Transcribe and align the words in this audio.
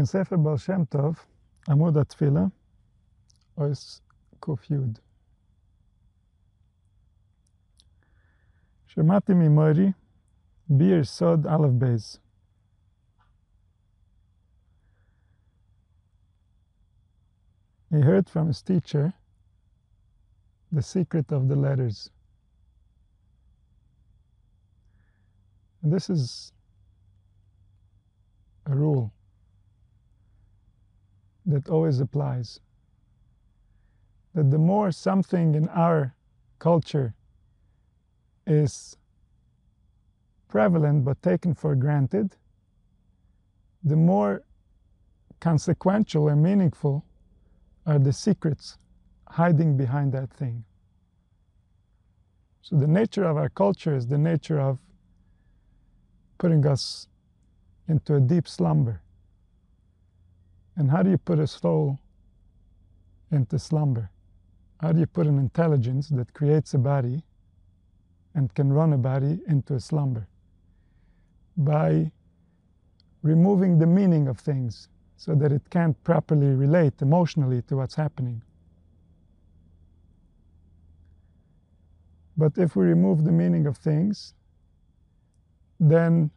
in 0.00 0.06
Sefer 0.06 0.38
Baal 0.38 0.56
Shem 0.56 0.86
Tov, 0.86 1.18
Amud 1.68 1.94
HaTfila, 1.94 2.50
Ois 3.58 4.00
Kuf 4.40 4.60
Shemati 4.70 4.98
Shemati 8.90 9.34
Mimori, 9.34 9.94
Bir 10.74 11.04
Sod 11.04 11.46
Aleph 11.46 12.18
He 17.90 18.00
heard 18.00 18.30
from 18.30 18.46
his 18.46 18.62
teacher 18.62 19.12
the 20.72 20.80
secret 20.80 21.30
of 21.30 21.48
the 21.48 21.56
letters. 21.56 22.08
And 25.82 25.92
this 25.92 26.08
is 26.08 26.52
a 28.66 28.74
rule 28.74 29.12
that 31.50 31.68
always 31.68 32.00
applies. 32.00 32.60
That 34.34 34.50
the 34.50 34.58
more 34.58 34.92
something 34.92 35.54
in 35.54 35.68
our 35.68 36.14
culture 36.58 37.14
is 38.46 38.96
prevalent 40.48 41.04
but 41.04 41.22
taken 41.22 41.54
for 41.54 41.74
granted, 41.74 42.36
the 43.82 43.96
more 43.96 44.42
consequential 45.40 46.28
and 46.28 46.42
meaningful 46.42 47.04
are 47.86 47.98
the 47.98 48.12
secrets 48.12 48.76
hiding 49.28 49.76
behind 49.76 50.12
that 50.12 50.30
thing. 50.30 50.64
So, 52.62 52.76
the 52.76 52.86
nature 52.86 53.24
of 53.24 53.36
our 53.36 53.48
culture 53.48 53.96
is 53.96 54.06
the 54.06 54.18
nature 54.18 54.60
of 54.60 54.78
putting 56.38 56.66
us 56.66 57.08
into 57.88 58.16
a 58.16 58.20
deep 58.20 58.46
slumber. 58.46 59.02
And 60.76 60.90
how 60.90 61.02
do 61.02 61.10
you 61.10 61.18
put 61.18 61.38
a 61.38 61.46
soul 61.46 61.98
into 63.30 63.58
slumber? 63.58 64.10
How 64.80 64.92
do 64.92 65.00
you 65.00 65.06
put 65.06 65.26
an 65.26 65.38
intelligence 65.38 66.08
that 66.08 66.32
creates 66.32 66.74
a 66.74 66.78
body 66.78 67.22
and 68.34 68.54
can 68.54 68.72
run 68.72 68.92
a 68.92 68.98
body 68.98 69.40
into 69.46 69.74
a 69.74 69.80
slumber? 69.80 70.26
By 71.56 72.12
removing 73.22 73.78
the 73.78 73.86
meaning 73.86 74.28
of 74.28 74.38
things 74.38 74.88
so 75.16 75.34
that 75.34 75.52
it 75.52 75.68
can't 75.68 76.02
properly 76.02 76.54
relate 76.54 77.02
emotionally 77.02 77.60
to 77.62 77.76
what's 77.76 77.94
happening. 77.94 78.40
But 82.38 82.56
if 82.56 82.74
we 82.74 82.86
remove 82.86 83.24
the 83.24 83.32
meaning 83.32 83.66
of 83.66 83.76
things, 83.76 84.32
then 85.78 86.30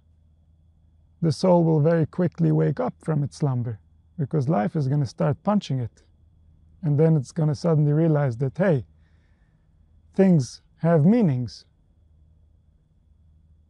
the 1.22 1.32
soul 1.32 1.64
will 1.64 1.80
very 1.80 2.06
quickly 2.06 2.52
wake 2.52 2.82
up 2.82 2.94
from 3.00 3.24
its 3.24 3.38
slumber 3.38 3.80
because 4.18 4.50
life 4.50 4.76
is 4.76 4.88
going 4.88 5.02
to 5.02 5.08
start 5.08 5.42
punching 5.44 5.80
it. 5.80 6.04
And 6.82 7.00
then 7.00 7.16
it's 7.16 7.32
going 7.32 7.50
to 7.50 7.56
suddenly 7.56 7.94
realize 7.94 8.38
that, 8.38 8.58
hey, 8.58 8.86
things 10.16 10.62
have 10.78 11.06
meanings. 11.06 11.66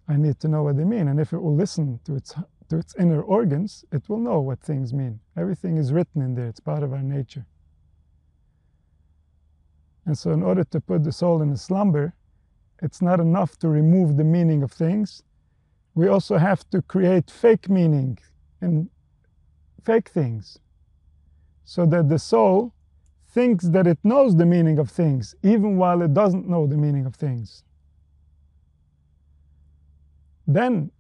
I 0.08 0.18
need 0.18 0.40
to 0.40 0.48
know 0.48 0.64
what 0.64 0.78
they 0.78 0.84
mean. 0.84 1.08
And 1.08 1.20
if 1.20 1.32
it 1.32 1.40
will 1.40 1.56
listen 1.56 2.00
to 2.06 2.16
its, 2.16 2.34
to 2.70 2.78
its 2.78 2.96
inner 2.96 3.22
organs, 3.22 3.86
it 3.92 4.10
will 4.10 4.20
know 4.20 4.40
what 4.40 4.60
things 4.60 4.94
mean. 4.94 5.20
Everything 5.38 5.78
is 5.78 5.94
written 5.94 6.22
in 6.22 6.36
there, 6.36 6.48
it's 6.48 6.60
part 6.60 6.84
of 6.84 6.92
our 6.92 7.04
nature. 7.04 7.46
And 10.06 10.18
so, 10.18 10.32
in 10.32 10.44
order 10.44 10.66
to 10.66 10.82
put 10.82 11.06
the 11.06 11.14
soul 11.14 11.42
in 11.42 11.52
a 11.52 11.58
slumber, 11.58 12.14
it's 12.82 13.02
not 13.02 13.22
enough 13.22 13.58
to 13.60 13.70
remove 13.70 14.18
the 14.18 14.26
meaning 14.26 14.62
of 14.62 14.72
things 14.72 15.24
we 15.96 16.08
also 16.08 16.38
have 16.38 16.68
to 16.72 16.82
create 16.82 17.30
fake 17.30 17.70
meaning 17.70 18.18
and 18.62 18.90
fake 19.84 20.10
things 20.10 20.60
so 21.64 21.86
that 21.86 22.10
the 22.10 22.20
soul 22.20 22.74
thinks 23.28 23.66
that 23.66 23.88
it 23.88 23.98
knows 24.04 24.36
the 24.36 24.46
meaning 24.46 24.78
of 24.80 24.90
things 24.90 25.36
even 25.44 25.78
while 25.78 26.02
it 26.02 26.14
doesn't 26.14 26.48
know 26.48 26.68
the 26.68 26.78
meaning 26.78 27.06
of 27.06 27.16
things. 27.16 27.64
Then 30.46 30.92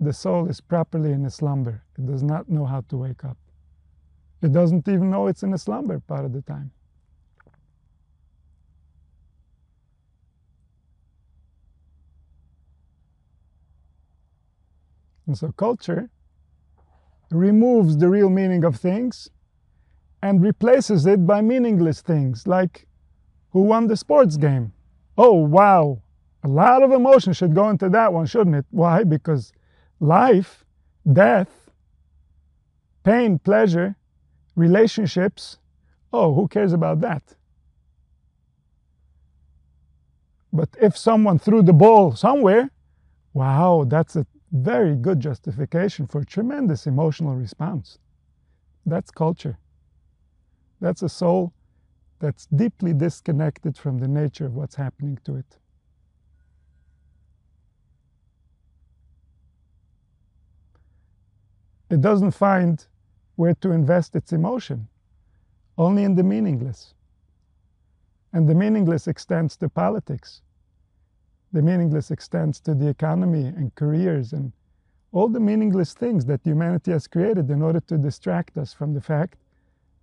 the 0.00 0.12
soul 0.12 0.48
is 0.48 0.60
properly 0.60 1.12
in 1.12 1.24
a 1.24 1.30
slumber. 1.30 1.82
It 1.98 2.06
does 2.06 2.22
not 2.22 2.48
know 2.48 2.64
how 2.64 2.80
to 2.88 2.96
wake 2.96 3.24
up. 3.24 3.36
It 4.42 4.52
doesn't 4.52 4.88
even 4.88 5.10
know 5.10 5.26
it's 5.28 5.42
in 5.42 5.52
a 5.54 5.58
slumber 5.58 6.00
part 6.00 6.24
of 6.24 6.32
the 6.32 6.42
time. 6.42 6.70
And 15.26 15.38
so 15.38 15.52
culture 15.52 16.10
removes 17.34 17.96
the 17.96 18.08
real 18.08 18.30
meaning 18.30 18.64
of 18.64 18.76
things 18.76 19.30
and 20.22 20.42
replaces 20.42 21.06
it 21.06 21.26
by 21.26 21.40
meaningless 21.40 22.00
things 22.00 22.46
like 22.46 22.86
who 23.50 23.62
won 23.62 23.86
the 23.86 23.96
sports 23.96 24.36
game? 24.36 24.72
Oh, 25.16 25.34
wow. 25.34 26.02
A 26.42 26.48
lot 26.48 26.82
of 26.82 26.92
emotion 26.92 27.32
should 27.32 27.54
go 27.54 27.68
into 27.70 27.88
that 27.90 28.12
one, 28.12 28.26
shouldn't 28.26 28.56
it? 28.56 28.66
Why? 28.70 29.04
Because 29.04 29.52
life, 30.00 30.64
death, 31.10 31.70
pain, 33.04 33.38
pleasure, 33.38 33.96
relationships, 34.56 35.58
oh, 36.12 36.34
who 36.34 36.48
cares 36.48 36.72
about 36.72 37.00
that? 37.00 37.22
But 40.52 40.68
if 40.80 40.96
someone 40.96 41.38
threw 41.38 41.62
the 41.62 41.72
ball 41.72 42.14
somewhere, 42.14 42.70
wow, 43.32 43.84
that's 43.86 44.16
a 44.16 44.26
very 44.54 44.94
good 44.94 45.18
justification 45.18 46.06
for 46.06 46.22
tremendous 46.22 46.86
emotional 46.86 47.34
response. 47.34 47.98
That's 48.86 49.10
culture. 49.10 49.58
That's 50.80 51.02
a 51.02 51.08
soul 51.08 51.52
that's 52.20 52.46
deeply 52.46 52.94
disconnected 52.94 53.76
from 53.76 53.98
the 53.98 54.06
nature 54.06 54.46
of 54.46 54.54
what's 54.54 54.76
happening 54.76 55.18
to 55.24 55.34
it. 55.34 55.58
It 61.90 62.00
doesn't 62.00 62.30
find 62.30 62.86
where 63.34 63.54
to 63.54 63.72
invest 63.72 64.14
its 64.14 64.32
emotion, 64.32 64.86
only 65.76 66.04
in 66.04 66.14
the 66.14 66.22
meaningless. 66.22 66.94
And 68.32 68.48
the 68.48 68.54
meaningless 68.54 69.08
extends 69.08 69.56
to 69.56 69.68
politics 69.68 70.42
the 71.54 71.62
meaningless 71.62 72.10
extends 72.10 72.58
to 72.58 72.74
the 72.74 72.88
economy 72.88 73.44
and 73.44 73.72
careers 73.76 74.32
and 74.32 74.52
all 75.12 75.28
the 75.28 75.38
meaningless 75.38 75.94
things 75.94 76.26
that 76.26 76.40
humanity 76.42 76.90
has 76.90 77.06
created 77.06 77.48
in 77.48 77.62
order 77.62 77.78
to 77.78 77.96
distract 77.96 78.58
us 78.58 78.74
from 78.74 78.92
the 78.92 79.00
fact 79.00 79.38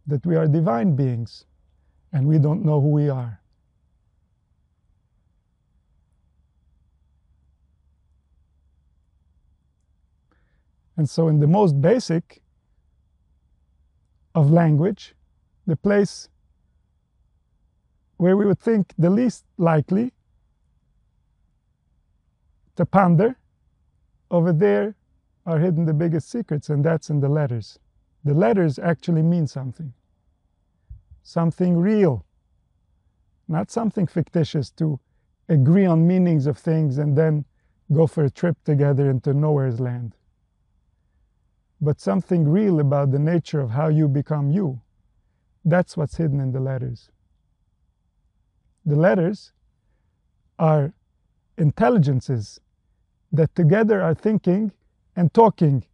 that 0.08 0.26
we 0.26 0.38
are 0.38 0.48
divine 0.48 0.96
beings 0.96 1.46
and 2.14 2.26
we 2.26 2.40
don't 2.40 2.64
know 2.64 2.80
who 2.80 2.88
we 2.88 3.10
are. 3.10 3.42
And 10.96 11.10
so, 11.10 11.28
in 11.28 11.42
the 11.42 11.48
most 11.48 11.82
basic 11.82 12.42
of 14.34 14.52
language, 14.52 15.16
the 15.68 15.76
place 15.76 16.30
where 18.16 18.38
we 18.38 18.46
would 18.46 18.60
think 18.60 18.94
the 18.98 19.10
least 19.10 19.44
likely 19.58 20.14
to 22.82 22.86
ponder, 22.88 23.38
over 24.32 24.52
there 24.52 24.96
are 25.46 25.60
hidden 25.60 25.86
the 25.86 25.94
biggest 25.94 26.32
secrets, 26.32 26.68
and 26.70 26.84
that's 26.84 27.12
in 27.12 27.20
the 27.20 27.30
letters. 27.30 27.78
The 28.24 28.34
letters 28.34 28.80
actually 28.80 29.22
mean 29.22 29.46
something, 29.46 29.94
something 31.22 31.78
real, 31.78 32.26
not 33.48 33.70
something 33.70 34.08
fictitious 34.08 34.72
to 34.72 35.00
agree 35.48 35.86
on 35.86 36.08
meanings 36.08 36.48
of 36.48 36.58
things 36.58 36.98
and 36.98 37.16
then 37.16 37.46
go 37.94 38.08
for 38.08 38.24
a 38.24 38.32
trip 38.32 38.58
together 38.64 39.10
into 39.12 39.32
nowhere's 39.34 39.80
land, 39.80 40.16
but 41.80 42.00
something 42.00 42.50
real 42.50 42.80
about 42.80 43.12
the 43.12 43.20
nature 43.20 43.60
of 43.60 43.72
how 43.72 43.90
you 43.90 44.08
become 44.08 44.50
you. 44.50 44.82
That's 45.64 45.96
what's 45.96 46.18
hidden 46.18 46.40
in 46.40 46.52
the 46.52 46.60
letters. 46.60 47.12
The 48.86 48.96
letters 48.96 49.52
are 50.58 50.94
intelligences 51.58 52.60
that 53.32 53.54
together 53.56 54.02
are 54.02 54.14
thinking 54.14 54.72
and 55.16 55.34
talking, 55.34 55.86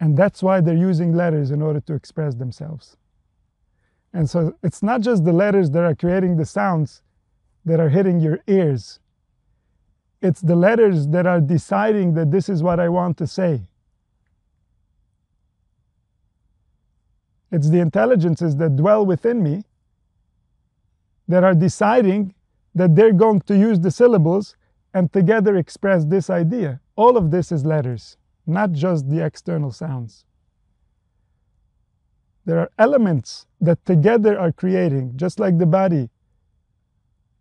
and 0.00 0.16
that's 0.16 0.42
why 0.42 0.60
they're 0.60 0.76
using 0.76 1.14
letters 1.14 1.50
in 1.50 1.62
order 1.62 1.80
to 1.80 1.94
express 1.94 2.34
themselves. 2.34 2.96
And 4.12 4.28
so 4.28 4.56
it's 4.62 4.82
not 4.82 5.02
just 5.02 5.24
the 5.24 5.32
letters 5.32 5.70
that 5.70 5.84
are 5.84 5.94
creating 5.94 6.36
the 6.36 6.46
sounds 6.46 7.02
that 7.64 7.80
are 7.80 7.90
hitting 7.90 8.20
your 8.20 8.38
ears. 8.46 9.00
It's 10.22 10.40
the 10.40 10.56
letters 10.56 11.08
that 11.08 11.26
are 11.26 11.40
deciding 11.40 12.14
that 12.14 12.30
this 12.30 12.48
is 12.48 12.62
what 12.62 12.80
I 12.80 12.88
want 12.88 13.18
to 13.18 13.26
say. 13.26 13.66
It's 17.52 17.70
the 17.70 17.80
intelligences 17.80 18.56
that 18.56 18.76
dwell 18.76 19.04
within 19.04 19.42
me 19.42 19.64
that 21.28 21.44
are 21.44 21.54
deciding 21.54 22.34
that 22.74 22.94
they're 22.94 23.12
going 23.12 23.40
to 23.42 23.56
use 23.56 23.80
the 23.80 23.90
syllables 23.90 24.56
and 24.94 25.12
together 25.12 25.56
express 25.56 26.04
this 26.04 26.30
idea. 26.30 26.80
All 26.96 27.16
of 27.16 27.30
this 27.30 27.52
is 27.52 27.64
letters, 27.64 28.16
not 28.46 28.72
just 28.72 29.08
the 29.08 29.24
external 29.24 29.70
sounds. 29.70 30.24
There 32.46 32.58
are 32.58 32.70
elements 32.78 33.46
that 33.60 33.84
together 33.84 34.38
are 34.38 34.52
creating, 34.52 35.12
just 35.16 35.38
like 35.38 35.58
the 35.58 35.66
body. 35.66 36.08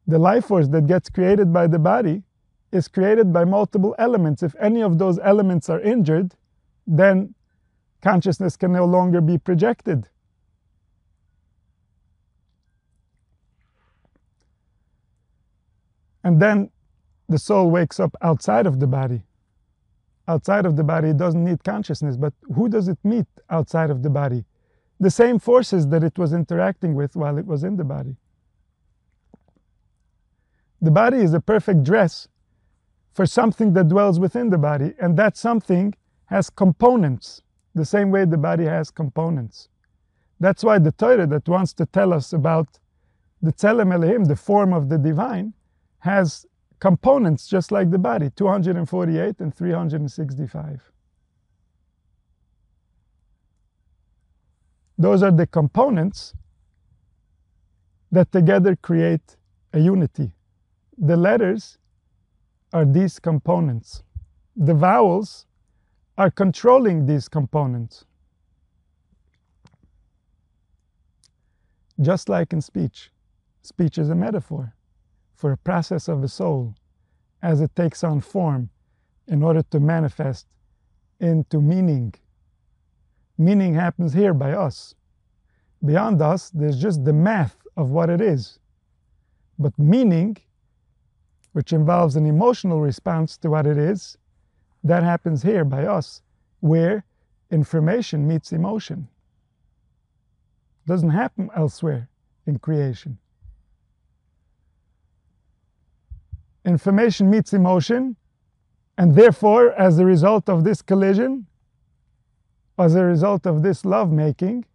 The 0.07 0.19
life 0.19 0.45
force 0.45 0.67
that 0.69 0.87
gets 0.87 1.09
created 1.09 1.53
by 1.53 1.67
the 1.67 1.79
body 1.79 2.23
is 2.71 2.87
created 2.87 3.31
by 3.31 3.45
multiple 3.45 3.95
elements. 3.97 4.43
If 4.43 4.55
any 4.59 4.81
of 4.81 4.97
those 4.97 5.19
elements 5.19 5.69
are 5.69 5.79
injured, 5.79 6.35
then 6.85 7.33
consciousness 8.01 8.57
can 8.57 8.73
no 8.73 8.85
longer 8.85 9.21
be 9.21 9.37
projected. 9.37 10.09
And 16.23 16.41
then 16.41 16.71
the 17.29 17.37
soul 17.37 17.69
wakes 17.69 17.99
up 17.99 18.15
outside 18.21 18.65
of 18.65 18.79
the 18.79 18.87
body. 18.87 19.23
Outside 20.27 20.65
of 20.65 20.75
the 20.75 20.83
body, 20.83 21.09
it 21.09 21.17
doesn't 21.17 21.43
need 21.43 21.63
consciousness, 21.63 22.17
but 22.17 22.33
who 22.55 22.67
does 22.67 22.87
it 22.87 22.97
meet 23.03 23.27
outside 23.49 23.89
of 23.89 24.01
the 24.01 24.09
body? 24.09 24.45
The 24.99 25.11
same 25.11 25.39
forces 25.39 25.87
that 25.89 26.03
it 26.03 26.17
was 26.17 26.33
interacting 26.33 26.95
with 26.95 27.15
while 27.15 27.37
it 27.37 27.45
was 27.45 27.63
in 27.63 27.75
the 27.75 27.83
body. 27.83 28.15
The 30.81 30.91
body 30.91 31.17
is 31.17 31.33
a 31.33 31.39
perfect 31.39 31.83
dress 31.83 32.27
for 33.13 33.25
something 33.25 33.73
that 33.73 33.87
dwells 33.87 34.19
within 34.19 34.49
the 34.49 34.57
body, 34.57 34.93
and 34.99 35.17
that 35.17 35.37
something 35.37 35.93
has 36.25 36.49
components, 36.49 37.41
the 37.73 37.85
same 37.85 38.11
way 38.11 38.25
the 38.25 38.37
body 38.37 38.65
has 38.65 38.91
components. 38.91 39.69
That's 40.39 40.63
why 40.63 40.79
the 40.79 40.91
Torah 40.91 41.27
that 41.27 41.47
wants 41.47 41.71
to 41.73 41.85
tell 41.85 42.11
us 42.11 42.33
about 42.33 42.79
the 43.41 43.53
Tzelem 43.53 43.93
Elohim, 43.93 44.25
the 44.25 44.35
form 44.35 44.73
of 44.73 44.89
the 44.89 44.97
divine, 44.97 45.53
has 45.99 46.45
components 46.85 47.47
just 47.47 47.71
like 47.71 47.89
the 47.89 47.97
body 47.97 48.29
248 48.35 49.39
and 49.39 49.55
365. 49.55 50.91
Those 54.95 55.23
are 55.23 55.31
the 55.31 55.47
components 55.47 56.35
that 58.11 58.31
together 58.31 58.75
create 58.75 59.35
a 59.73 59.79
unity. 59.79 60.31
The 60.95 61.17
letters 61.17 61.79
are 62.71 62.85
these 62.85 63.17
components. 63.17 64.03
The 64.55 64.75
vowels 64.75 65.47
are 66.19 66.29
controlling 66.29 67.07
these 67.07 67.27
components. 67.27 68.05
Just 71.99 72.29
like 72.29 72.53
in 72.53 72.61
speech, 72.61 73.09
speech 73.63 73.97
is 73.97 74.11
a 74.11 74.15
metaphor 74.15 74.75
for 75.35 75.51
a 75.51 75.57
process 75.57 76.07
of 76.07 76.21
the 76.21 76.27
soul 76.27 76.75
as 77.41 77.61
it 77.61 77.75
takes 77.75 78.03
on 78.03 78.21
form 78.21 78.69
in 79.27 79.43
order 79.43 79.61
to 79.71 79.79
manifest 79.79 80.47
into 81.19 81.61
meaning. 81.61 82.13
Meaning 83.37 83.73
happens 83.73 84.13
here 84.13 84.33
by 84.33 84.51
us. 84.53 84.95
Beyond 85.83 86.21
us, 86.21 86.49
there's 86.51 86.81
just 86.81 87.03
the 87.03 87.13
math 87.13 87.57
of 87.75 87.91
what 87.91 88.09
it 88.09 88.21
is. 88.21 88.59
But 89.59 89.77
meaning, 89.77 90.37
which 91.53 91.73
involves 91.73 92.15
an 92.15 92.25
emotional 92.25 92.81
response 92.81 93.37
to 93.37 93.49
what 93.49 93.67
it 93.67 93.77
is, 93.77 94.17
that 94.83 95.03
happens 95.03 95.41
here 95.43 95.65
by 95.65 95.85
us, 95.85 96.21
where 96.59 97.05
information 97.51 98.27
meets 98.27 98.51
emotion. 98.51 99.07
Doesn't 100.87 101.09
happen 101.09 101.49
elsewhere 101.55 102.09
in 102.45 102.59
creation. 102.59 103.17
Information 106.65 107.29
meets 107.29 107.53
emotion, 107.53 108.15
and 108.97 109.15
therefore, 109.15 109.73
as 109.73 109.99
a 109.99 110.05
result 110.05 110.49
of 110.49 110.63
this 110.63 110.81
collision, 110.81 111.45
as 112.77 112.95
a 112.95 113.03
result 113.03 113.45
of 113.45 113.61
this 113.61 113.85
love 113.85 114.11
making, 114.11 114.65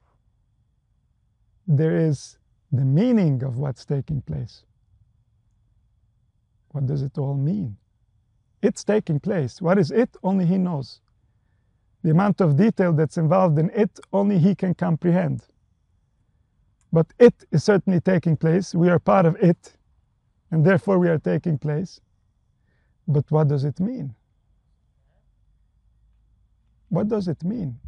there 1.67 1.97
is 1.97 2.39
the 2.73 2.85
meaning 2.85 3.43
of 3.43 3.59
what's 3.59 3.85
taking 3.85 4.23
place. 4.23 4.65
What 6.73 6.87
does 6.87 7.03
it 7.03 7.19
all 7.19 7.35
mean? 7.35 7.77
It's 8.63 8.85
taking 8.85 9.21
place. 9.21 9.61
What 9.61 9.79
is 9.79 9.91
it? 9.91 10.17
Only 10.23 10.47
He 10.47 10.59
knows. 10.59 11.01
The 12.03 12.11
amount 12.11 12.41
of 12.41 12.57
detail 12.57 12.93
that's 12.93 13.17
involved 13.17 13.59
in 13.59 13.71
it, 13.71 13.99
only 14.13 14.39
He 14.39 14.55
can 14.55 14.75
comprehend. 14.75 15.43
But 16.93 17.07
it 17.19 17.35
is 17.51 17.65
certainly 17.65 18.01
taking 18.01 18.37
place. 18.37 18.75
We 18.75 18.89
are 18.89 18.99
part 18.99 19.27
of 19.27 19.37
it 19.37 19.77
and 20.51 20.65
therefore 20.65 20.99
we 20.99 21.09
are 21.09 21.19
taking 21.19 21.59
place. 21.59 22.01
But 23.07 23.31
what 23.31 23.49
does 23.49 23.65
it 23.65 23.81
mean? 23.81 24.15
What 26.89 27.09
does 27.09 27.29
it 27.29 27.45
mean? 27.45 27.79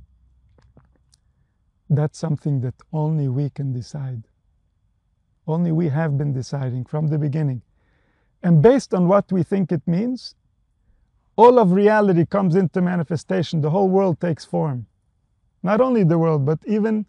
That's 1.91 2.19
something 2.19 2.61
that 2.61 2.75
only 2.93 3.29
we 3.29 3.51
can 3.51 3.73
decide. 3.73 4.23
Only 5.47 5.73
we 5.73 5.89
have 5.89 6.17
been 6.17 6.33
deciding 6.33 6.85
from 6.85 7.09
the 7.09 7.19
beginning. 7.19 7.63
And 8.43 8.63
based 8.63 8.95
on 8.95 9.09
what 9.09 9.31
we 9.33 9.43
think 9.43 9.73
it 9.73 9.83
means, 9.87 10.35
all 11.37 11.59
of 11.59 11.73
reality 11.73 12.27
comes 12.27 12.55
into 12.55 12.81
manifestation. 12.81 13.61
The 13.61 13.71
whole 13.71 13.89
world 13.89 14.21
takes 14.21 14.45
form. 14.45 14.87
Not 15.63 15.81
only 15.81 16.05
the 16.05 16.19
world, 16.19 16.47
but 16.47 16.61
even 16.67 17.07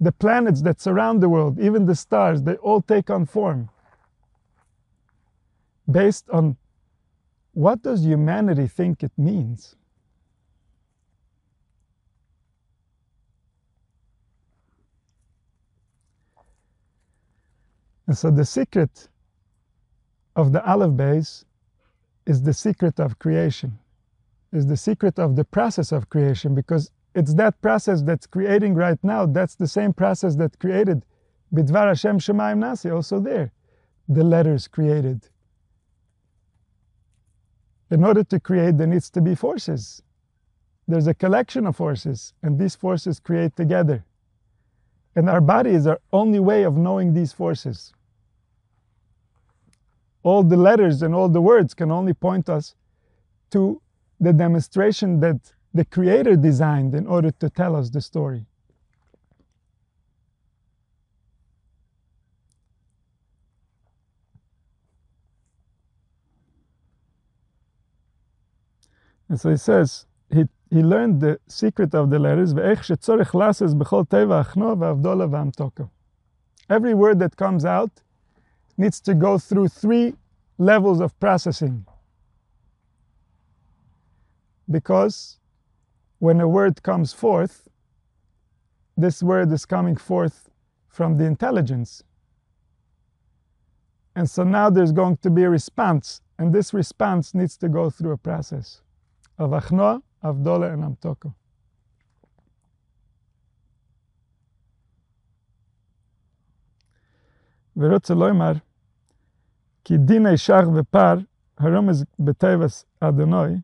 the 0.00 0.12
planets 0.12 0.62
that 0.62 0.80
surround 0.80 1.22
the 1.22 1.28
world, 1.28 1.60
even 1.60 1.86
the 1.86 1.94
stars, 1.94 2.42
they 2.42 2.54
all 2.56 2.80
take 2.80 3.10
on 3.10 3.26
form 3.26 3.68
based 5.88 6.28
on 6.30 6.56
what 7.52 7.82
does 7.82 8.04
humanity 8.04 8.66
think 8.66 9.02
it 9.02 9.12
means? 9.16 9.76
And 18.06 18.18
so 18.18 18.30
the 18.30 18.44
secret 18.44 19.08
of 20.34 20.52
the 20.52 20.64
Aleph 20.68 20.90
Beis 20.90 21.44
is 22.26 22.42
the 22.42 22.52
secret 22.52 22.98
of 22.98 23.18
creation, 23.20 23.78
is 24.52 24.66
the 24.66 24.76
secret 24.76 25.18
of 25.20 25.36
the 25.36 25.44
process 25.44 25.92
of 25.92 26.08
creation, 26.08 26.54
because 26.54 26.90
it's 27.14 27.34
that 27.34 27.60
process 27.62 28.02
that's 28.02 28.26
creating 28.26 28.74
right 28.74 28.98
now. 29.02 29.26
That's 29.26 29.54
the 29.54 29.68
same 29.68 29.92
process 29.92 30.34
that 30.36 30.58
created 30.58 31.04
Bidvar 31.54 31.86
Hashem 31.86 32.18
Shemayim 32.18 32.58
Nasi, 32.58 32.90
also 32.90 33.20
there. 33.20 33.52
The 34.08 34.24
letters 34.24 34.66
created 34.66 35.29
in 37.90 38.04
order 38.04 38.22
to 38.24 38.38
create, 38.38 38.78
there 38.78 38.86
needs 38.86 39.10
to 39.10 39.20
be 39.20 39.34
forces. 39.34 40.02
There's 40.86 41.06
a 41.06 41.14
collection 41.14 41.66
of 41.66 41.76
forces, 41.76 42.32
and 42.42 42.58
these 42.58 42.74
forces 42.74 43.20
create 43.20 43.56
together. 43.56 44.04
And 45.14 45.28
our 45.28 45.40
body 45.40 45.70
is 45.70 45.86
our 45.86 46.00
only 46.12 46.40
way 46.40 46.62
of 46.62 46.76
knowing 46.76 47.14
these 47.14 47.32
forces. 47.32 47.92
All 50.22 50.42
the 50.42 50.56
letters 50.56 51.02
and 51.02 51.14
all 51.14 51.28
the 51.28 51.40
words 51.40 51.74
can 51.74 51.90
only 51.90 52.14
point 52.14 52.48
us 52.48 52.74
to 53.50 53.80
the 54.20 54.32
demonstration 54.32 55.20
that 55.20 55.52
the 55.72 55.84
Creator 55.84 56.36
designed 56.36 56.94
in 56.94 57.06
order 57.06 57.30
to 57.30 57.50
tell 57.50 57.74
us 57.74 57.90
the 57.90 58.00
story. 58.00 58.46
And 69.30 69.40
so 69.40 69.48
he 69.48 69.56
says, 69.56 70.06
he, 70.30 70.44
he 70.70 70.82
learned 70.82 71.20
the 71.20 71.38
secret 71.46 71.94
of 71.94 72.10
the 72.10 72.18
letters, 72.18 72.52
Every 76.68 76.94
word 76.94 77.18
that 77.20 77.36
comes 77.36 77.64
out 77.64 77.90
needs 78.76 79.00
to 79.02 79.14
go 79.14 79.38
through 79.38 79.68
three 79.68 80.14
levels 80.58 81.00
of 81.00 81.18
processing. 81.20 81.86
Because 84.68 85.38
when 86.18 86.40
a 86.40 86.48
word 86.48 86.82
comes 86.82 87.12
forth, 87.12 87.68
this 88.96 89.22
word 89.22 89.52
is 89.52 89.64
coming 89.64 89.96
forth 89.96 90.50
from 90.88 91.16
the 91.18 91.24
intelligence. 91.24 92.02
And 94.16 94.28
so 94.28 94.42
now 94.42 94.70
there's 94.70 94.92
going 94.92 95.18
to 95.18 95.30
be 95.30 95.44
a 95.44 95.50
response, 95.50 96.20
and 96.38 96.52
this 96.52 96.74
response 96.74 97.32
needs 97.32 97.56
to 97.58 97.68
go 97.68 97.90
through 97.90 98.12
a 98.12 98.18
process. 98.18 98.82
of 99.39 99.51
Achnoa, 99.51 99.99
Avdola, 100.23 100.73
and 100.73 100.83
Amtoko. 100.83 101.31
ורוצה 107.77 108.13
לומר, 108.13 108.51
כי 109.83 109.97
דין 109.97 110.37
שח 110.37 110.63
ופר, 110.75 111.13
הרומז 111.57 112.05
בטבעס 112.19 112.85
אדוני, 112.99 113.61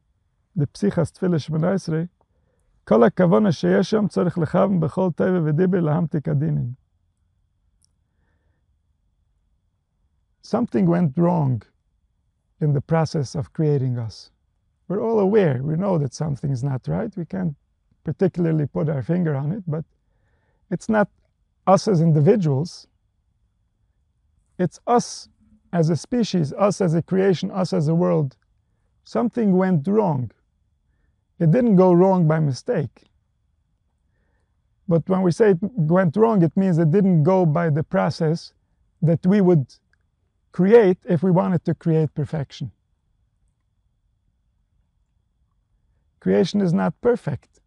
דפסיכס 0.57 1.11
תפילה 1.11 1.39
שמונה 1.39 1.71
עשרה, 1.71 2.01
כל 2.83 3.03
הכוונה 3.03 3.51
שיש 3.51 3.89
שם 3.89 4.07
צריך 4.07 4.37
לכוון 4.37 4.79
בכל 4.79 5.09
טבע 5.15 5.41
ודיבר 5.45 5.79
להמתיק 5.79 6.27
הדינין. 6.27 6.73
Something 10.43 10.85
went 10.87 11.17
wrong 11.17 11.61
in 12.61 12.73
the 12.73 12.81
process 12.81 13.35
of 13.35 13.53
creating 13.53 13.97
us. 13.97 14.31
we're 14.88 15.02
all 15.02 15.20
aware, 15.20 15.62
we 15.62 15.76
know 15.76 15.98
that 15.98 16.14
something 16.14 16.50
is 16.52 16.64
not 16.64 16.88
right. 16.88 17.12
We 17.16 17.26
can't 17.26 17.56
particularly 18.04 18.66
put 18.66 18.88
our 18.88 19.02
finger 19.02 19.34
on 19.36 19.52
it, 19.52 19.64
but 19.66 19.84
It's 20.70 20.88
not 20.88 21.08
us 21.66 21.88
as 21.88 22.00
individuals, 22.00 22.88
it's 24.58 24.80
us 24.86 25.28
as 25.72 25.90
a 25.90 25.96
species, 25.96 26.52
us 26.54 26.80
as 26.80 26.94
a 26.94 27.02
creation, 27.02 27.50
us 27.50 27.72
as 27.72 27.88
a 27.88 27.94
world. 27.94 28.36
Something 29.04 29.56
went 29.56 29.86
wrong. 29.88 30.30
It 31.40 31.50
didn't 31.52 31.76
go 31.76 31.92
wrong 31.92 32.28
by 32.28 32.40
mistake. 32.40 33.04
But 34.88 35.08
when 35.08 35.22
we 35.22 35.32
say 35.32 35.52
it 35.52 35.58
went 35.62 36.16
wrong, 36.16 36.42
it 36.42 36.56
means 36.56 36.78
it 36.78 36.90
didn't 36.92 37.24
go 37.24 37.46
by 37.46 37.70
the 37.70 37.84
process 37.84 38.54
that 39.02 39.26
we 39.26 39.40
would 39.40 39.66
create 40.52 40.98
if 41.06 41.22
we 41.22 41.30
wanted 41.30 41.64
to 41.66 41.74
create 41.74 42.14
perfection. 42.14 42.72
Creation 46.26 46.60
is 46.60 46.72
not 46.72 47.00
perfect. 47.00 47.60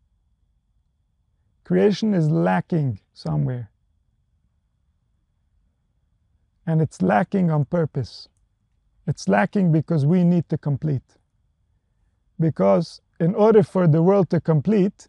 Creation 1.63 2.13
is 2.13 2.30
lacking 2.30 3.00
somewhere. 3.13 3.72
And 6.68 6.82
it's 6.82 7.01
lacking 7.01 7.50
on 7.51 7.63
purpose. 7.63 8.28
It's 9.08 9.30
lacking 9.30 9.72
because 9.72 10.06
we 10.06 10.25
need 10.25 10.50
to 10.50 10.58
complete. 10.58 11.10
Because 12.38 13.00
in 13.22 13.34
order 13.34 13.63
for 13.63 13.88
the 13.88 14.04
world 14.04 14.30
to 14.32 14.42
complete, 14.42 15.08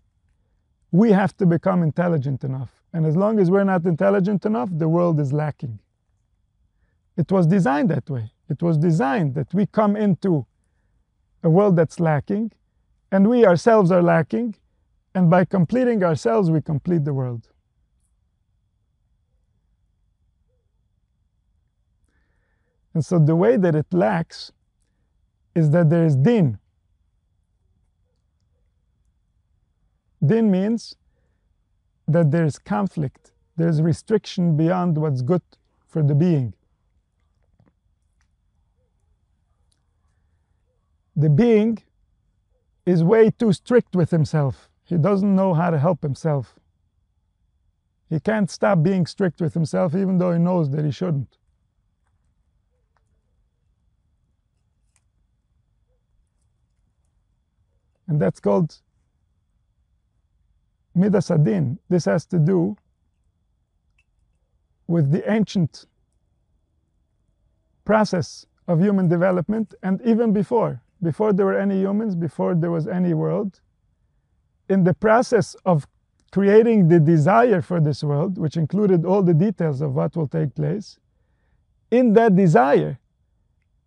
we 0.93 1.11
have 1.11 1.37
to 1.39 1.45
become 1.45 1.83
intelligent 1.83 2.45
enough. 2.45 2.71
And 2.93 3.05
as 3.05 3.17
long 3.17 3.41
as 3.41 3.51
we're 3.51 3.65
not 3.65 3.85
intelligent 3.85 4.47
enough, 4.47 4.69
the 4.71 4.89
world 4.89 5.19
is 5.19 5.33
lacking. 5.33 5.81
It 7.17 7.33
was 7.33 7.49
designed 7.49 7.91
that 7.91 8.09
way. 8.09 8.31
It 8.49 8.63
was 8.63 8.79
designed 8.79 9.35
that 9.35 9.53
we 9.53 9.67
come 9.67 9.97
into 9.97 10.47
a 11.43 11.51
world 11.51 11.75
that's 11.75 11.99
lacking, 11.99 12.53
and 13.13 13.29
we 13.29 13.45
ourselves 13.45 13.91
are 13.91 14.03
lacking, 14.03 14.55
and 15.15 15.29
by 15.29 15.45
completing 15.45 16.05
ourselves, 16.05 16.51
we 16.51 16.61
complete 16.61 17.05
the 17.05 17.15
world. 17.15 17.49
And 22.95 23.05
so 23.05 23.19
the 23.19 23.37
way 23.37 23.57
that 23.57 23.75
it 23.75 23.87
lacks 23.93 24.53
is 25.55 25.71
that 25.71 25.91
there 25.91 26.05
is 26.05 26.17
din, 26.17 26.59
Din 30.25 30.51
means 30.51 30.97
that 32.07 32.31
there's 32.31 32.59
conflict, 32.59 33.33
there's 33.57 33.81
restriction 33.81 34.57
beyond 34.57 34.99
what's 34.99 35.23
good 35.23 35.43
for 35.89 36.03
the 36.03 36.15
being. 36.15 36.53
The 41.17 41.31
being 41.31 41.79
is 42.91 43.05
way 43.05 43.31
too 43.31 43.53
strict 43.53 43.95
with 43.95 44.11
himself. 44.11 44.69
He 44.85 44.97
doesn't 44.97 45.35
know 45.35 45.55
how 45.55 45.71
to 45.71 45.79
help 45.79 46.03
himself. 46.03 46.59
He 48.09 48.19
can't 48.19 48.51
stop 48.51 48.83
being 48.83 49.07
strict 49.07 49.41
with 49.41 49.55
himself 49.55 49.95
even 49.95 50.19
though 50.19 50.33
he 50.33 50.39
knows 50.39 50.71
that 50.71 50.85
he 50.85 50.91
shouldn't. 50.91 51.37
And 58.09 58.21
that's 58.21 58.41
called 58.41 58.81
Midas 60.97 61.31
Adin, 61.31 61.79
this 61.89 62.05
has 62.07 62.27
to 62.27 62.39
do 62.39 62.77
with 64.89 65.13
the 65.13 65.31
ancient 65.31 65.87
process 67.85 68.47
of 68.67 68.81
human 68.81 69.09
development 69.09 69.75
and 69.85 70.03
even 70.03 70.33
before, 70.33 70.83
before 71.03 71.33
there 71.33 71.47
were 71.47 71.59
any 71.59 71.81
humans, 71.81 72.15
before 72.15 72.55
there 72.55 72.71
was 72.71 72.87
any 72.87 73.15
world, 73.15 73.61
in 74.69 74.85
the 74.85 74.95
process 74.95 75.57
of 75.65 75.87
creating 76.31 76.89
the 76.89 77.01
desire 77.01 77.61
for 77.61 77.81
this 77.81 78.05
world, 78.05 78.39
which 78.39 78.57
included 78.57 79.05
all 79.05 79.23
the 79.23 79.35
details 79.35 79.81
of 79.81 79.95
what 79.95 80.17
will 80.17 80.29
take 80.29 80.55
place, 80.55 80.99
in 81.91 82.13
that 82.13 82.37
desire, 82.37 82.99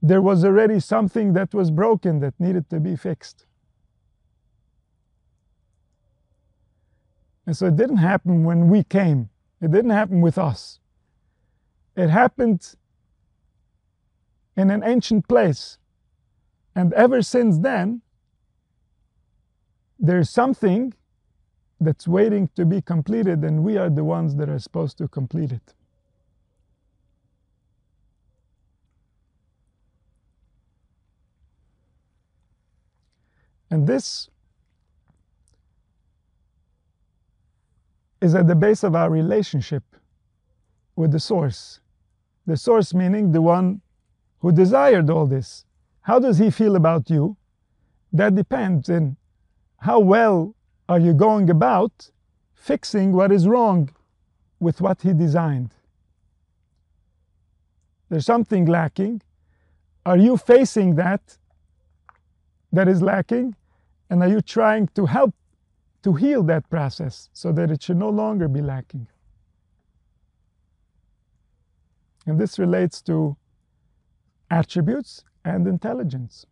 there 0.01 0.21
was 0.21 0.43
already 0.43 0.79
something 0.79 1.33
that 1.33 1.53
was 1.53 1.71
broken 1.71 2.19
that 2.19 2.33
needed 2.37 2.69
to 2.69 2.79
be 2.79 2.95
fixed. 2.95 3.45
And 7.45 7.55
so 7.55 7.67
it 7.67 7.77
didn't 7.77 7.97
happen 7.97 8.43
when 8.43 8.67
we 8.67 8.83
came, 8.83 9.29
it 9.61 9.71
didn't 9.71 9.91
happen 9.91 10.19
with 10.19 10.37
us. 10.37 10.79
It 11.95 12.09
happened 12.09 12.75
in 14.57 14.69
an 14.69 14.83
ancient 14.83 15.27
place. 15.27 15.77
And 16.75 16.93
ever 16.93 17.21
since 17.21 17.59
then, 17.59 18.01
there's 19.99 20.29
something 20.29 20.93
that's 21.79 22.07
waiting 22.07 22.49
to 22.55 22.65
be 22.65 22.81
completed, 22.81 23.43
and 23.43 23.63
we 23.63 23.77
are 23.77 23.89
the 23.89 24.03
ones 24.03 24.35
that 24.35 24.49
are 24.49 24.59
supposed 24.59 24.97
to 24.97 25.07
complete 25.07 25.51
it. 25.51 25.73
And 33.69 33.87
this 33.87 34.29
is 38.21 38.35
at 38.35 38.47
the 38.47 38.55
base 38.55 38.83
of 38.83 38.95
our 38.95 39.09
relationship 39.09 39.83
with 40.95 41.11
the 41.11 41.19
source. 41.19 41.79
The 42.45 42.55
source 42.55 42.93
meaning 42.93 43.31
the 43.31 43.41
one 43.41 43.81
who 44.39 44.51
desired 44.51 45.09
all 45.09 45.25
this. 45.25 45.65
How 46.03 46.19
does 46.19 46.37
he 46.37 46.49
feel 46.49 46.75
about 46.75 47.09
you? 47.09 47.37
That 48.11 48.35
depends 48.35 48.89
on 48.89 49.17
how 49.77 49.99
well 49.99 50.55
are 50.87 50.99
you 50.99 51.13
going 51.13 51.49
about 51.49 52.11
fixing 52.53 53.11
what 53.11 53.31
is 53.31 53.47
wrong 53.47 53.89
with 54.59 54.79
what 54.79 55.01
he 55.01 55.13
designed. 55.13 55.73
There's 58.09 58.25
something 58.25 58.65
lacking. 58.65 59.21
Are 60.05 60.17
you 60.17 60.37
facing 60.37 60.95
that 60.95 61.37
that 62.71 62.87
is 62.87 63.01
lacking? 63.01 63.55
And 64.09 64.21
are 64.21 64.29
you 64.29 64.41
trying 64.41 64.87
to 64.95 65.05
help 65.05 65.33
to 66.03 66.13
heal 66.13 66.43
that 66.43 66.69
process 66.69 67.29
so 67.33 67.51
that 67.53 67.71
it 67.71 67.81
should 67.81 67.97
no 67.97 68.09
longer 68.09 68.47
be 68.47 68.61
lacking. 68.61 69.07
And 72.25 72.39
this 72.39 72.59
relates 72.59 73.01
to 73.03 73.35
attributes 74.51 75.23
and 75.45 75.67
intelligence. 75.67 76.45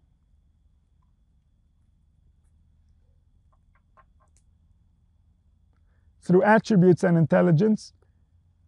Through 6.22 6.44
attributes 6.44 7.04
and 7.04 7.18
intelligence, 7.18 7.94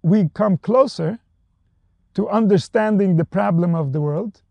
we 0.01 0.30
come 0.34 0.58
closer 0.58 1.20
to 2.15 2.27
understanding 2.30 3.18
the 3.18 3.25
problem 3.25 3.75
of 3.75 3.94
the 3.94 4.01
world 4.01 4.42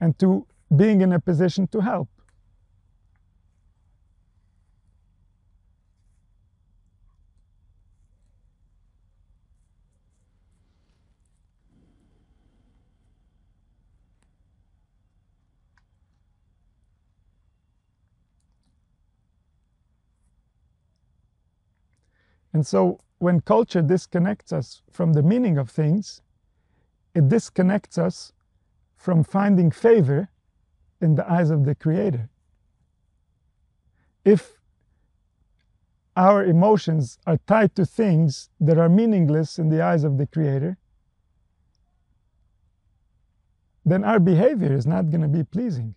and 0.00 0.18
to 0.18 0.46
being 0.76 1.00
in 1.00 1.12
a 1.12 1.20
position 1.20 1.66
to 1.68 1.80
help. 1.80 2.08
And 22.58 22.66
so 22.66 22.98
when 23.18 23.40
culture 23.40 23.82
disconnects 23.82 24.52
us 24.52 24.82
from 24.90 25.12
the 25.12 25.22
meaning 25.22 25.58
of 25.58 25.70
things, 25.70 26.22
it 27.14 27.28
disconnects 27.28 27.96
us 27.96 28.32
from 28.96 29.22
finding 29.22 29.70
favor 29.70 30.28
in 31.00 31.14
the 31.14 31.30
eyes 31.32 31.50
of 31.50 31.64
the 31.64 31.76
Creator. 31.76 32.28
If 34.24 34.58
our 36.16 36.44
emotions 36.44 37.20
are 37.28 37.38
tied 37.46 37.76
to 37.76 37.86
things 37.86 38.50
that 38.58 38.76
are 38.76 38.88
meaningless 38.88 39.60
in 39.60 39.68
the 39.68 39.80
eyes 39.80 40.02
of 40.02 40.18
the 40.18 40.26
Creator, 40.26 40.78
then 43.84 44.02
our 44.02 44.18
behavior 44.18 44.72
is 44.72 44.84
not 44.84 45.10
going 45.10 45.22
to 45.22 45.28
be 45.28 45.44
pleasing. 45.44 45.94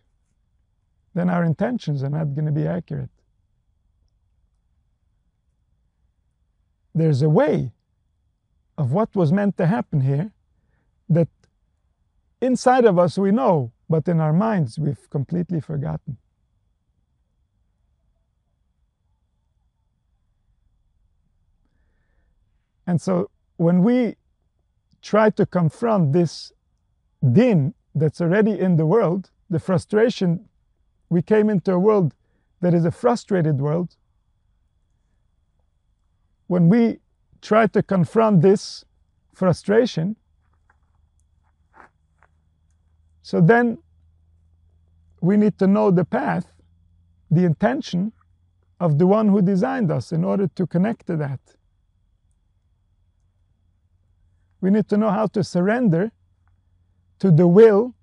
Then 1.15 1.27
our 1.27 1.43
intentions 1.43 2.03
are 2.03 2.11
not 2.11 2.35
going 2.35 2.45
to 2.45 2.51
be 2.51 2.67
accurate. 2.67 3.09
There's 6.93 7.21
a 7.21 7.29
way 7.29 7.71
of 8.77 8.91
what 8.91 9.15
was 9.15 9.31
meant 9.31 9.57
to 9.57 9.65
happen 9.65 10.01
here 10.01 10.31
that 11.09 11.29
inside 12.41 12.85
of 12.85 12.97
us 12.97 13.17
we 13.17 13.31
know, 13.31 13.71
but 13.89 14.07
in 14.07 14.19
our 14.19 14.33
minds 14.33 14.79
we've 14.79 15.09
completely 15.09 15.59
forgotten. 15.59 16.17
And 22.87 22.99
so 22.99 23.29
when 23.57 23.83
we 23.83 24.15
try 25.01 25.29
to 25.29 25.45
confront 25.45 26.13
this 26.13 26.51
din 27.31 27.73
that's 27.95 28.19
already 28.19 28.59
in 28.59 28.75
the 28.75 28.85
world, 28.85 29.29
the 29.49 29.59
frustration, 29.59 30.49
we 31.09 31.21
came 31.21 31.49
into 31.49 31.73
a 31.73 31.79
world 31.79 32.15
that 32.61 32.73
is 32.73 32.85
a 32.85 32.91
frustrated 32.91 33.59
world 33.59 33.95
when 36.51 36.67
we 36.67 36.99
try 37.41 37.65
to 37.65 37.81
confront 37.81 38.41
this 38.41 38.83
frustration, 39.33 40.17
so 43.21 43.39
then 43.39 43.77
we 45.21 45.37
need 45.37 45.57
to 45.57 45.65
know 45.65 45.91
the 45.91 46.03
path, 46.03 46.51
the 47.29 47.45
intention 47.45 48.11
of 48.81 48.97
the 48.97 49.07
one 49.07 49.29
who 49.29 49.41
designed 49.41 49.89
us 49.89 50.11
in 50.11 50.25
order 50.25 50.45
to 50.45 50.67
connect 50.67 51.07
to 51.07 51.15
that. 51.15 51.39
We 54.59 54.71
need 54.71 54.89
to 54.89 54.97
know 54.97 55.09
how 55.09 55.27
to 55.27 55.45
surrender 55.45 56.11
to 57.19 57.31
the 57.31 57.47
will 57.47 57.95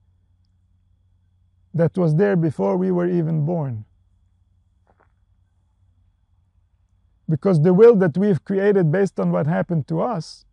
that 1.75 1.99
was 1.99 2.15
there 2.15 2.35
before 2.35 2.79
we 2.79 2.91
were 2.91 3.11
even 3.11 3.45
born. 3.45 3.85
Because 7.29 7.61
the 7.63 7.75
will 7.75 7.95
that 7.97 8.17
we've 8.17 8.43
created 8.45 8.91
based 8.91 9.21
on 9.21 9.31
what 9.31 9.47
happened 9.47 9.87
to 9.89 10.01
us 10.01 10.47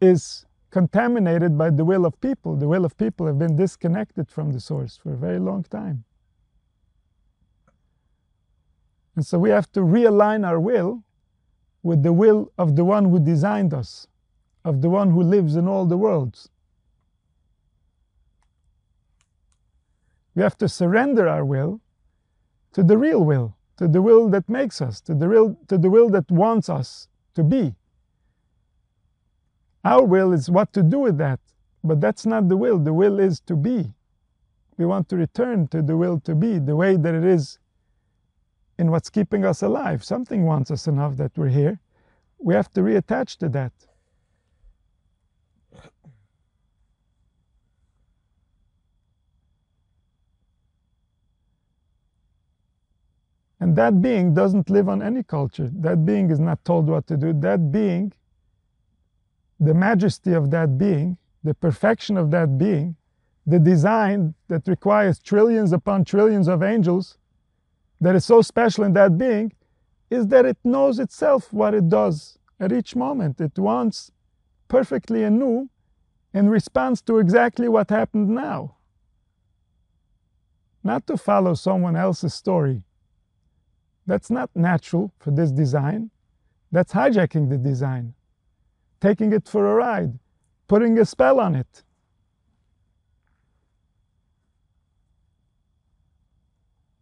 is 0.00 0.44
contaminated 0.70 1.56
by 1.56 1.70
the 1.70 1.84
will 1.84 2.04
of 2.04 2.20
people. 2.20 2.56
The 2.56 2.68
will 2.68 2.84
of 2.84 2.96
people 2.96 3.26
have 3.26 3.38
been 3.38 3.56
disconnected 3.56 4.30
from 4.30 4.52
the 4.52 4.60
source 4.60 4.96
for 4.96 5.14
a 5.14 5.16
very 5.16 5.38
long 5.38 5.64
time. 5.64 6.04
And 9.16 9.26
so 9.26 9.38
we 9.38 9.50
have 9.50 9.72
to 9.72 9.80
realign 9.80 10.46
our 10.46 10.60
will 10.60 11.02
with 11.82 12.02
the 12.02 12.12
will 12.12 12.52
of 12.58 12.76
the 12.76 12.84
one 12.84 13.06
who 13.06 13.18
designed 13.18 13.74
us, 13.74 14.06
of 14.64 14.82
the 14.82 14.90
one 14.90 15.10
who 15.10 15.22
lives 15.22 15.56
in 15.56 15.66
all 15.66 15.86
the 15.86 15.96
worlds. 15.96 16.50
We 20.34 20.42
have 20.42 20.56
to 20.58 20.68
surrender 20.68 21.26
our 21.26 21.44
will 21.44 21.80
to 22.74 22.84
the 22.84 22.96
real 22.96 23.24
will, 23.24 23.56
to 23.78 23.88
the 23.88 24.02
will 24.02 24.28
that 24.28 24.48
makes 24.48 24.82
us, 24.82 25.00
to 25.02 25.14
the, 25.14 25.28
real, 25.28 25.56
to 25.68 25.78
the 25.78 25.88
will 25.88 26.10
that 26.10 26.30
wants 26.30 26.68
us 26.68 27.08
to 27.34 27.42
be. 27.42 27.74
Our 29.84 30.04
will 30.04 30.32
is 30.32 30.50
what 30.50 30.72
to 30.74 30.82
do 30.82 30.98
with 30.98 31.16
that, 31.18 31.40
but 31.82 32.00
that's 32.00 32.26
not 32.26 32.48
the 32.48 32.56
will. 32.56 32.78
The 32.78 32.92
will 32.92 33.18
is 33.20 33.40
to 33.42 33.56
be. 33.56 33.94
We 34.76 34.84
want 34.84 35.08
to 35.08 35.16
return 35.16 35.68
to 35.68 35.80
the 35.82 35.96
will 35.96 36.20
to 36.20 36.34
be, 36.34 36.58
the 36.58 36.76
way 36.76 36.96
that 36.96 37.14
it 37.14 37.24
is 37.24 37.58
in 38.78 38.90
what's 38.90 39.10
keeping 39.10 39.44
us 39.44 39.62
alive. 39.62 40.04
Something 40.04 40.44
wants 40.44 40.70
us 40.70 40.86
enough 40.86 41.16
that 41.16 41.36
we're 41.36 41.48
here. 41.48 41.80
We 42.38 42.54
have 42.54 42.70
to 42.72 42.80
reattach 42.80 43.36
to 43.38 43.48
that. 43.50 43.72
And 53.68 53.76
that 53.76 54.00
being 54.00 54.32
doesn't 54.32 54.70
live 54.70 54.88
on 54.88 55.02
any 55.02 55.22
culture. 55.22 55.70
That 55.74 56.06
being 56.06 56.30
is 56.30 56.40
not 56.40 56.64
told 56.64 56.88
what 56.88 57.06
to 57.08 57.18
do. 57.18 57.34
That 57.34 57.70
being, 57.70 58.14
the 59.60 59.74
majesty 59.74 60.32
of 60.32 60.50
that 60.52 60.78
being, 60.78 61.18
the 61.44 61.52
perfection 61.52 62.16
of 62.16 62.30
that 62.30 62.56
being, 62.56 62.96
the 63.46 63.58
design 63.58 64.32
that 64.48 64.66
requires 64.66 65.18
trillions 65.18 65.72
upon 65.72 66.06
trillions 66.06 66.48
of 66.48 66.62
angels, 66.62 67.18
that 68.00 68.14
is 68.14 68.24
so 68.24 68.40
special 68.40 68.84
in 68.84 68.94
that 68.94 69.18
being, 69.18 69.52
is 70.08 70.28
that 70.28 70.46
it 70.46 70.56
knows 70.64 70.98
itself 70.98 71.52
what 71.52 71.74
it 71.74 71.90
does 71.90 72.38
at 72.58 72.72
each 72.72 72.96
moment. 72.96 73.38
It 73.38 73.58
wants 73.58 74.10
perfectly 74.68 75.24
anew 75.24 75.68
in 76.32 76.48
response 76.48 77.02
to 77.02 77.18
exactly 77.18 77.68
what 77.68 77.90
happened 77.90 78.30
now. 78.30 78.76
Not 80.82 81.06
to 81.08 81.18
follow 81.18 81.52
someone 81.52 81.96
else's 81.96 82.32
story 82.32 82.84
that's 84.08 84.30
not 84.30 84.48
natural 84.54 85.12
for 85.20 85.30
this 85.30 85.52
design. 85.52 86.10
That's 86.72 86.94
hijacking 86.94 87.50
the 87.50 87.58
design, 87.58 88.14
taking 89.00 89.32
it 89.34 89.46
for 89.46 89.70
a 89.70 89.74
ride, 89.74 90.18
putting 90.66 90.98
a 90.98 91.04
spell 91.04 91.38
on 91.38 91.54
it. 91.54 91.82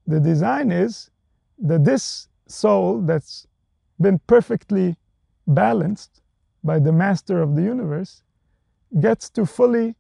The 0.09 0.19
design 0.19 0.73
is 0.73 1.11
that 1.59 1.85
this 1.85 2.29
soul 2.49 3.01
that's 3.03 3.47
been 4.01 4.19
perfectly 4.27 4.97
balanced 5.47 6.23
by 6.65 6.81
the 6.81 6.93
master 6.93 7.41
of 7.41 7.55
the 7.55 7.63
universe 7.63 8.23
gets 9.01 9.31
to 9.31 9.47
fully 9.47 9.95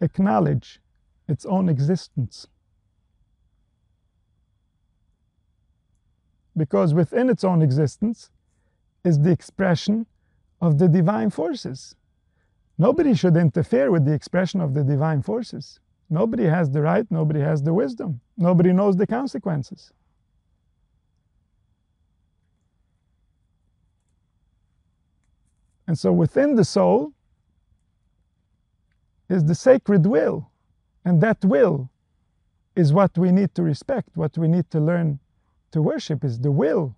acknowledge 0.00 0.80
its 1.28 1.46
own 1.46 1.68
existence. 1.68 2.48
Because 6.56 6.94
within 6.94 7.28
its 7.28 7.44
own 7.44 7.62
existence 7.62 8.30
is 9.04 9.20
the 9.20 9.30
expression 9.30 10.06
of 10.60 10.78
the 10.78 10.88
divine 10.88 11.30
forces. 11.30 11.94
Nobody 12.78 13.14
should 13.14 13.36
interfere 13.36 13.90
with 13.90 14.04
the 14.04 14.12
expression 14.12 14.60
of 14.60 14.74
the 14.74 14.82
divine 14.82 15.22
forces. 15.22 15.80
Nobody 16.08 16.44
has 16.44 16.70
the 16.70 16.82
right, 16.82 17.06
nobody 17.10 17.40
has 17.40 17.62
the 17.62 17.74
wisdom, 17.74 18.20
nobody 18.36 18.72
knows 18.72 18.96
the 18.96 19.06
consequences. 19.06 19.92
And 25.86 25.98
so 25.98 26.12
within 26.12 26.56
the 26.56 26.64
soul 26.64 27.12
is 29.28 29.44
the 29.44 29.54
sacred 29.54 30.06
will, 30.06 30.50
and 31.04 31.20
that 31.20 31.44
will 31.44 31.90
is 32.74 32.92
what 32.92 33.16
we 33.16 33.32
need 33.32 33.54
to 33.54 33.62
respect, 33.62 34.10
what 34.14 34.36
we 34.36 34.48
need 34.48 34.70
to 34.70 34.80
learn 34.80 35.18
to 35.76 35.82
worship 35.82 36.24
is 36.24 36.40
the 36.40 36.50
will 36.50 36.96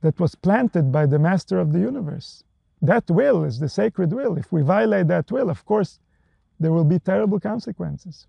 that 0.00 0.18
was 0.18 0.34
planted 0.34 0.90
by 0.90 1.04
the 1.04 1.18
master 1.18 1.58
of 1.58 1.72
the 1.74 1.78
universe. 1.78 2.42
That 2.80 3.04
will 3.10 3.44
is 3.44 3.58
the 3.58 3.68
sacred 3.68 4.12
will. 4.14 4.38
If 4.38 4.50
we 4.50 4.62
violate 4.62 5.08
that 5.08 5.30
will, 5.30 5.50
of 5.50 5.64
course, 5.66 6.00
there 6.58 6.72
will 6.72 6.84
be 6.84 6.98
terrible 6.98 7.38
consequences. 7.38 8.26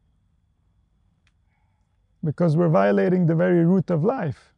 Because 2.21 2.57
we're 2.57 2.69
violating 2.83 3.25
the 3.25 3.35
very 3.35 3.63
root 3.63 3.89
of 3.89 4.03
life, 4.03 4.53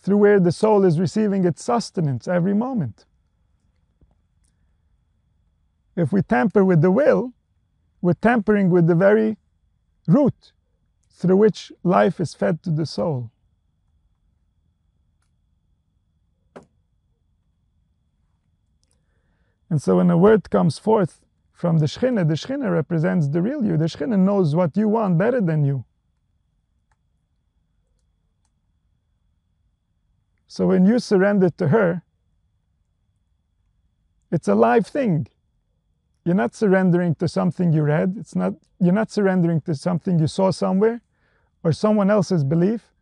through 0.00 0.16
where 0.16 0.40
the 0.40 0.52
soul 0.52 0.84
is 0.86 0.98
receiving 0.98 1.44
its 1.44 1.62
sustenance 1.62 2.26
every 2.26 2.54
moment. 2.54 3.04
If 5.96 6.12
we 6.12 6.22
tamper 6.22 6.64
with 6.64 6.80
the 6.80 6.90
will, 6.90 7.34
we're 8.00 8.14
tampering 8.14 8.70
with 8.70 8.86
the 8.86 8.94
very 8.94 9.36
root 10.06 10.52
through 11.10 11.36
which 11.36 11.72
life 11.82 12.20
is 12.20 12.32
fed 12.32 12.62
to 12.62 12.70
the 12.70 12.86
soul. 12.86 13.30
And 19.70 19.82
so 19.82 19.96
when 19.96 20.10
a 20.10 20.16
word 20.16 20.50
comes 20.50 20.78
forth 20.78 21.20
from 21.52 21.78
the 21.78 21.86
Shekhinah, 21.86 22.28
the 22.28 22.34
Shekhinah 22.34 22.72
represents 22.72 23.28
the 23.28 23.42
real 23.42 23.64
you. 23.64 23.76
The 23.76 23.86
Shekhinah 23.86 24.18
knows 24.18 24.54
what 24.54 24.76
you 24.76 24.88
want 24.88 25.18
better 25.18 25.40
than 25.40 25.64
you. 25.64 25.84
So 30.46 30.66
when 30.66 30.86
you 30.86 30.98
surrender 30.98 31.50
to 31.50 31.68
her, 31.68 32.02
it's 34.30 34.48
a 34.48 34.54
live 34.54 34.86
thing. 34.86 35.28
You're 36.24 36.34
not 36.34 36.54
surrendering 36.54 37.14
to 37.16 37.28
something 37.28 37.72
you 37.72 37.82
read. 37.82 38.16
It's 38.18 38.34
not, 38.34 38.54
you're 38.78 38.92
not 38.92 39.10
surrendering 39.10 39.60
to 39.62 39.74
something 39.74 40.18
you 40.18 40.26
saw 40.26 40.50
somewhere 40.50 41.00
or 41.62 41.72
someone 41.72 42.10
else's 42.10 42.44
belief. 42.44 42.92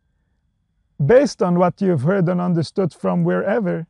Based 1.03 1.41
on 1.41 1.59
what 1.59 1.81
you've 1.81 2.01
heard 2.01 2.27
and 2.27 2.41
understood 2.41 2.93
from 2.93 3.23
wherever, 3.23 3.87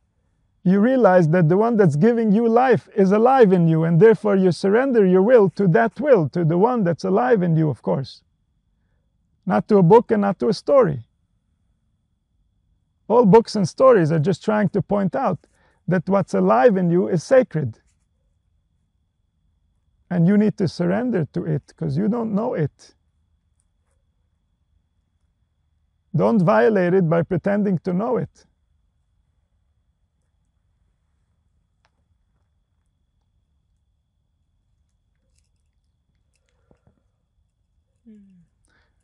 you 0.64 0.80
realize 0.80 1.28
that 1.28 1.48
the 1.48 1.56
one 1.56 1.76
that's 1.76 1.96
giving 1.96 2.32
you 2.32 2.48
life 2.48 2.88
is 2.94 3.12
alive 3.12 3.52
in 3.52 3.68
you, 3.68 3.84
and 3.84 4.00
therefore 4.00 4.36
you 4.36 4.52
surrender 4.52 5.06
your 5.06 5.22
will 5.22 5.48
to 5.50 5.66
that 5.68 6.00
will, 6.00 6.28
to 6.30 6.44
the 6.44 6.58
one 6.58 6.84
that's 6.84 7.04
alive 7.04 7.42
in 7.42 7.56
you, 7.56 7.70
of 7.70 7.82
course. 7.82 8.22
Not 9.46 9.66
to 9.68 9.78
a 9.78 9.82
book 9.82 10.10
and 10.10 10.22
not 10.22 10.38
to 10.40 10.48
a 10.48 10.52
story. 10.54 11.04
All 13.08 13.24
books 13.24 13.56
and 13.56 13.66
stories 13.66 14.12
are 14.12 14.18
just 14.18 14.44
trying 14.44 14.68
to 14.70 14.82
point 14.82 15.16
out 15.16 15.38
that 15.86 16.06
what's 16.08 16.34
alive 16.34 16.76
in 16.76 16.90
you 16.90 17.08
is 17.08 17.24
sacred. 17.24 17.78
And 20.10 20.26
you 20.26 20.36
need 20.36 20.58
to 20.58 20.68
surrender 20.68 21.26
to 21.32 21.44
it 21.46 21.62
because 21.68 21.96
you 21.96 22.08
don't 22.08 22.34
know 22.34 22.52
it. 22.54 22.94
Don't 26.14 26.42
violate 26.42 26.94
it 26.94 27.08
by 27.08 27.22
pretending 27.22 27.78
to 27.80 27.92
know 27.92 28.16
it. 28.18 28.44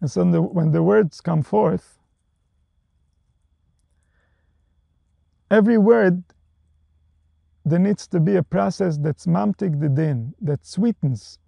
And 0.04 0.10
so 0.10 0.42
when 0.42 0.70
the 0.70 0.82
words 0.82 1.22
come 1.22 1.42
forth, 1.42 1.98
every 5.50 5.78
word, 5.78 6.22
there 7.64 7.78
needs 7.78 8.06
to 8.08 8.20
be 8.20 8.36
a 8.36 8.42
process 8.42 8.98
that's 8.98 9.24
mamtik 9.24 9.80
the 9.80 9.88
din, 9.88 10.34
that 10.42 10.66
sweetens 10.66 11.38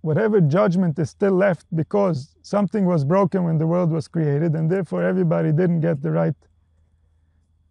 whatever 0.00 0.40
judgment 0.40 0.98
is 0.98 1.10
still 1.10 1.34
left 1.34 1.66
because 1.76 2.34
something 2.42 2.84
was 2.84 3.04
broken 3.04 3.44
when 3.44 3.58
the 3.58 3.66
world 3.68 3.92
was 3.92 4.08
created, 4.08 4.56
and 4.56 4.68
therefore 4.68 5.04
everybody 5.04 5.52
didn't 5.52 5.78
get 5.78 6.02
the 6.02 6.10
right 6.10 6.34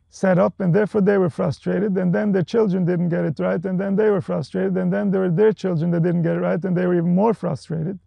set 0.08 0.40
up 0.40 0.58
and 0.62 0.74
therefore 0.74 1.02
they 1.02 1.18
were 1.18 1.30
frustrated 1.30 1.98
and 1.98 2.16
then 2.16 2.32
their 2.32 2.44
children 2.44 2.86
didn't 2.86 3.10
get 3.10 3.26
it 3.26 3.38
right 3.40 3.66
and 3.66 3.78
then 3.78 3.98
they 3.98 4.10
were 4.10 4.22
frustrated 4.22 4.78
and 4.78 4.92
then 4.92 5.12
there 5.12 5.22
were 5.22 5.30
their 5.30 5.52
children 5.52 5.92
that 5.92 6.02
didn't 6.02 6.22
get 6.22 6.38
it 6.38 6.40
right 6.40 6.64
and 6.64 6.78
they 6.78 6.88
were 6.88 6.96
even 6.96 7.14
more 7.14 7.34
frustrated 7.34 8.00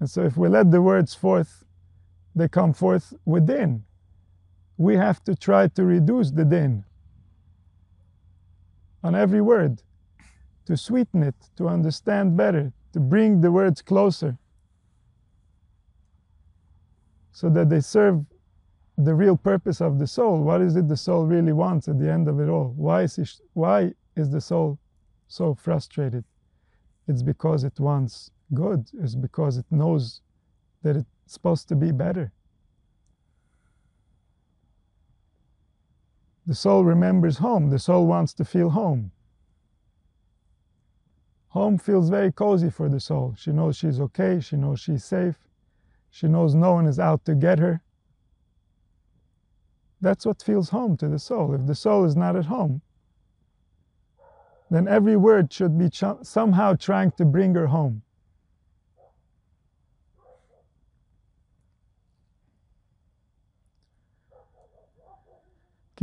and 0.00 0.10
so 0.10 0.24
if 0.24 0.36
we 0.36 0.48
let 0.48 0.70
the 0.70 0.82
words 0.82 1.14
forth 1.14 1.64
they 2.34 2.48
come 2.48 2.72
forth 2.72 3.14
within 3.24 3.84
we 4.76 4.96
have 4.96 5.22
to 5.22 5.34
try 5.36 5.68
to 5.68 5.84
reduce 5.84 6.30
the 6.30 6.44
din 6.44 6.84
on 9.04 9.14
every 9.14 9.40
word 9.40 9.82
to 10.66 10.76
sweeten 10.76 11.22
it 11.22 11.34
to 11.56 11.68
understand 11.68 12.36
better 12.36 12.72
to 12.92 13.00
bring 13.00 13.40
the 13.40 13.50
words 13.52 13.82
closer 13.82 14.36
so 17.32 17.48
that 17.48 17.68
they 17.70 17.80
serve 17.80 18.24
the 18.98 19.14
real 19.14 19.36
purpose 19.36 19.80
of 19.80 19.98
the 19.98 20.06
soul. 20.06 20.42
What 20.42 20.60
is 20.60 20.76
it 20.76 20.88
the 20.88 20.96
soul 20.96 21.26
really 21.26 21.52
wants 21.52 21.88
at 21.88 21.98
the 21.98 22.10
end 22.10 22.28
of 22.28 22.38
it 22.40 22.48
all? 22.48 22.74
Why 22.76 23.02
is, 23.02 23.18
it, 23.18 23.30
why 23.54 23.94
is 24.14 24.30
the 24.30 24.40
soul 24.40 24.78
so 25.28 25.54
frustrated? 25.54 26.24
It's 27.08 27.22
because 27.22 27.64
it 27.64 27.80
wants 27.80 28.30
good, 28.54 28.90
is 28.94 29.16
because 29.16 29.56
it 29.56 29.66
knows 29.70 30.20
that 30.82 30.96
it's 30.96 31.06
supposed 31.26 31.68
to 31.68 31.76
be 31.76 31.92
better. 31.92 32.32
The 36.46 36.54
soul 36.54 36.84
remembers 36.84 37.38
home, 37.38 37.70
the 37.70 37.78
soul 37.78 38.06
wants 38.06 38.32
to 38.34 38.44
feel 38.44 38.70
home. 38.70 39.12
Home 41.48 41.78
feels 41.78 42.08
very 42.08 42.32
cozy 42.32 42.70
for 42.70 42.88
the 42.88 43.00
soul. 43.00 43.34
She 43.36 43.52
knows 43.52 43.76
she's 43.76 44.00
okay, 44.00 44.40
she 44.40 44.56
knows 44.56 44.80
she's 44.80 45.04
safe, 45.04 45.36
she 46.10 46.28
knows 46.28 46.54
no 46.54 46.72
one 46.72 46.86
is 46.86 46.98
out 46.98 47.24
to 47.26 47.34
get 47.34 47.58
her. 47.58 47.82
That's 50.00 50.24
what 50.24 50.42
feels 50.42 50.70
home 50.70 50.96
to 50.98 51.08
the 51.08 51.18
soul. 51.18 51.54
If 51.54 51.66
the 51.66 51.74
soul 51.74 52.04
is 52.04 52.16
not 52.16 52.36
at 52.36 52.46
home, 52.46 52.82
then 54.70 54.88
every 54.88 55.16
word 55.16 55.52
should 55.52 55.76
be 55.76 55.90
ch- 55.90 56.04
somehow 56.22 56.74
trying 56.74 57.10
to 57.12 57.24
bring 57.24 57.54
her 57.54 57.66
home. 57.66 58.02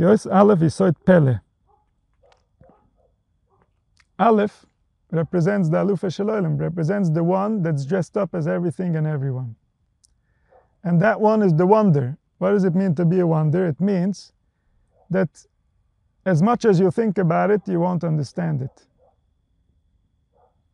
Aleph 0.00 0.60
Yisoid 0.60 0.94
Pele. 1.04 1.40
Aleph 4.18 4.66
represents 5.10 5.68
the 5.68 5.78
Alufa 5.78 6.06
Shalolim, 6.06 6.58
represents 6.58 7.10
the 7.10 7.24
one 7.24 7.62
that's 7.62 7.84
dressed 7.84 8.16
up 8.16 8.34
as 8.34 8.46
everything 8.46 8.96
and 8.96 9.06
everyone. 9.06 9.56
And 10.84 11.00
that 11.00 11.20
one 11.20 11.42
is 11.42 11.54
the 11.54 11.66
wonder, 11.66 12.16
what 12.38 12.50
does 12.50 12.64
it 12.64 12.74
mean 12.74 12.94
to 12.94 13.04
be 13.04 13.20
a 13.20 13.26
wonder? 13.26 13.66
It 13.66 13.80
means 13.80 14.32
that 15.10 15.46
as 16.24 16.42
much 16.42 16.64
as 16.64 16.78
you 16.78 16.90
think 16.90 17.18
about 17.18 17.50
it, 17.50 17.62
you 17.66 17.80
won't 17.80 18.04
understand 18.04 18.62
it. 18.62 18.86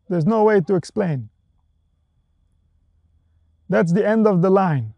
There's 0.08 0.26
no 0.26 0.44
way 0.44 0.60
to 0.60 0.74
explain. 0.74 1.30
That's 3.68 3.92
the 3.92 4.06
end 4.06 4.26
of 4.26 4.42
the 4.42 4.50
line. 4.50 4.92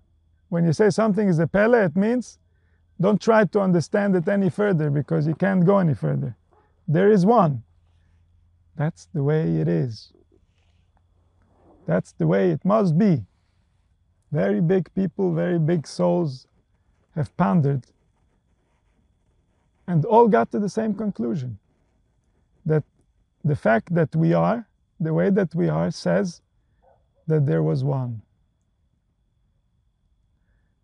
When 0.49 0.65
you 0.65 0.73
say 0.73 0.91
something 0.91 1.29
is 1.29 1.39
a 1.39 1.47
pele, 1.47 1.85
it 1.85 1.97
means 1.97 2.39
don't 3.01 3.21
try 3.21 3.45
to 3.45 3.61
understand 3.61 4.17
it 4.17 4.29
any 4.29 4.51
further 4.51 4.91
because 4.91 5.27
you 5.27 5.35
can't 5.35 5.65
go 5.65 5.79
any 5.79 5.95
further. 5.95 6.37
There 6.89 7.11
is 7.11 7.27
one. 7.27 7.63
That's 8.77 9.09
the 9.13 9.23
way 9.23 9.59
it 9.59 9.69
is. 9.69 10.13
That's 11.87 12.13
the 12.13 12.27
way 12.27 12.51
it 12.51 12.65
must 12.65 12.99
be. 12.99 13.25
Very 14.33 14.61
big 14.61 14.93
people, 14.95 15.33
very 15.33 15.59
big 15.59 15.87
souls, 15.87 16.47
have 17.15 17.35
pondered 17.37 17.87
and 19.87 20.05
all 20.05 20.29
got 20.29 20.51
to 20.51 20.59
the 20.59 20.69
same 20.69 20.95
conclusion 20.95 21.59
that 22.65 22.83
the 23.45 23.57
fact 23.57 23.95
that 23.95 24.15
we 24.17 24.35
are, 24.35 24.69
the 24.99 25.15
way 25.15 25.31
that 25.31 25.55
we 25.55 25.69
are, 25.69 25.91
says 25.91 26.43
that 27.27 27.47
there 27.47 27.63
was 27.63 27.85
one. 27.85 28.23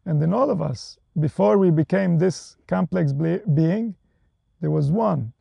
And 0.04 0.22
in 0.22 0.32
all 0.32 0.50
of 0.50 0.60
us, 0.60 0.98
before 1.18 1.58
we 1.58 1.70
became 1.70 2.18
this 2.18 2.56
complex 2.66 3.12
being, 3.12 3.94
there 4.60 4.70
was 4.70 4.90
one. 4.90 5.32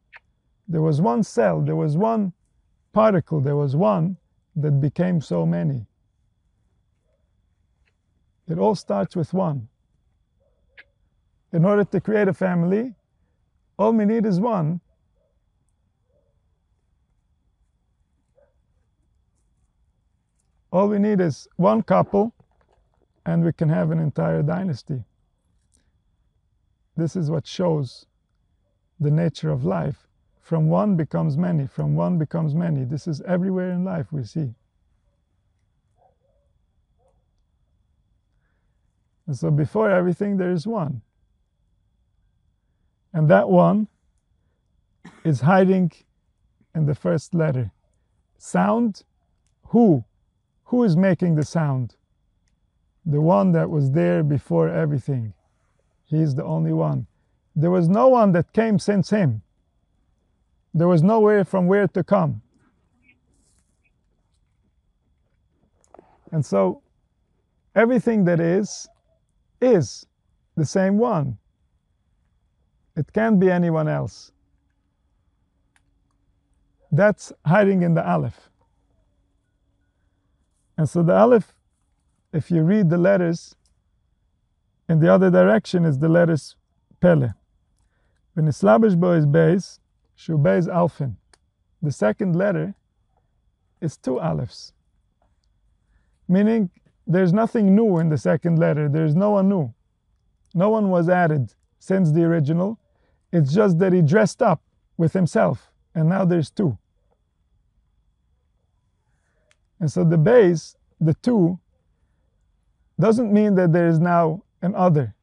There 0.67 0.81
was 0.81 1.01
one 1.01 1.23
cell, 1.23 1.61
there 1.61 1.75
was 1.75 1.97
one 1.97 2.33
particle, 2.93 3.41
there 3.41 3.55
was 3.55 3.75
one 3.75 4.17
that 4.55 4.79
became 4.81 5.21
so 5.21 5.45
many. 5.45 5.85
It 8.47 8.57
all 8.57 8.75
starts 8.75 9.15
with 9.15 9.33
one 9.33 9.67
in 11.51 11.65
order 11.65 11.83
to 11.83 11.99
create 11.99 12.27
a 12.27 12.33
family, 12.33 12.93
all 13.77 13.93
we 13.93 14.05
need 14.05 14.25
is 14.25 14.39
one. 14.39 14.79
All 20.71 20.87
we 20.87 20.99
need 20.99 21.19
is 21.19 21.47
one 21.57 21.81
couple, 21.81 22.33
and 23.25 23.43
we 23.43 23.53
can 23.53 23.69
have 23.69 23.91
an 23.91 23.99
entire 23.99 24.41
dynasty. 24.41 25.03
This 26.97 27.15
is 27.15 27.29
what 27.29 27.47
shows 27.47 28.05
the 28.99 29.11
nature 29.11 29.49
of 29.49 29.63
life. 29.65 30.07
From 30.39 30.67
one 30.67 30.95
becomes 30.95 31.37
many, 31.37 31.67
from 31.67 31.95
one 31.95 32.17
becomes 32.17 32.53
many. 32.53 32.83
This 32.83 33.07
is 33.07 33.21
everywhere 33.21 33.71
in 33.71 33.83
life 33.83 34.11
we 34.11 34.23
see. 34.23 34.53
And 39.27 39.37
so 39.37 39.49
before 39.49 39.89
everything, 39.89 40.37
there 40.37 40.51
is 40.51 40.67
one. 40.67 41.01
And 43.13 43.29
that 43.29 43.49
one 43.49 43.87
is 45.23 45.41
hiding 45.41 45.91
in 46.75 46.85
the 46.85 46.95
first 46.95 47.33
letter. 47.33 47.71
Sound, 48.37 49.03
who? 49.67 50.03
Who 50.65 50.83
is 50.83 50.97
making 50.97 51.35
the 51.35 51.45
sound? 51.45 51.95
The 53.05 53.21
one 53.21 53.51
that 53.53 53.69
was 53.69 53.91
there 53.91 54.23
before 54.23 54.69
everything. 54.69 55.33
He's 56.05 56.35
the 56.35 56.43
only 56.43 56.73
one. 56.73 57.07
There 57.55 57.71
was 57.71 57.89
no 57.89 58.07
one 58.07 58.31
that 58.33 58.53
came 58.53 58.79
since 58.79 59.09
him. 59.09 59.41
There 60.73 60.87
was 60.87 61.03
nowhere 61.03 61.43
from 61.43 61.67
where 61.67 61.87
to 61.87 62.03
come. 62.03 62.41
And 66.31 66.45
so 66.45 66.81
everything 67.75 68.23
that 68.25 68.39
is, 68.39 68.87
is 69.61 70.05
the 70.55 70.65
same 70.65 70.97
one. 70.97 71.37
It 72.95 73.11
can't 73.13 73.39
be 73.39 73.49
anyone 73.49 73.87
else. 73.87 74.31
That's 76.91 77.31
hiding 77.45 77.83
in 77.83 77.93
the 77.93 78.07
Aleph. 78.07 78.49
And 80.77 80.89
so 80.89 81.03
the 81.03 81.15
Aleph, 81.15 81.53
if 82.33 82.51
you 82.51 82.63
read 82.63 82.89
the 82.89 82.97
letters, 82.97 83.55
in 84.87 84.99
the 84.99 85.13
other 85.13 85.29
direction 85.29 85.85
is 85.85 85.99
the 85.99 86.09
letters 86.09 86.55
Pele. 86.99 87.29
When 88.33 88.47
Islabish 88.47 88.95
bo 88.95 89.11
is 89.11 89.25
base, 89.25 89.79
Shubay 90.17 90.57
is 90.57 90.67
Alfin. 90.67 91.15
The 91.81 91.91
second 91.91 92.35
letter 92.35 92.75
is 93.81 93.97
two 93.97 94.15
Alephs. 94.15 94.71
Meaning 96.27 96.69
there's 97.07 97.33
nothing 97.33 97.75
new 97.75 97.97
in 97.97 98.09
the 98.09 98.17
second 98.17 98.59
letter. 98.59 98.87
There's 98.87 99.15
no 99.15 99.31
one 99.31 99.49
new. 99.49 99.73
No 100.53 100.69
one 100.69 100.89
was 100.89 101.09
added 101.09 101.53
since 101.79 102.11
the 102.11 102.23
original. 102.23 102.79
It's 103.31 103.53
just 103.53 103.79
that 103.79 103.93
he 103.93 104.01
dressed 104.01 104.41
up 104.41 104.61
with 104.97 105.13
himself, 105.13 105.71
and 105.95 106.07
now 106.09 106.25
there's 106.25 106.51
two. 106.51 106.77
And 109.79 109.91
so 109.91 110.03
the 110.03 110.17
base, 110.17 110.75
the 110.99 111.15
two, 111.15 111.59
doesn't 113.01 113.33
mean 113.33 113.55
that 113.55 113.73
there 113.73 113.87
is 113.87 113.99
now 113.99 114.43
an 114.61 114.75
other. 114.75 115.15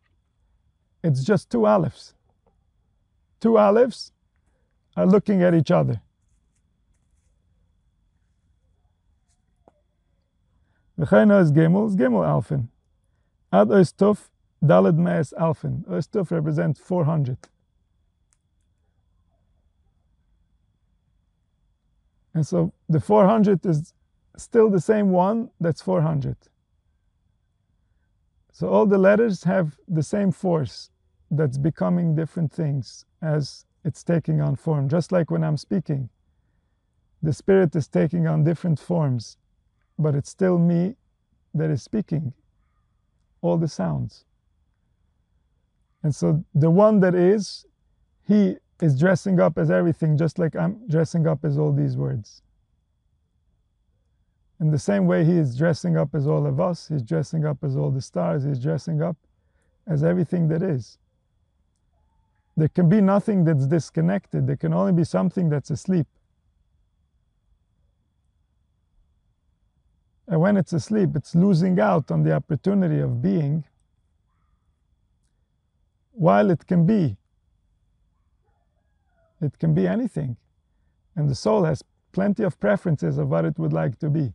It's 1.02 1.24
just 1.24 1.48
two 1.48 1.60
alephs. 1.60 2.12
Two 3.40 3.52
alephs 3.52 4.10
are 4.96 5.06
looking 5.06 5.42
at 5.42 5.54
each 5.54 5.70
other. 5.70 6.00
V'chayna 10.98 11.40
is 11.40 11.52
Gimel, 11.52 11.88
is 11.88 11.94
Gimel 11.96 12.24
Alfin. 12.26 12.66
Ad 13.52 13.68
Oistuf, 13.68 14.28
Dalad 14.62 14.96
Me'es 14.96 15.32
Alfin. 15.38 15.84
Oistuf 15.84 16.32
represents 16.32 16.80
400. 16.80 17.38
And 22.34 22.44
so 22.44 22.72
the 22.88 23.00
400 23.00 23.64
is 23.64 23.94
still 24.36 24.68
the 24.68 24.80
same 24.80 25.10
one, 25.10 25.50
that's 25.60 25.80
400. 25.80 26.36
So 28.58 28.68
all 28.70 28.86
the 28.86 28.98
letters 28.98 29.44
have 29.44 29.78
the 29.86 30.02
same 30.02 30.32
force 30.32 30.90
that's 31.30 31.56
becoming 31.56 32.16
different 32.16 32.50
things 32.50 33.04
as 33.22 33.64
it's 33.84 34.02
taking 34.02 34.40
on 34.40 34.56
form. 34.56 34.88
Just 34.88 35.12
like 35.12 35.30
when 35.30 35.44
I'm 35.44 35.56
speaking, 35.56 36.08
the 37.22 37.32
spirit 37.32 37.76
is 37.76 37.86
taking 37.86 38.26
on 38.26 38.42
different 38.42 38.80
forms, 38.80 39.36
but 39.96 40.16
it's 40.16 40.30
still 40.30 40.58
me 40.58 40.96
that 41.54 41.70
is 41.70 41.84
speaking 41.84 42.32
all 43.42 43.58
the 43.58 43.68
sounds. 43.68 44.24
And 46.02 46.12
so 46.12 46.44
the 46.52 46.68
one 46.68 46.98
that 46.98 47.14
is, 47.14 47.64
he 48.26 48.56
is 48.82 48.98
dressing 48.98 49.38
up 49.38 49.56
as 49.56 49.70
everything, 49.70 50.18
just 50.18 50.36
like 50.36 50.56
I'm 50.56 50.80
dressing 50.88 51.28
up 51.28 51.44
as 51.44 51.58
all 51.58 51.72
these 51.72 51.96
words. 51.96 52.42
In 54.60 54.70
the 54.70 54.78
same 54.78 55.06
way, 55.06 55.24
he 55.24 55.36
is 55.36 55.56
dressing 55.56 55.96
up 55.96 56.14
as 56.14 56.26
all 56.26 56.46
of 56.46 56.60
us, 56.60 56.88
he's 56.88 57.02
dressing 57.02 57.44
up 57.44 57.58
as 57.62 57.76
all 57.76 57.90
the 57.90 58.00
stars, 58.00 58.44
he's 58.44 58.58
dressing 58.58 59.02
up 59.02 59.16
as 59.86 60.02
everything 60.02 60.48
that 60.48 60.62
is. 60.62 60.98
There 62.56 62.68
can 62.68 62.88
be 62.88 63.00
nothing 63.00 63.44
that's 63.44 63.66
disconnected, 63.66 64.48
there 64.48 64.56
can 64.56 64.74
only 64.74 64.92
be 64.92 65.04
something 65.04 65.48
that's 65.48 65.70
asleep. 65.70 66.08
And 70.26 70.40
when 70.40 70.56
it's 70.56 70.72
asleep, 70.72 71.10
it's 71.14 71.34
losing 71.34 71.78
out 71.80 72.10
on 72.10 72.22
the 72.22 72.32
opportunity 72.34 72.98
of 72.98 73.22
being 73.22 73.64
while 76.12 76.50
it 76.50 76.66
can 76.66 76.84
be. 76.84 77.16
It 79.40 79.56
can 79.58 79.72
be 79.72 79.86
anything. 79.86 80.36
And 81.14 81.30
the 81.30 81.34
soul 81.34 81.62
has 81.64 81.82
plenty 82.12 82.42
of 82.42 82.58
preferences 82.58 83.18
of 83.18 83.30
what 83.30 83.44
it 83.44 83.58
would 83.58 83.72
like 83.72 83.98
to 84.00 84.10
be. 84.10 84.34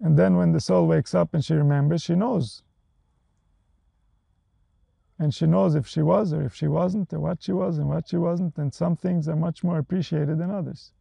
And 0.00 0.16
then 0.16 0.36
when 0.36 0.52
the 0.52 0.60
soul 0.60 0.86
wakes 0.86 1.14
up 1.14 1.34
and 1.34 1.44
she 1.44 1.54
remembers, 1.54 2.02
she 2.02 2.14
knows. 2.14 2.62
And 5.18 5.34
she 5.34 5.46
knows 5.46 5.74
if 5.74 5.86
she 5.88 6.02
was 6.02 6.32
or 6.32 6.42
if 6.42 6.54
she 6.54 6.68
wasn't, 6.68 7.12
or 7.12 7.18
what 7.18 7.42
she 7.42 7.52
was 7.52 7.78
and 7.78 7.88
what 7.88 8.08
she 8.08 8.16
wasn't, 8.16 8.56
and 8.56 8.72
some 8.72 8.96
things 8.96 9.28
are 9.28 9.34
much 9.34 9.64
more 9.64 9.78
appreciated 9.78 10.38
than 10.38 10.50
others. 10.50 10.92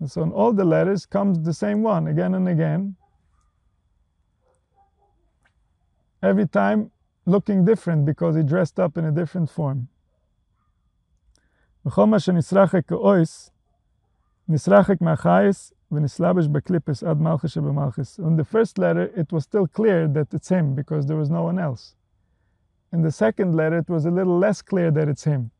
And 0.00 0.10
so 0.10 0.22
in 0.22 0.32
all 0.32 0.52
the 0.52 0.64
letters 0.64 1.06
comes 1.06 1.40
the 1.40 1.54
same 1.54 1.82
one 1.82 2.08
again 2.08 2.34
and 2.34 2.48
again. 2.48 2.96
Every 6.22 6.46
time 6.46 6.90
looking 7.24 7.64
different 7.64 8.04
because 8.04 8.36
he 8.36 8.42
dressed 8.42 8.78
up 8.78 8.98
in 8.98 9.04
a 9.04 9.12
different 9.12 9.48
form. 9.48 9.88
In 14.48 14.54
the 14.54 14.58
first 18.44 18.78
letter, 18.78 19.10
it 19.16 19.32
was 19.32 19.44
still 19.44 19.66
clear 19.68 20.08
that 20.08 20.34
it's 20.34 20.48
him 20.48 20.74
because 20.74 21.06
there 21.06 21.16
was 21.16 21.30
no 21.30 21.42
one 21.42 21.58
else. 21.58 21.94
In 22.92 23.02
the 23.02 23.12
second 23.12 23.54
letter, 23.54 23.78
it 23.78 23.88
was 23.88 24.04
a 24.04 24.10
little 24.10 24.36
less 24.38 24.60
clear 24.60 24.90
that 24.90 25.08
it's 25.08 25.24
him. 25.24 25.52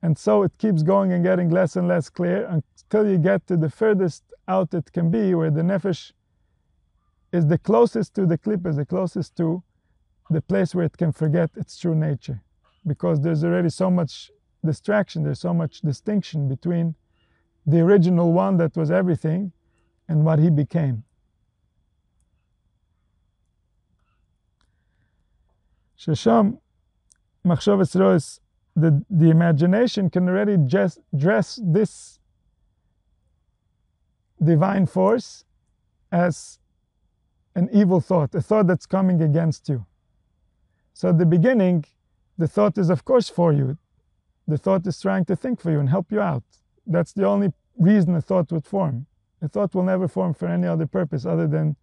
And 0.00 0.16
so 0.16 0.42
it 0.42 0.52
keeps 0.58 0.82
going 0.82 1.12
and 1.12 1.24
getting 1.24 1.50
less 1.50 1.76
and 1.76 1.88
less 1.88 2.08
clear 2.08 2.46
until 2.46 3.08
you 3.10 3.18
get 3.18 3.46
to 3.48 3.56
the 3.56 3.68
furthest 3.70 4.22
out 4.46 4.74
it 4.74 4.92
can 4.92 5.10
be, 5.10 5.34
where 5.34 5.50
the 5.50 5.62
nefesh 5.62 6.12
is 7.32 7.46
the 7.46 7.58
closest 7.58 8.14
to 8.14 8.26
the 8.26 8.38
is 8.66 8.76
the 8.76 8.86
closest 8.86 9.36
to 9.36 9.62
the 10.30 10.40
place 10.40 10.74
where 10.74 10.84
it 10.84 10.96
can 10.96 11.12
forget 11.12 11.50
its 11.56 11.78
true 11.78 11.94
nature. 11.94 12.42
Because 12.86 13.20
there's 13.20 13.44
already 13.44 13.70
so 13.70 13.90
much 13.90 14.30
distraction, 14.64 15.22
there's 15.22 15.40
so 15.40 15.54
much 15.54 15.80
distinction 15.80 16.48
between 16.48 16.94
the 17.66 17.80
original 17.80 18.32
one 18.32 18.56
that 18.56 18.76
was 18.76 18.90
everything 18.90 19.52
and 20.08 20.24
what 20.24 20.38
he 20.38 20.50
became. 20.50 21.04
Shasham 25.98 26.58
Machshavas 27.46 28.40
the, 28.74 29.04
the 29.10 29.30
imagination 29.30 30.10
can 30.10 30.28
already 30.28 30.56
just 30.56 31.00
dress 31.16 31.60
this 31.62 32.18
divine 34.42 34.86
force 34.86 35.44
as 36.10 36.58
an 37.54 37.68
evil 37.72 38.00
thought, 38.00 38.34
a 38.34 38.40
thought 38.40 38.66
that's 38.66 38.86
coming 38.86 39.22
against 39.22 39.68
you. 39.68 39.84
So 40.94 41.10
at 41.10 41.18
the 41.18 41.26
beginning, 41.26 41.84
the 42.38 42.48
thought 42.48 42.78
is 42.78 42.90
of 42.90 43.04
course 43.04 43.28
for 43.28 43.52
you. 43.52 43.78
The 44.48 44.58
thought 44.58 44.86
is 44.86 45.00
trying 45.00 45.26
to 45.26 45.36
think 45.36 45.60
for 45.60 45.70
you 45.70 45.78
and 45.78 45.88
help 45.88 46.10
you 46.10 46.20
out. 46.20 46.44
That's 46.86 47.12
the 47.12 47.26
only 47.26 47.52
reason 47.78 48.14
a 48.14 48.20
thought 48.20 48.52
would 48.52 48.66
form. 48.66 49.06
A 49.40 49.48
thought 49.48 49.74
will 49.74 49.82
never 49.82 50.08
form 50.08 50.34
for 50.34 50.48
any 50.48 50.66
other 50.66 50.86
purpose 50.86 51.26
other 51.26 51.46
than 51.46 51.76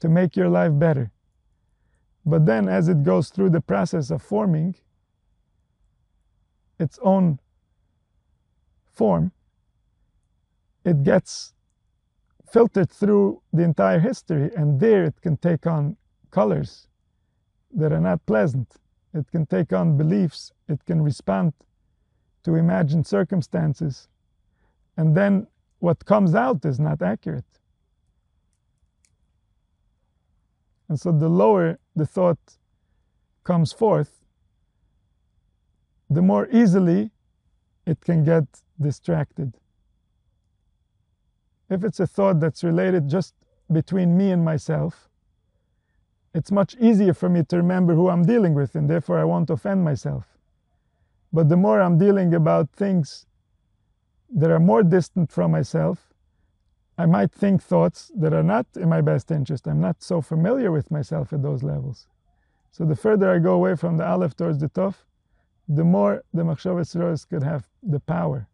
to 0.00 0.08
make 0.08 0.36
your 0.36 0.48
life 0.48 0.72
better. 0.78 1.10
But 2.24 2.46
then, 2.46 2.68
as 2.68 2.88
it 2.88 3.02
goes 3.02 3.30
through 3.30 3.50
the 3.50 3.60
process 3.60 4.10
of 4.10 4.22
forming, 4.22 4.76
its 6.78 6.98
own 7.02 7.40
form, 8.92 9.32
it 10.84 11.02
gets 11.02 11.54
filtered 12.50 12.90
through 12.90 13.42
the 13.52 13.62
entire 13.62 14.00
history, 14.00 14.50
and 14.54 14.78
there 14.78 15.04
it 15.04 15.20
can 15.20 15.36
take 15.36 15.66
on 15.66 15.96
colors 16.30 16.88
that 17.74 17.92
are 17.92 18.00
not 18.00 18.24
pleasant. 18.26 18.76
It 19.14 19.30
can 19.30 19.46
take 19.46 19.72
on 19.72 19.96
beliefs, 19.96 20.52
it 20.68 20.84
can 20.84 21.02
respond 21.02 21.54
to 22.44 22.54
imagined 22.56 23.06
circumstances, 23.06 24.08
and 25.02 25.16
then 25.16 25.48
what 25.80 26.04
comes 26.04 26.32
out 26.32 26.64
is 26.64 26.78
not 26.78 27.02
accurate. 27.02 27.52
And 30.88 30.96
so 31.00 31.10
the 31.10 31.28
lower 31.28 31.80
the 31.96 32.06
thought 32.06 32.38
comes 33.42 33.72
forth, 33.72 34.20
the 36.08 36.22
more 36.22 36.46
easily 36.52 37.10
it 37.84 38.00
can 38.00 38.22
get 38.22 38.44
distracted. 38.80 39.54
If 41.68 41.82
it's 41.82 41.98
a 41.98 42.06
thought 42.06 42.38
that's 42.38 42.62
related 42.62 43.08
just 43.08 43.34
between 43.72 44.16
me 44.16 44.30
and 44.30 44.44
myself, 44.44 45.08
it's 46.32 46.52
much 46.52 46.76
easier 46.76 47.12
for 47.12 47.28
me 47.28 47.42
to 47.46 47.56
remember 47.56 47.96
who 47.96 48.08
I'm 48.08 48.22
dealing 48.22 48.54
with, 48.54 48.76
and 48.76 48.88
therefore 48.88 49.18
I 49.18 49.24
won't 49.24 49.50
offend 49.50 49.82
myself. 49.82 50.38
But 51.32 51.48
the 51.48 51.56
more 51.56 51.80
I'm 51.80 51.98
dealing 51.98 52.34
about 52.34 52.70
things 52.70 53.26
that 54.34 54.50
are 54.50 54.60
more 54.60 54.82
distant 54.82 55.30
from 55.30 55.50
myself, 55.50 56.12
I 56.98 57.06
might 57.06 57.32
think 57.32 57.62
thoughts 57.62 58.10
that 58.16 58.32
are 58.32 58.42
not 58.42 58.66
in 58.76 58.88
my 58.88 59.00
best 59.00 59.30
interest. 59.30 59.66
I'm 59.66 59.80
not 59.80 60.02
so 60.02 60.20
familiar 60.20 60.70
with 60.70 60.90
myself 60.90 61.32
at 61.32 61.42
those 61.42 61.62
levels. 61.62 62.06
So 62.70 62.84
the 62.84 62.96
further 62.96 63.30
I 63.30 63.38
go 63.38 63.54
away 63.54 63.76
from 63.76 63.96
the 63.96 64.06
Aleph 64.06 64.36
towards 64.36 64.58
the 64.58 64.68
Tov, 64.68 64.94
the 65.68 65.84
more 65.84 66.22
the 66.32 66.42
Machshavas 66.42 66.94
Rois 66.96 67.24
could 67.24 67.42
have 67.42 67.68
the 67.82 68.00
power 68.00 68.48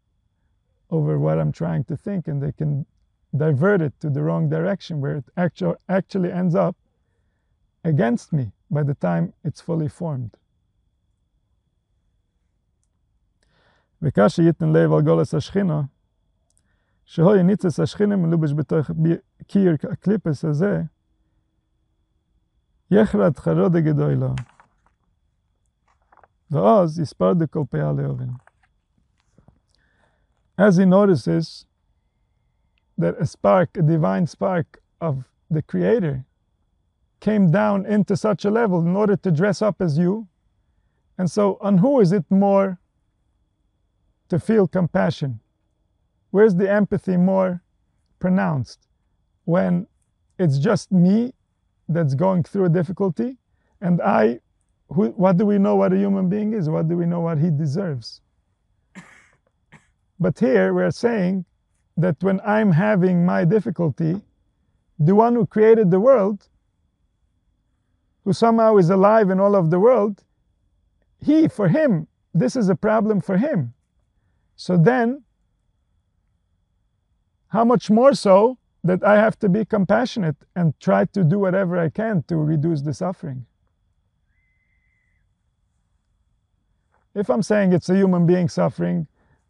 over 0.91 1.19
what 1.19 1.39
I'm 1.39 1.53
trying 1.53 1.85
to 1.85 1.97
think, 1.97 2.29
and 2.29 2.43
they 2.43 2.53
can 2.53 2.87
divert 3.37 3.81
it 3.81 3.93
to 4.01 4.11
the 4.11 4.23
wrong 4.23 4.49
direction 4.49 5.01
where 5.01 5.17
it 5.17 5.25
actu- 5.37 5.77
actually 5.89 6.33
ends 6.33 6.55
up 6.55 6.77
against 7.85 8.33
me 8.33 8.53
by 8.71 8.83
the 8.83 8.95
time 8.95 9.33
it's 9.45 9.61
fully 9.61 9.89
formed. 9.89 10.37
וכאשר 14.02 14.44
ייתן 14.44 14.70
לב 14.70 14.94
על 14.94 15.02
גולס 15.02 15.34
השכינה, 15.34 15.82
שהוי 17.06 17.44
ניצס 17.44 17.80
השכינה 17.80 18.16
מלובש 18.16 18.54
בתוך 18.54 18.92
קיר 19.48 19.76
הקליפס 19.92 20.46
הזה, 20.46 20.82
יחרד 22.92 23.38
חרודה 23.38 23.80
גדולה. 23.80 24.34
ואז 26.52 27.00
יספר 27.00 27.34
דכל 27.34 27.64
פאה 27.70 27.92
לאובן. 27.92 28.30
As 30.58 30.78
he 30.78 30.86
notices 30.86 31.66
that 32.98 33.16
a 33.20 33.26
spark, 33.26 33.70
a 33.76 33.82
divine 33.82 34.28
spark 34.28 34.84
of 35.02 35.24
the 35.50 35.64
Creator, 35.64 36.26
came 37.20 37.50
down 37.50 37.86
into 37.86 38.16
such 38.16 38.46
a 38.46 38.52
level 38.52 38.80
in 38.82 38.96
order 38.96 39.16
to 39.16 39.32
dress 39.32 39.62
up 39.62 39.82
as 39.82 39.98
you. 39.98 40.28
And 41.18 41.32
so, 41.32 41.58
on 41.62 41.80
who 41.80 42.00
is 42.02 42.12
it 42.12 42.26
more 42.30 42.80
to 44.29 44.39
feel 44.39 44.67
compassion? 44.67 45.41
Where's 46.31 46.55
the 46.55 46.71
empathy 46.71 47.17
more 47.17 47.63
pronounced? 48.19 48.87
When 49.45 49.87
it's 50.39 50.59
just 50.59 50.93
me 50.93 51.33
that's 51.89 52.15
going 52.15 52.43
through 52.43 52.67
a 52.67 52.69
difficulty 52.69 53.39
and 53.81 54.01
I 54.03 54.41
who, 54.91 55.09
what 55.11 55.37
do 55.37 55.45
we 55.45 55.59
know 55.59 55.77
what 55.77 55.93
a 55.93 55.97
human 55.97 56.29
being 56.29 56.53
is? 56.53 56.69
What 56.69 56.89
do 56.89 56.97
we 56.97 57.07
know 57.07 57.21
what 57.21 57.39
he 57.39 57.51
deserves? 57.51 58.21
But 60.21 60.39
here 60.39 60.75
we're 60.75 60.91
saying 60.91 61.45
that 61.97 62.23
when 62.23 62.41
I'm 62.41 62.73
having 62.73 63.25
my 63.25 63.45
difficulty, 63.45 64.21
the 64.99 65.15
one 65.15 65.35
who 65.35 65.47
created 65.47 65.91
the 65.91 66.01
world, 66.01 66.49
who 68.25 68.33
somehow 68.33 68.77
is 68.77 68.91
alive 68.91 69.31
in 69.31 69.39
all 69.41 69.55
of 69.55 69.71
the 69.71 69.79
world, 69.79 70.25
he, 71.25 71.49
for 71.49 71.69
him, 71.69 72.09
this 72.35 72.57
is 72.57 72.69
a 72.69 72.75
problem 72.75 73.21
for 73.21 73.37
him. 73.37 73.75
So 74.59 74.77
then, 74.77 75.23
how 77.47 77.65
much 77.65 77.91
more 77.91 78.13
so 78.13 78.59
that 78.83 79.05
I 79.05 79.15
have 79.15 79.39
to 79.39 79.49
be 79.49 79.65
compassionate 79.65 80.35
and 80.57 80.75
try 80.81 81.05
to 81.05 81.23
do 81.23 81.39
whatever 81.39 81.79
I 81.79 81.91
can 81.91 82.25
to 82.25 82.37
reduce 82.37 82.83
the 82.83 82.93
suffering? 82.93 83.47
If 87.15 87.31
I'm 87.31 87.43
saying 87.43 87.73
it's 87.73 87.89
a 87.89 87.95
human 87.95 88.27
being 88.27 88.49
suffering, 88.49 89.07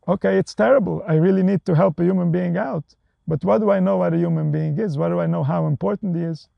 okay, 0.06 0.36
it's 0.36 0.54
terrible. 0.54 1.02
I 1.08 1.14
really 1.14 1.42
need 1.42 1.64
to 1.64 1.74
help 1.74 1.98
a 2.00 2.04
human 2.04 2.30
being 2.30 2.58
out. 2.58 2.84
But 3.26 3.42
what 3.46 3.62
do 3.62 3.70
I 3.70 3.80
know 3.80 3.96
what 3.96 4.12
a 4.12 4.18
human 4.18 4.52
being 4.52 4.78
is? 4.78 4.98
What 4.98 5.08
do 5.08 5.20
I 5.20 5.26
know 5.26 5.42
how 5.42 5.66
important 5.66 6.16
he 6.16 6.22
is? 6.22 6.48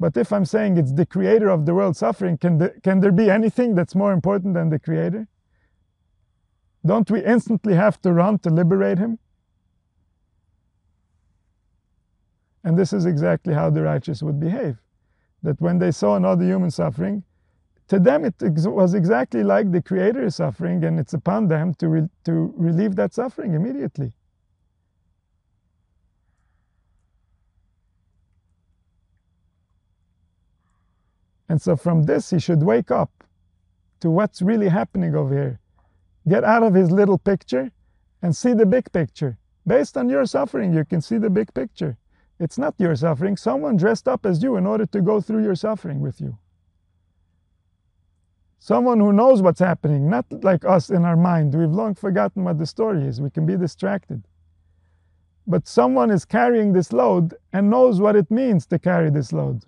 But 0.00 0.16
if 0.16 0.32
I'm 0.32 0.46
saying 0.46 0.78
it's 0.78 0.92
the 0.92 1.06
creator 1.06 1.50
of 1.50 1.66
the 1.66 1.74
world 1.74 1.98
suffering, 1.98 2.38
can, 2.38 2.56
the, 2.56 2.70
can 2.82 3.00
there 3.00 3.12
be 3.12 3.30
anything 3.30 3.74
that's 3.74 3.94
more 3.94 4.12
important 4.12 4.54
than 4.54 4.70
the 4.70 4.78
creator? 4.78 5.28
Don't 6.84 7.10
we 7.10 7.24
instantly 7.24 7.74
have 7.74 8.00
to 8.02 8.12
run 8.12 8.38
to 8.40 8.50
liberate 8.50 8.98
him? 8.98 9.18
And 12.64 12.78
this 12.78 12.92
is 12.92 13.06
exactly 13.06 13.54
how 13.54 13.70
the 13.70 13.82
righteous 13.82 14.22
would 14.22 14.40
behave. 14.40 14.78
That 15.42 15.60
when 15.60 15.78
they 15.78 15.90
saw 15.90 16.16
another 16.16 16.44
human 16.44 16.70
suffering, 16.70 17.24
to 17.88 17.98
them 17.98 18.24
it 18.24 18.34
was 18.40 18.94
exactly 18.94 19.42
like 19.42 19.70
the 19.70 19.82
Creator 19.82 20.24
is 20.24 20.36
suffering, 20.36 20.84
and 20.84 20.98
it's 20.98 21.14
upon 21.14 21.48
them 21.48 21.74
to, 21.74 21.88
re 21.88 22.08
to 22.24 22.54
relieve 22.56 22.96
that 22.96 23.12
suffering 23.12 23.54
immediately. 23.54 24.12
And 31.48 31.60
so 31.60 31.76
from 31.76 32.04
this, 32.04 32.30
he 32.30 32.38
should 32.38 32.62
wake 32.62 32.90
up 32.90 33.24
to 34.00 34.10
what's 34.10 34.40
really 34.40 34.68
happening 34.68 35.14
over 35.14 35.34
here. 35.34 35.61
Get 36.28 36.44
out 36.44 36.62
of 36.62 36.74
his 36.74 36.90
little 36.90 37.18
picture 37.18 37.72
and 38.22 38.36
see 38.36 38.52
the 38.52 38.66
big 38.66 38.92
picture. 38.92 39.38
Based 39.66 39.96
on 39.96 40.08
your 40.08 40.26
suffering, 40.26 40.72
you 40.72 40.84
can 40.84 41.00
see 41.00 41.18
the 41.18 41.30
big 41.30 41.52
picture. 41.54 41.96
It's 42.38 42.58
not 42.58 42.74
your 42.78 42.96
suffering. 42.96 43.36
Someone 43.36 43.76
dressed 43.76 44.08
up 44.08 44.26
as 44.26 44.42
you 44.42 44.56
in 44.56 44.66
order 44.66 44.86
to 44.86 45.00
go 45.00 45.20
through 45.20 45.44
your 45.44 45.54
suffering 45.54 46.00
with 46.00 46.20
you. 46.20 46.38
Someone 48.58 49.00
who 49.00 49.12
knows 49.12 49.42
what's 49.42 49.58
happening, 49.58 50.08
not 50.08 50.26
like 50.44 50.64
us 50.64 50.90
in 50.90 51.04
our 51.04 51.16
mind. 51.16 51.54
We've 51.54 51.70
long 51.70 51.94
forgotten 51.94 52.44
what 52.44 52.58
the 52.58 52.66
story 52.66 53.04
is. 53.04 53.20
We 53.20 53.30
can 53.30 53.44
be 53.44 53.56
distracted. 53.56 54.22
But 55.46 55.66
someone 55.66 56.10
is 56.10 56.24
carrying 56.24 56.72
this 56.72 56.92
load 56.92 57.34
and 57.52 57.70
knows 57.70 58.00
what 58.00 58.14
it 58.14 58.30
means 58.30 58.66
to 58.66 58.78
carry 58.78 59.10
this 59.10 59.32
load. 59.32 59.64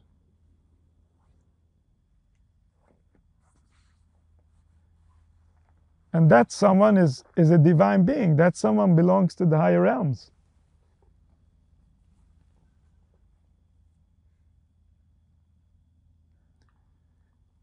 And 6.14 6.31
that 6.31 6.53
someone 6.53 6.96
is, 6.96 7.24
is 7.37 7.50
a 7.50 7.59
divine 7.59 8.05
being. 8.05 8.37
That 8.37 8.57
someone 8.57 8.96
belongs 8.96 9.35
to 9.37 9.46
the 9.46 9.59
higher 9.59 9.83
realms. 9.83 10.31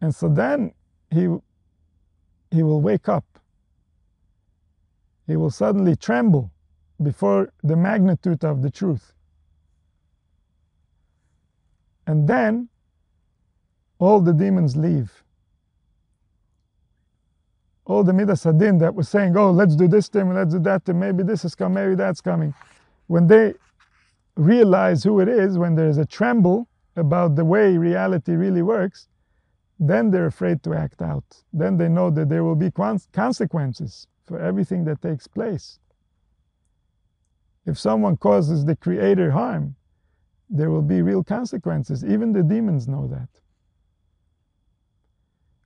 And 0.01 0.13
so 0.13 0.29
then 0.29 0.73
he, 1.11 1.29
he 2.51 2.63
will 2.63 2.81
wake 2.81 3.09
up. 3.09 3.25
He 5.27 5.37
will 5.37 5.51
suddenly 5.51 5.95
tremble 5.95 6.51
before 7.01 7.53
the 7.63 7.77
magnitude 7.77 8.43
of 8.43 8.61
the 8.61 8.69
truth. 8.71 9.13
And 12.05 12.27
then 12.27 12.69
all 13.99 14.19
the 14.19 14.33
demons 14.33 14.75
leave 14.75 15.20
all 17.91 18.03
the 18.05 18.13
Midas 18.13 18.45
Hadin 18.45 18.79
that 18.79 18.95
was 18.95 19.09
saying, 19.09 19.35
oh, 19.35 19.51
let's 19.51 19.75
do 19.75 19.87
this 19.87 20.07
thing, 20.07 20.33
let's 20.33 20.53
do 20.53 20.59
that 20.59 20.85
thing, 20.85 20.97
maybe 20.97 21.23
this 21.23 21.43
is 21.43 21.55
coming, 21.55 21.75
maybe 21.75 21.95
that's 21.95 22.21
coming. 22.21 22.53
When 23.07 23.27
they 23.27 23.53
realize 24.35 25.03
who 25.03 25.19
it 25.19 25.27
is, 25.27 25.57
when 25.57 25.75
there's 25.75 25.97
a 25.97 26.05
tremble 26.05 26.69
about 26.95 27.35
the 27.35 27.43
way 27.43 27.77
reality 27.77 28.31
really 28.31 28.61
works, 28.61 29.09
then 29.77 30.09
they're 30.09 30.27
afraid 30.27 30.63
to 30.63 30.73
act 30.73 31.01
out. 31.01 31.25
Then 31.51 31.75
they 31.75 31.89
know 31.89 32.09
that 32.11 32.29
there 32.29 32.45
will 32.45 32.55
be 32.55 32.71
consequences 32.71 34.07
for 34.23 34.39
everything 34.39 34.85
that 34.85 35.01
takes 35.01 35.27
place. 35.27 35.79
If 37.65 37.77
someone 37.77 38.15
causes 38.15 38.63
the 38.63 38.77
Creator 38.77 39.31
harm, 39.31 39.75
there 40.49 40.69
will 40.69 40.81
be 40.81 41.01
real 41.01 41.23
consequences. 41.23 42.05
Even 42.05 42.31
the 42.31 42.43
demons 42.43 42.87
know 42.87 43.07
that. 43.07 43.29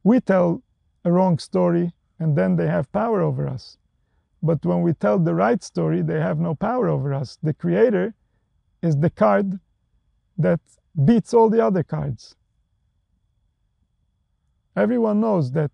We 0.03 0.19
tell 0.21 0.63
a 1.03 1.11
wrong 1.11 1.37
story 1.37 1.93
and 2.19 2.37
then 2.37 2.55
they 2.55 2.67
have 2.67 2.91
power 2.91 3.21
over 3.21 3.47
us. 3.47 3.77
But 4.41 4.65
when 4.65 4.81
we 4.81 4.93
tell 4.93 5.19
the 5.19 5.35
right 5.35 5.63
story, 5.63 6.01
they 6.01 6.19
have 6.19 6.39
no 6.39 6.55
power 6.55 6.87
over 6.87 7.13
us. 7.13 7.37
The 7.41 7.53
creator 7.53 8.13
is 8.81 8.97
the 8.97 9.09
card 9.09 9.59
that 10.37 10.59
beats 11.03 11.33
all 11.33 11.49
the 11.49 11.65
other 11.65 11.83
cards. 11.83 12.35
Everyone 14.75 15.19
knows 15.19 15.51
that 15.53 15.71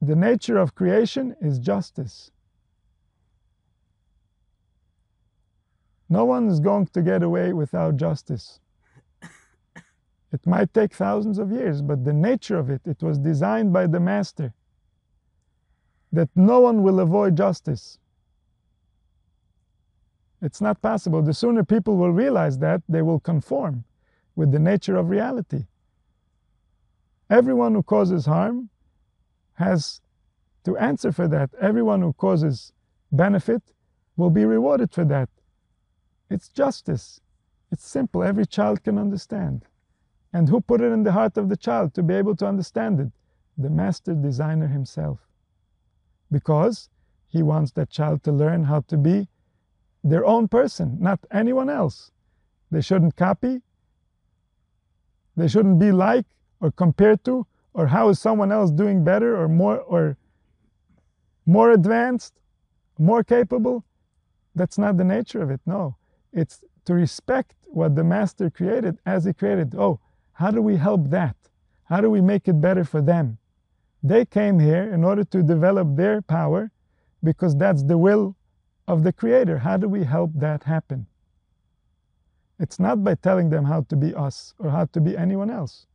the 0.00 0.16
nature 0.16 0.58
of 0.58 0.74
creation 0.74 1.36
is 1.40 1.58
justice. 1.58 2.30
No 6.08 6.24
one 6.24 6.48
is 6.48 6.60
going 6.60 6.86
to 6.86 7.02
get 7.02 7.22
away 7.22 7.52
without 7.52 7.96
justice. 7.96 8.60
It 10.32 10.46
might 10.46 10.74
take 10.74 10.92
thousands 10.92 11.38
of 11.38 11.52
years, 11.52 11.80
but 11.80 12.04
the 12.04 12.12
nature 12.12 12.58
of 12.58 12.68
it, 12.68 12.82
it 12.86 13.02
was 13.02 13.18
designed 13.18 13.72
by 13.72 13.86
the 13.86 14.00
master 14.00 14.52
that 16.14 16.30
no 16.34 16.60
one 16.60 16.82
will 16.82 17.00
avoid 17.00 17.36
justice. 17.36 17.98
It's 20.40 20.60
not 20.60 20.80
possible. 20.82 21.22
The 21.22 21.34
sooner 21.34 21.64
people 21.64 21.96
will 21.96 22.12
realize 22.12 22.58
that, 22.58 22.82
they 22.88 23.02
will 23.02 23.20
conform 23.20 23.84
with 24.36 24.52
the 24.52 24.58
nature 24.58 24.96
of 24.96 25.10
reality. 25.10 25.66
Everyone 27.30 27.74
who 27.74 27.82
causes 27.82 28.26
harm 28.26 28.68
has 29.54 30.00
to 30.64 30.76
answer 30.76 31.12
for 31.12 31.26
that. 31.28 31.50
Everyone 31.60 32.02
who 32.02 32.12
causes 32.12 32.72
benefit 33.10 33.62
will 34.16 34.30
be 34.30 34.44
rewarded 34.44 34.92
for 34.92 35.04
that. 35.06 35.28
It's 36.30 36.48
justice. 36.48 37.20
It's 37.72 37.86
simple. 37.86 38.22
Every 38.22 38.46
child 38.46 38.84
can 38.84 38.98
understand. 38.98 39.64
And 40.32 40.48
who 40.48 40.60
put 40.60 40.80
it 40.80 40.92
in 40.92 41.04
the 41.04 41.12
heart 41.12 41.36
of 41.36 41.48
the 41.48 41.56
child 41.56 41.94
to 41.94 42.02
be 42.02 42.14
able 42.14 42.36
to 42.36 42.46
understand 42.46 43.00
it? 43.00 43.12
The 43.56 43.70
master 43.70 44.14
designer 44.14 44.66
himself 44.66 45.20
because 46.34 46.90
he 47.28 47.42
wants 47.44 47.70
that 47.72 47.88
child 47.90 48.24
to 48.24 48.32
learn 48.32 48.64
how 48.64 48.80
to 48.80 48.96
be 48.96 49.28
their 50.02 50.26
own 50.26 50.48
person, 50.48 50.98
not 51.00 51.20
anyone 51.30 51.70
else. 51.70 52.10
They 52.72 52.80
shouldn't 52.80 53.14
copy. 53.14 53.62
They 55.36 55.46
shouldn't 55.46 55.78
be 55.78 55.92
like 55.92 56.26
or 56.60 56.72
compared 56.72 57.24
to, 57.26 57.46
or 57.72 57.86
how 57.86 58.08
is 58.08 58.18
someone 58.18 58.50
else 58.50 58.72
doing 58.72 59.04
better 59.04 59.40
or 59.40 59.46
more 59.48 59.78
or 59.78 60.16
more 61.46 61.70
advanced, 61.70 62.34
more 62.98 63.22
capable. 63.22 63.84
That's 64.56 64.78
not 64.78 64.96
the 64.96 65.04
nature 65.04 65.40
of 65.40 65.50
it. 65.50 65.60
No, 65.66 65.96
it's 66.32 66.64
to 66.86 66.94
respect 66.94 67.54
what 67.66 67.94
the 67.94 68.04
master 68.04 68.50
created 68.50 68.98
as 69.06 69.24
he 69.24 69.32
created. 69.32 69.74
Oh, 69.76 70.00
how 70.32 70.50
do 70.50 70.60
we 70.60 70.76
help 70.76 71.10
that? 71.10 71.36
How 71.84 72.00
do 72.00 72.10
we 72.10 72.20
make 72.20 72.48
it 72.48 72.60
better 72.60 72.84
for 72.84 73.00
them? 73.00 73.38
They 74.06 74.26
came 74.26 74.58
here 74.60 74.82
in 74.92 75.02
order 75.02 75.24
to 75.24 75.42
develop 75.42 75.96
their 75.96 76.20
power 76.20 76.70
because 77.22 77.56
that's 77.56 77.82
the 77.82 77.96
will 77.96 78.36
of 78.86 79.02
the 79.02 79.14
Creator. 79.14 79.58
How 79.60 79.78
do 79.78 79.88
we 79.88 80.04
help 80.04 80.32
that 80.34 80.64
happen? 80.64 81.06
It's 82.60 82.78
not 82.78 83.02
by 83.02 83.14
telling 83.14 83.48
them 83.48 83.64
how 83.64 83.80
to 83.88 83.96
be 83.96 84.14
us 84.14 84.52
or 84.58 84.68
how 84.68 84.84
to 84.84 85.00
be 85.00 85.16
anyone 85.16 85.50
else. 85.50 85.86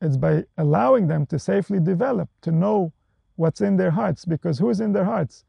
It's 0.00 0.16
by 0.16 0.44
allowing 0.56 1.08
them 1.08 1.26
to 1.26 1.40
safely 1.40 1.80
develop, 1.80 2.28
to 2.42 2.52
know 2.52 2.92
what's 3.34 3.60
in 3.60 3.76
their 3.76 3.90
hearts, 3.90 4.24
because 4.24 4.60
who's 4.60 4.80
in 4.80 4.92
their 4.92 5.04
hearts? 5.04 5.44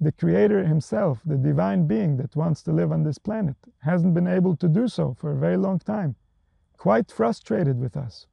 The 0.00 0.12
Creator 0.12 0.66
Himself, 0.66 1.20
the 1.26 1.36
divine 1.36 1.86
being 1.86 2.16
that 2.16 2.34
wants 2.34 2.62
to 2.62 2.72
live 2.72 2.90
on 2.90 3.04
this 3.04 3.18
planet, 3.18 3.56
hasn't 3.80 4.14
been 4.14 4.26
able 4.26 4.56
to 4.56 4.68
do 4.68 4.88
so 4.88 5.14
for 5.20 5.30
a 5.30 5.38
very 5.38 5.58
long 5.58 5.78
time, 5.78 6.16
quite 6.78 7.12
frustrated 7.12 7.78
with 7.78 7.98
us. 7.98 8.26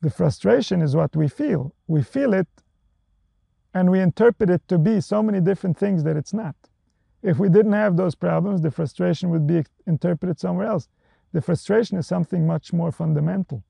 The 0.00 0.10
frustration 0.10 0.82
is 0.82 0.96
what 0.96 1.14
we 1.14 1.28
feel. 1.28 1.74
We 1.86 2.02
feel 2.02 2.32
it 2.32 2.48
and 3.74 3.90
we 3.90 4.00
interpret 4.00 4.50
it 4.50 4.66
to 4.68 4.78
be 4.78 5.00
so 5.00 5.22
many 5.22 5.40
different 5.40 5.78
things 5.78 6.02
that 6.04 6.16
it's 6.16 6.32
not. 6.32 6.56
If 7.22 7.38
we 7.38 7.48
didn't 7.48 7.72
have 7.72 7.96
those 7.96 8.14
problems, 8.14 8.62
the 8.62 8.70
frustration 8.70 9.30
would 9.30 9.46
be 9.46 9.64
interpreted 9.86 10.40
somewhere 10.40 10.66
else. 10.66 10.88
The 11.32 11.42
frustration 11.42 11.98
is 11.98 12.06
something 12.06 12.46
much 12.46 12.72
more 12.72 12.90
fundamental. 12.90 13.62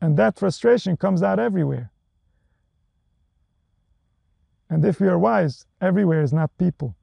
And 0.00 0.16
that 0.16 0.38
frustration 0.38 0.96
comes 0.96 1.22
out 1.22 1.38
everywhere. 1.38 1.90
And 4.70 4.84
if 4.84 5.00
we 5.00 5.08
are 5.08 5.18
wise, 5.18 5.66
everywhere 5.80 6.22
is 6.22 6.32
not 6.32 6.50
people. 6.58 6.94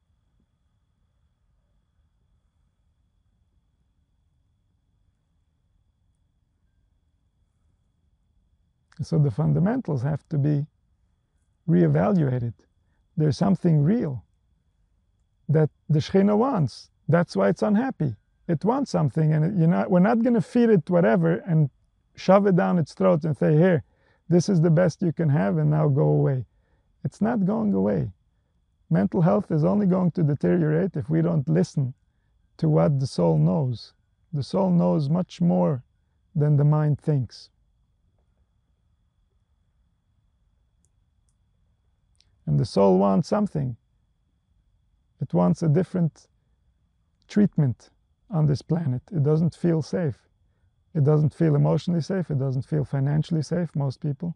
So 9.02 9.20
the 9.20 9.32
fundamentals 9.32 10.02
have 10.04 10.28
to 10.30 10.38
be 10.38 10.66
reevaluated. 11.68 12.54
There's 13.18 13.38
something 13.38 13.84
real 13.84 14.24
that 15.50 15.70
the 15.90 16.00
Shekhinah 16.00 16.38
wants. 16.38 16.90
That's 17.08 17.36
why 17.36 17.50
it's 17.50 17.62
unhappy. 17.62 18.16
it 18.48 18.64
wants 18.64 18.92
something, 18.92 19.34
and 19.34 19.58
you're 19.60 19.68
not, 19.68 19.90
we're 19.90 20.00
not 20.00 20.22
going 20.22 20.36
to 20.36 20.42
feed 20.42 20.70
it 20.70 20.90
whatever 20.90 21.38
and 21.48 21.70
shove 22.16 22.46
it 22.48 22.56
down 22.56 22.78
its 22.78 22.94
throat 22.94 23.24
and 23.24 23.36
say, 23.36 23.56
here, 23.56 23.84
this 24.30 24.50
is 24.50 24.62
the 24.62 24.70
best 24.70 25.02
you 25.02 25.12
can 25.12 25.30
have, 25.30 25.58
and 25.58 25.70
now 25.70 25.88
go 25.88 26.08
away. 26.08 26.46
It's 27.04 27.22
not 27.22 27.46
going 27.46 27.74
away. 27.74 28.12
Mental 28.90 29.22
health 29.22 29.52
is 29.52 29.64
only 29.64 29.88
going 29.88 30.12
to 30.12 30.24
deteriorate 30.24 30.96
if 30.96 31.10
we 31.10 31.22
don't 31.22 31.48
listen 31.50 31.94
to 32.58 32.70
what 32.70 33.00
the 33.00 33.08
soul 33.08 33.38
knows. 33.38 33.94
The 34.34 34.44
soul 34.44 34.70
knows 34.70 35.10
much 35.10 35.42
more 35.42 35.84
than 36.36 36.58
the 36.58 36.64
mind 36.64 37.00
thinks. 37.00 37.50
And 42.46 42.60
the 42.60 42.66
soul 42.66 42.98
wants 43.00 43.28
something. 43.28 43.76
It 45.22 45.34
wants 45.34 45.64
a 45.64 45.68
different 45.68 46.28
treatment 47.28 47.90
on 48.30 48.46
this 48.46 48.62
planet. 48.62 49.02
It 49.12 49.24
doesn't 49.24 49.56
feel 49.56 49.82
safe. 49.82 50.18
It 50.94 51.04
doesn't 51.04 51.34
feel 51.34 51.56
emotionally 51.56 52.02
safe. 52.02 52.30
It 52.30 52.40
doesn't 52.40 52.64
feel 52.64 52.86
financially 52.86 53.42
safe, 53.42 53.76
most 53.76 54.00
people. 54.00 54.36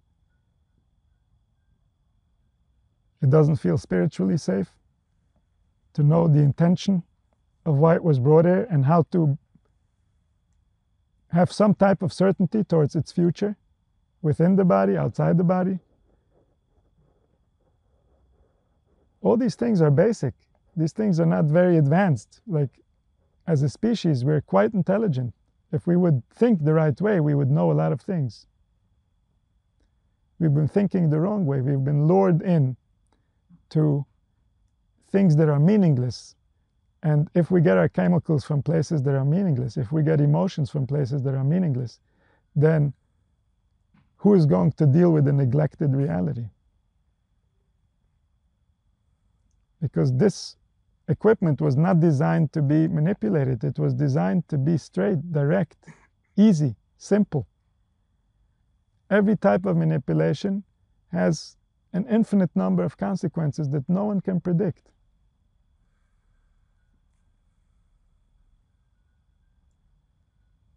It 3.21 3.29
doesn't 3.29 3.57
feel 3.57 3.77
spiritually 3.77 4.37
safe 4.37 4.71
to 5.93 6.03
know 6.03 6.27
the 6.27 6.39
intention 6.39 7.03
of 7.65 7.75
why 7.77 7.95
it 7.95 8.03
was 8.03 8.19
brought 8.19 8.45
here 8.45 8.67
and 8.69 8.85
how 8.85 9.03
to 9.11 9.37
have 11.31 11.51
some 11.51 11.75
type 11.75 12.01
of 12.01 12.11
certainty 12.11 12.63
towards 12.63 12.95
its 12.95 13.11
future 13.11 13.55
within 14.21 14.55
the 14.55 14.65
body, 14.65 14.97
outside 14.97 15.37
the 15.37 15.43
body. 15.43 15.79
All 19.21 19.37
these 19.37 19.55
things 19.55 19.81
are 19.81 19.91
basic. 19.91 20.33
These 20.75 20.93
things 20.93 21.19
are 21.19 21.25
not 21.25 21.45
very 21.45 21.77
advanced. 21.77 22.41
Like, 22.47 22.69
as 23.47 23.63
a 23.63 23.69
species, 23.69 24.23
we're 24.23 24.41
quite 24.41 24.73
intelligent. 24.73 25.33
If 25.71 25.87
we 25.87 25.95
would 25.95 26.23
think 26.29 26.63
the 26.63 26.73
right 26.73 26.99
way, 27.01 27.19
we 27.19 27.35
would 27.35 27.51
know 27.51 27.71
a 27.71 27.73
lot 27.73 27.91
of 27.91 28.01
things. 28.01 28.47
We've 30.39 30.53
been 30.53 30.67
thinking 30.67 31.09
the 31.09 31.19
wrong 31.19 31.45
way. 31.45 31.61
We've 31.61 31.83
been 31.83 32.07
lured 32.07 32.41
in 32.41 32.77
to 33.69 34.05
things 35.11 35.35
that 35.35 35.49
are 35.49 35.59
meaningless. 35.59 36.35
And 37.03 37.29
if 37.33 37.51
we 37.51 37.61
get 37.61 37.77
our 37.77 37.89
chemicals 37.89 38.45
from 38.45 38.61
places 38.61 39.03
that 39.03 39.15
are 39.15 39.25
meaningless, 39.25 39.77
if 39.77 39.91
we 39.91 40.03
get 40.03 40.21
emotions 40.21 40.69
from 40.69 40.87
places 40.87 41.23
that 41.23 41.33
are 41.33 41.43
meaningless, 41.43 41.99
then 42.55 42.93
who 44.17 44.33
is 44.33 44.45
going 44.45 44.71
to 44.73 44.85
deal 44.85 45.11
with 45.11 45.25
the 45.25 45.33
neglected 45.33 45.93
reality? 45.93 46.45
Because 49.81 50.13
this 50.13 50.57
equipment 51.07 51.59
was 51.59 51.75
not 51.75 51.99
designed 51.99 52.53
to 52.53 52.61
be 52.61 52.87
manipulated. 52.87 53.63
It 53.63 53.79
was 53.79 53.93
designed 53.93 54.47
to 54.49 54.57
be 54.57 54.77
straight, 54.77 55.31
direct, 55.31 55.77
easy, 56.37 56.75
simple. 56.97 57.47
Every 59.09 59.35
type 59.35 59.65
of 59.65 59.75
manipulation 59.75 60.63
has 61.11 61.57
an 61.93 62.05
infinite 62.07 62.55
number 62.55 62.83
of 62.83 62.97
consequences 62.97 63.69
that 63.69 63.89
no 63.89 64.05
one 64.05 64.21
can 64.21 64.39
predict. 64.39 64.91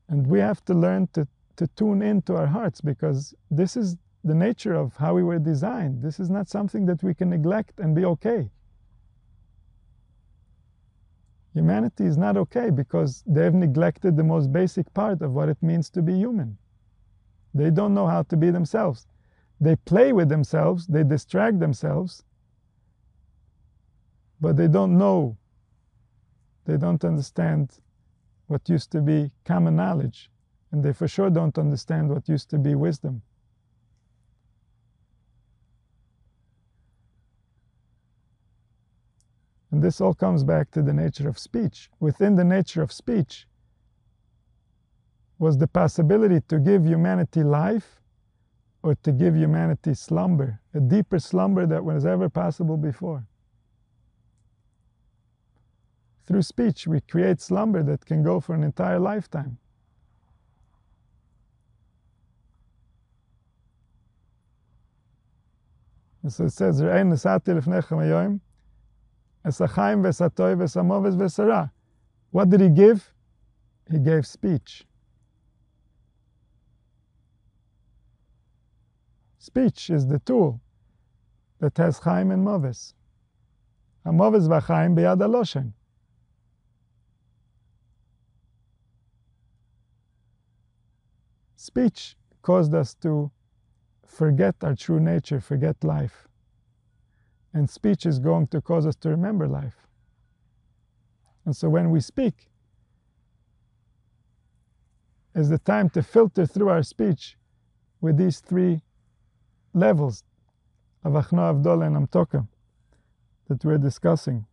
And 0.09 0.27
we 0.27 0.39
have 0.41 0.65
to 0.67 0.75
learn 0.75 1.09
to, 1.15 1.27
to 1.57 1.67
tune 1.69 2.03
into 2.03 2.35
our 2.37 2.47
hearts 2.47 2.81
because 2.81 3.35
this 3.51 3.77
is 3.77 3.97
the 4.25 4.35
nature 4.35 4.75
of 4.75 4.97
how 4.97 5.15
we 5.15 5.23
were 5.23 5.39
designed. 5.39 6.03
This 6.03 6.21
is 6.21 6.31
not 6.31 6.49
something 6.49 6.87
that 6.87 7.03
we 7.03 7.15
can 7.15 7.31
neglect 7.31 7.81
and 7.81 7.95
be 7.95 8.05
okay. 8.05 8.51
Humanity 11.55 12.07
is 12.07 12.17
not 12.17 12.37
okay 12.37 12.71
because 12.71 13.23
they've 13.27 13.53
neglected 13.53 14.17
the 14.17 14.25
most 14.25 14.53
basic 14.53 14.93
part 14.95 15.21
of 15.21 15.33
what 15.33 15.49
it 15.49 15.63
means 15.63 15.91
to 15.91 16.03
be 16.03 16.15
human. 16.15 16.57
They 17.55 17.71
don't 17.71 17.93
know 17.93 18.07
how 18.07 18.23
to 18.25 18.37
be 18.37 18.51
themselves. 18.51 19.07
They 19.61 19.77
play 19.77 20.13
with 20.13 20.29
themselves, 20.29 20.87
they 20.87 21.05
distract 21.05 21.61
themselves, 21.61 22.25
but 24.41 24.57
they 24.57 24.67
don't 24.67 24.97
know, 24.97 25.37
they 26.65 26.77
don't 26.77 27.05
understand 27.05 27.79
what 28.47 28.69
used 28.69 28.91
to 28.93 29.01
be 29.01 29.31
common 29.45 29.77
knowledge, 29.77 30.31
and 30.73 30.83
they 30.83 30.93
for 30.93 31.07
sure 31.07 31.31
don't 31.31 31.59
understand 31.59 32.09
what 32.09 32.29
used 32.29 32.51
to 32.51 32.59
be 32.59 32.75
wisdom. 32.75 33.23
And 39.73 39.83
this 39.83 40.01
all 40.03 40.15
comes 40.15 40.45
back 40.45 40.71
to 40.73 40.83
the 40.83 40.93
nature 40.93 41.29
of 41.29 41.39
speech. 41.39 41.91
Within 41.99 42.37
the 42.37 42.45
nature 42.45 42.83
of 42.83 42.93
speech 42.93 43.47
was 45.39 45.57
the 45.59 45.67
possibility 45.67 46.43
to 46.49 46.61
give 46.61 46.87
humanity 46.87 47.43
life 47.43 48.01
or 48.83 48.95
to 48.97 49.13
give 49.13 49.35
humanity 49.35 49.95
slumber, 49.95 50.61
a 50.75 50.81
deeper 50.81 51.19
slumber 51.19 51.67
that 51.67 51.85
was 51.85 52.05
ever 52.05 52.29
possible 52.29 52.77
before. 52.77 53.27
Through 56.27 56.43
speech, 56.43 56.87
we 56.87 57.01
create 57.01 57.41
slumber 57.41 57.83
that 57.83 58.05
can 58.05 58.23
go 58.23 58.41
for 58.41 58.55
an 58.55 58.63
entire 58.63 59.01
lifetime. 59.01 59.59
And 66.23 66.33
so 66.33 66.45
it 66.45 66.53
says, 66.53 66.81
what 72.31 72.49
did 72.49 72.61
he 72.61 72.69
give? 72.69 73.13
He 73.91 73.99
gave 73.99 74.27
speech. 74.27 74.85
Speech 79.39 79.91
is 79.91 80.07
the 80.07 80.21
tool 80.21 80.61
that 81.59 81.77
has 81.77 81.99
chaim 81.99 82.31
and 82.31 82.45
moves. 82.45 82.95
Hamoves 84.07 84.47
v'chaim 84.49 84.95
b'yad 84.95 85.19
aloshen. 85.19 85.73
Speech 91.57 92.17
caused 92.43 92.75
us 92.75 92.95
to 92.95 93.31
forget 94.07 94.55
our 94.63 94.77
true 94.77 95.01
nature, 95.01 95.41
forget 95.41 95.83
life 95.83 96.29
and 97.53 97.69
speech 97.69 98.07
is 98.07 98.19
going 98.19 98.47
to 98.49 98.61
cause 98.61 98.87
us 98.87 98.97
to 98.97 99.09
remember 99.11 99.47
life. 99.47 99.87
And 101.45 101.57
so 101.57 101.69
when 101.69 101.91
we 101.91 102.01
speak, 102.01 102.49
is 105.35 105.49
the 105.49 105.59
time 105.59 105.89
to 105.91 106.03
filter 106.03 106.47
through 106.47 106.69
our 106.69 106.83
speech 106.83 107.37
with 108.01 108.17
these 108.17 108.41
three 108.41 108.83
levels 109.73 110.25
of 111.05 111.15
Achna, 111.15 111.55
Avdol, 111.55 111.87
and 111.87 111.97
Amtoka 111.97 112.47
that 113.49 113.65
we're 113.65 113.79
discussing. 113.79 114.47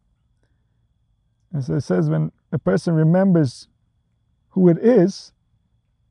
And 1.51 1.63
so 1.63 1.75
it 1.75 1.81
says 1.81 2.09
when 2.09 2.31
a 2.51 2.59
person 2.59 2.93
remembers 2.93 3.67
who 4.49 4.69
it 4.69 4.77
is, 4.77 5.33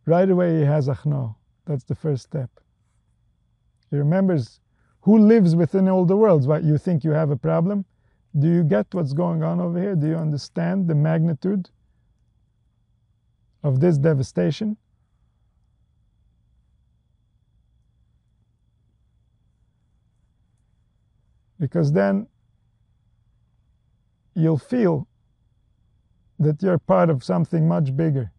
right 0.04 0.28
away 0.28 0.58
he 0.58 0.64
has 0.64 0.88
Achna. 0.88 1.34
That's 1.66 1.84
the 1.84 1.94
first 1.94 2.24
step. 2.24 2.50
He 3.90 3.96
remembers 3.96 4.60
who 5.08 5.16
lives 5.16 5.56
within 5.56 5.88
all 5.88 6.04
the 6.04 6.14
worlds? 6.14 6.46
What, 6.46 6.64
you 6.64 6.76
think 6.76 7.02
you 7.02 7.12
have 7.12 7.30
a 7.30 7.36
problem? 7.36 7.86
Do 8.38 8.46
you 8.46 8.62
get 8.62 8.92
what's 8.92 9.14
going 9.14 9.42
on 9.42 9.58
over 9.58 9.80
here? 9.80 9.94
Do 9.96 10.06
you 10.06 10.16
understand 10.16 10.86
the 10.86 10.94
magnitude 10.94 11.70
of 13.62 13.80
this 13.80 13.96
devastation? 13.96 14.76
Because 21.58 21.90
then 21.90 22.26
you'll 24.34 24.58
feel 24.58 25.08
that 26.38 26.62
you're 26.62 26.78
part 26.78 27.08
of 27.08 27.24
something 27.24 27.66
much 27.66 27.96
bigger. 27.96 28.30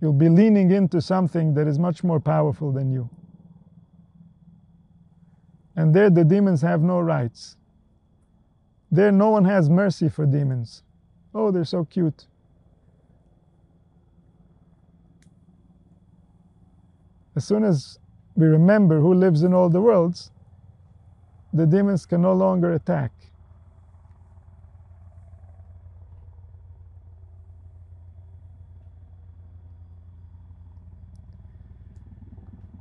You'll 0.00 0.12
be 0.12 0.28
leaning 0.28 0.72
into 0.72 1.00
something 1.00 1.54
that 1.54 1.68
is 1.68 1.78
much 1.78 2.02
more 2.02 2.18
powerful 2.18 2.72
than 2.72 2.90
you. 2.90 3.08
And 5.75 5.93
there 5.93 6.09
the 6.09 6.23
demons 6.23 6.61
have 6.61 6.81
no 6.81 6.99
rights. 6.99 7.55
There 8.91 9.11
no 9.11 9.29
one 9.29 9.45
has 9.45 9.69
mercy 9.69 10.09
for 10.09 10.25
demons. 10.25 10.83
Oh, 11.35 11.51
they're 11.51 11.65
so 11.65 11.85
cute. 11.85 12.25
As 17.35 17.45
soon 17.45 17.63
as 17.63 17.99
we 18.35 18.47
remember 18.47 18.99
who 18.99 19.13
lives 19.13 19.43
in 19.43 19.53
all 19.53 19.69
the 19.69 19.81
worlds, 19.81 20.31
the 21.53 21.67
demons 21.67 22.05
can 22.05 22.21
no 22.21 22.33
longer 22.33 22.73
attack. 22.73 23.11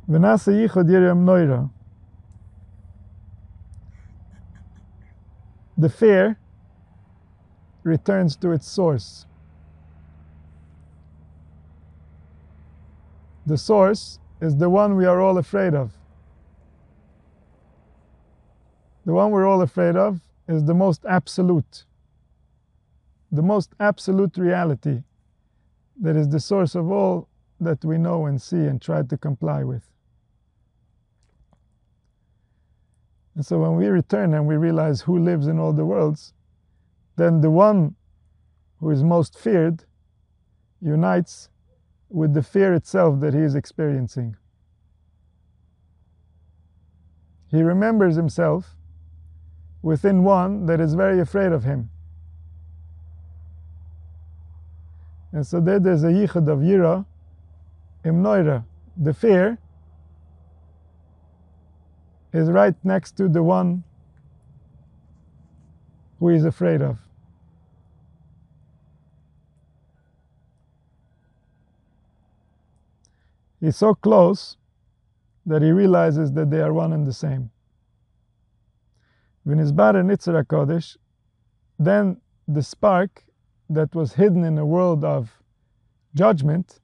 ונעשה 0.09 0.53
ייחוד 0.53 0.91
ירם 0.91 1.25
נוירה 1.25 1.63
the 5.82 5.90
fear 5.90 6.38
returns 7.84 8.36
to 8.36 8.52
its 8.52 8.68
source. 8.68 9.26
The 13.48 13.58
source 13.58 14.20
is 14.40 14.58
the 14.58 14.70
one 14.70 14.96
we 14.96 15.06
are 15.06 15.20
all 15.20 15.40
afraid 15.40 15.74
of. 15.74 15.92
The 19.08 19.14
one 19.14 19.32
we're 19.32 19.48
all 19.48 19.64
afraid 19.64 19.96
of 19.96 20.22
is 20.48 20.66
the 20.66 20.76
most 20.76 21.04
absolute, 21.10 21.86
the 23.32 23.42
most 23.42 23.72
absolute 23.80 24.38
reality 24.38 25.02
that 26.00 26.16
is 26.16 26.30
the 26.30 26.40
source 26.40 26.76
of 26.76 26.92
all 26.92 27.28
that 27.60 27.84
we 27.84 27.98
know 27.98 28.28
and 28.28 28.40
see 28.40 28.66
and 28.68 28.80
try 28.80 29.02
to 29.02 29.18
comply 29.18 29.64
with. 29.64 29.91
And 33.36 33.46
so 33.46 33.60
when 33.60 33.76
we 33.76 33.88
return 33.88 34.34
and 34.34 34.46
we 34.48 34.58
realize 34.58 35.02
who 35.02 35.18
lives 35.18 35.48
in 35.48 35.60
all 35.60 35.74
the 35.74 35.86
worlds, 35.86 36.34
then 37.16 37.42
the 37.42 37.52
one 37.52 37.96
who 38.80 38.90
is 38.90 39.04
most 39.04 39.38
feared 39.38 39.86
unites 40.82 41.50
with 42.10 42.34
the 42.34 42.44
fear 42.44 42.74
itself 42.74 43.20
that 43.22 43.34
he 43.34 43.40
is 43.40 43.56
experiencing. 43.56 44.36
He 47.50 47.62
remembers 47.62 48.16
himself 48.16 48.76
within 49.82 50.24
one 50.24 50.66
that 50.66 50.80
is 50.80 50.94
very 50.94 51.20
afraid 51.20 51.52
of 51.52 51.64
him. 51.64 51.90
And 55.32 55.46
so 55.46 55.62
there 55.62 55.80
there's 55.80 56.04
a 56.04 56.08
yichud 56.08 56.50
of 56.50 56.60
yira 56.60 57.06
imnoira. 58.04 58.66
The 58.98 59.14
fear 59.14 59.58
is 62.34 62.50
right 62.50 62.76
next 62.84 63.18
to 63.18 63.28
the 63.28 63.44
one 63.44 63.84
who 66.20 66.30
is 66.30 66.46
afraid 66.46 66.82
of. 66.82 66.98
He's 73.60 73.78
so 73.78 73.94
close 73.94 74.58
that 75.46 75.62
he 75.62 75.72
realizes 75.72 76.32
that 76.34 76.50
they 76.50 76.62
are 76.62 76.74
one 76.74 76.94
and 76.94 77.06
the 77.06 77.14
same. 77.14 77.52
Bara 79.46 80.04
Nitzra 80.04 80.44
Kodesh, 80.46 80.98
then 81.80 82.18
the 82.48 82.64
spark 82.64 83.24
that 83.70 83.94
was 83.96 84.14
hidden 84.14 84.44
in 84.44 84.58
a 84.58 84.66
world 84.66 85.04
of 85.04 85.42
judgment 86.16 86.80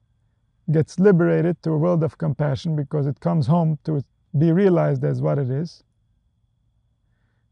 gets 0.70 0.98
liberated 0.98 1.62
to 1.62 1.70
a 1.70 1.78
world 1.78 2.02
of 2.02 2.18
compassion 2.18 2.76
because 2.76 3.06
it 3.06 3.20
comes 3.20 3.46
home 3.46 3.78
to 3.84 4.02
be 4.36 4.52
realized 4.52 5.04
as 5.04 5.22
what 5.22 5.38
it 5.38 5.50
is. 5.50 5.82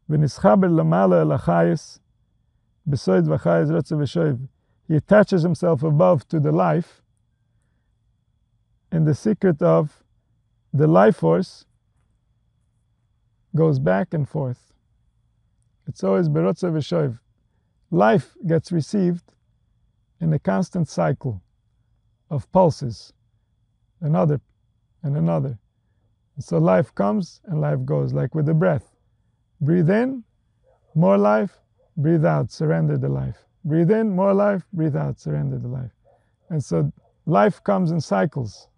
When 0.07 0.21
he 4.89 4.95
attaches 4.95 5.43
himself 5.43 5.83
above 5.83 6.29
to 6.29 6.39
the 6.41 6.53
life 6.53 7.03
and 8.93 9.07
the 9.07 9.15
secret 9.15 9.61
of 9.61 10.05
the 10.73 10.87
life 10.87 11.17
force 11.17 11.65
goes 13.55 13.79
back 13.79 14.15
and 14.15 14.29
forth. 14.29 14.73
It's 15.87 16.05
always 16.05 16.29
berotza 16.29 16.71
v'shoiv. 16.71 17.19
Life 17.91 18.37
gets 18.47 18.71
received 18.71 19.33
in 20.21 20.33
a 20.33 20.39
constant 20.39 20.89
cycle 20.89 21.43
of 22.31 22.51
pulses, 22.53 23.13
another 24.01 24.41
and 25.03 25.17
another. 25.17 25.59
So 26.39 26.59
life 26.59 26.95
comes 26.95 27.41
and 27.47 27.61
life 27.61 27.85
goes, 27.85 28.13
like 28.13 28.35
with 28.35 28.47
the 28.47 28.55
breath. 28.55 28.93
Breathe 29.61 29.91
in, 29.91 30.23
more 30.95 31.17
life, 31.17 31.59
breathe 31.97 32.25
out, 32.25 32.53
surrender 32.53 32.99
the 32.99 33.09
life. 33.09 33.47
Breathe 33.65 33.91
in, 33.91 34.15
more 34.15 34.35
life, 34.35 34.65
breathe 34.73 34.97
out, 34.97 35.19
surrender 35.19 35.59
the 35.59 35.69
life. 35.69 35.91
And 36.51 36.63
so 36.63 36.93
life 37.25 37.63
comes 37.65 37.91
in 37.91 38.01
cycles 38.01 38.69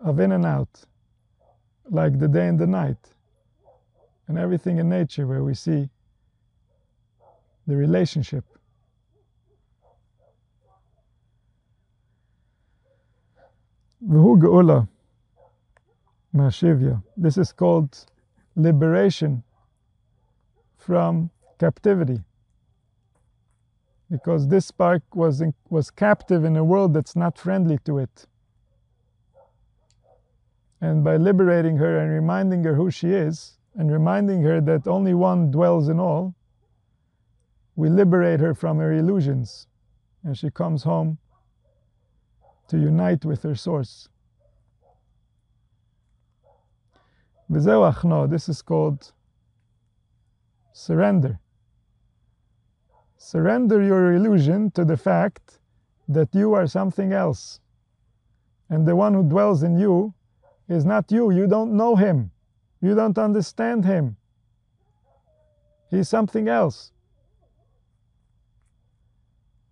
of 0.00 0.18
in 0.18 0.32
and 0.32 0.44
out, 0.44 0.84
like 1.90 2.18
the 2.18 2.26
day 2.28 2.48
and 2.48 2.58
the 2.58 2.66
night, 2.66 3.14
and 4.28 4.38
everything 4.38 4.78
in 4.78 4.88
nature 4.88 5.26
where 5.26 5.44
we 5.44 5.54
see 5.54 5.88
the 7.66 7.76
relationship. 7.76 8.44
This 17.16 17.38
is 17.38 17.52
called 17.52 18.06
liberation 18.56 19.44
from 20.76 21.30
captivity. 21.58 22.22
Because 24.10 24.48
this 24.48 24.66
spark 24.66 25.02
was, 25.14 25.40
in, 25.40 25.54
was 25.70 25.90
captive 25.90 26.44
in 26.44 26.56
a 26.56 26.64
world 26.64 26.94
that's 26.94 27.14
not 27.14 27.38
friendly 27.38 27.78
to 27.84 27.98
it. 27.98 28.26
And 30.80 31.04
by 31.04 31.16
liberating 31.16 31.76
her 31.76 31.98
and 31.98 32.10
reminding 32.10 32.64
her 32.64 32.74
who 32.74 32.90
she 32.90 33.10
is, 33.10 33.56
and 33.74 33.90
reminding 33.90 34.42
her 34.42 34.60
that 34.60 34.86
only 34.86 35.14
one 35.14 35.50
dwells 35.50 35.88
in 35.88 36.00
all, 36.00 36.34
we 37.76 37.88
liberate 37.88 38.40
her 38.40 38.52
from 38.52 38.78
her 38.78 38.92
illusions. 38.92 39.68
And 40.24 40.36
she 40.36 40.50
comes 40.50 40.82
home 40.82 41.18
to 42.72 42.78
unite 42.78 43.22
with 43.26 43.42
her 43.42 43.54
source. 43.54 44.08
This 47.50 48.48
is 48.48 48.62
called 48.62 49.12
surrender. 50.72 51.38
Surrender 53.18 53.82
your 53.82 54.14
illusion 54.14 54.70
to 54.70 54.86
the 54.86 54.96
fact 54.96 55.60
that 56.08 56.34
you 56.34 56.54
are 56.54 56.66
something 56.66 57.12
else. 57.12 57.60
And 58.70 58.88
the 58.88 58.96
one 58.96 59.12
who 59.12 59.22
dwells 59.22 59.62
in 59.62 59.76
you 59.76 60.14
is 60.66 60.86
not 60.86 61.12
you. 61.12 61.30
You 61.30 61.46
don't 61.46 61.76
know 61.76 61.94
him. 61.94 62.30
You 62.80 62.94
don't 62.94 63.18
understand 63.18 63.84
him. 63.84 64.16
He's 65.90 66.08
something 66.08 66.48
else. 66.48 66.90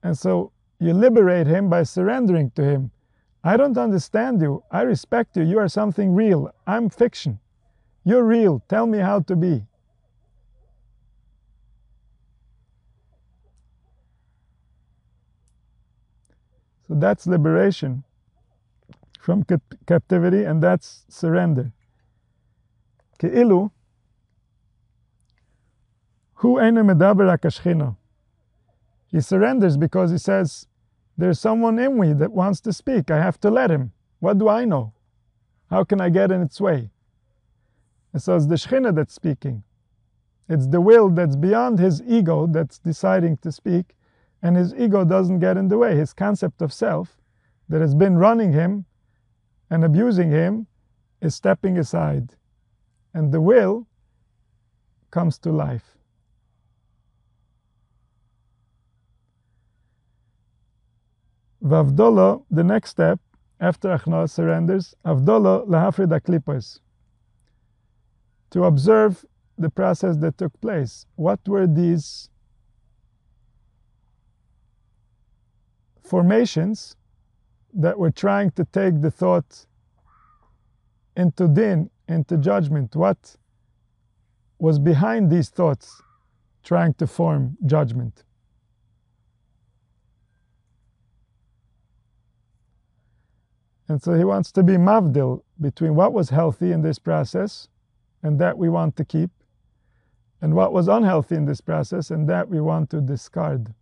And 0.02 0.18
so 0.18 0.52
you 0.80 0.94
liberate 0.94 1.46
him 1.46 1.68
by 1.68 1.82
surrendering 1.82 2.50
to 2.52 2.64
him. 2.64 2.90
I 3.44 3.56
don't 3.56 3.76
understand 3.76 4.40
you. 4.40 4.64
I 4.70 4.82
respect 4.82 5.36
you. 5.36 5.44
You 5.44 5.58
are 5.58 5.68
something 5.68 6.14
real. 6.14 6.52
I'm 6.66 6.88
fiction. 6.88 7.38
You're 8.04 8.24
real. 8.24 8.62
Tell 8.68 8.86
me 8.86 8.98
how 8.98 9.20
to 9.20 9.36
be. 9.36 9.64
So 16.88 16.94
that's 16.96 17.26
liberation 17.26 18.04
from 19.20 19.44
captivity, 19.86 20.44
and 20.44 20.62
that's 20.62 21.04
surrender. 21.08 21.72
Ke'ilu, 23.20 23.70
hu 26.34 26.58
ene 26.58 26.82
medaber 26.82 27.28
akashchina. 27.36 27.96
He 29.08 29.20
surrenders 29.20 29.76
because 29.76 30.10
he 30.10 30.18
says, 30.18 30.66
there's 31.20 31.38
someone 31.38 31.78
in 31.78 31.98
me 31.98 32.12
that 32.14 32.32
wants 32.32 32.60
to 32.62 32.72
speak. 32.72 33.10
I 33.10 33.18
have 33.18 33.38
to 33.40 33.50
let 33.50 33.70
him. 33.70 33.92
What 34.20 34.38
do 34.38 34.48
I 34.48 34.64
know? 34.64 34.92
How 35.68 35.84
can 35.84 36.00
I 36.00 36.08
get 36.08 36.30
in 36.30 36.42
its 36.42 36.60
way? 36.60 36.90
And 38.12 38.22
so 38.22 38.34
it's 38.36 38.46
the 38.46 38.56
Shekhinah 38.56 38.94
that's 38.94 39.14
speaking. 39.14 39.62
It's 40.48 40.66
the 40.66 40.80
will 40.80 41.10
that's 41.10 41.36
beyond 41.36 41.78
his 41.78 42.02
ego 42.02 42.46
that's 42.46 42.78
deciding 42.78 43.36
to 43.38 43.52
speak, 43.52 43.94
and 44.42 44.56
his 44.56 44.74
ego 44.74 45.04
doesn't 45.04 45.38
get 45.38 45.56
in 45.56 45.68
the 45.68 45.78
way. 45.78 45.94
His 45.94 46.12
concept 46.12 46.60
of 46.60 46.72
self 46.72 47.18
that 47.68 47.80
has 47.80 47.94
been 47.94 48.18
running 48.18 48.52
him 48.52 48.84
and 49.70 49.84
abusing 49.84 50.30
him 50.30 50.66
is 51.20 51.34
stepping 51.34 51.78
aside. 51.78 52.34
And 53.14 53.30
the 53.30 53.40
will 53.40 53.86
comes 55.10 55.38
to 55.38 55.52
life. 55.52 55.99
Vavdolo, 61.62 62.44
the 62.50 62.64
next 62.64 62.90
step 62.90 63.20
after 63.60 63.88
Achna 63.88 64.28
surrenders, 64.28 64.94
Avdolo 65.04 65.66
lahafrid 65.66 66.18
aklipas. 66.18 66.80
To 68.50 68.64
observe 68.64 69.24
the 69.58 69.70
process 69.70 70.16
that 70.16 70.38
took 70.38 70.58
place. 70.60 71.06
What 71.16 71.40
were 71.46 71.66
these 71.66 72.30
formations 76.02 76.96
that 77.74 77.98
were 77.98 78.10
trying 78.10 78.50
to 78.52 78.64
take 78.64 79.00
the 79.00 79.10
thought 79.10 79.66
into 81.14 81.46
din, 81.46 81.90
into 82.08 82.38
judgment? 82.38 82.96
What 82.96 83.36
was 84.58 84.78
behind 84.78 85.30
these 85.30 85.50
thoughts 85.50 86.02
trying 86.64 86.94
to 86.94 87.06
form 87.06 87.56
judgment? 87.66 88.24
And 93.90 94.00
so 94.00 94.14
he 94.14 94.22
wants 94.22 94.52
to 94.52 94.62
be 94.62 94.74
mavdil 94.74 95.42
between 95.60 95.96
what 95.96 96.12
was 96.12 96.30
healthy 96.30 96.70
in 96.70 96.80
this 96.80 97.00
process 97.00 97.66
and 98.22 98.38
that 98.38 98.56
we 98.56 98.68
want 98.68 98.94
to 98.98 99.04
keep, 99.04 99.30
and 100.40 100.54
what 100.54 100.72
was 100.72 100.86
unhealthy 100.86 101.34
in 101.34 101.44
this 101.44 101.60
process 101.60 102.12
and 102.12 102.28
that 102.28 102.48
we 102.48 102.60
want 102.60 102.88
to 102.90 103.00
discard. 103.00 103.74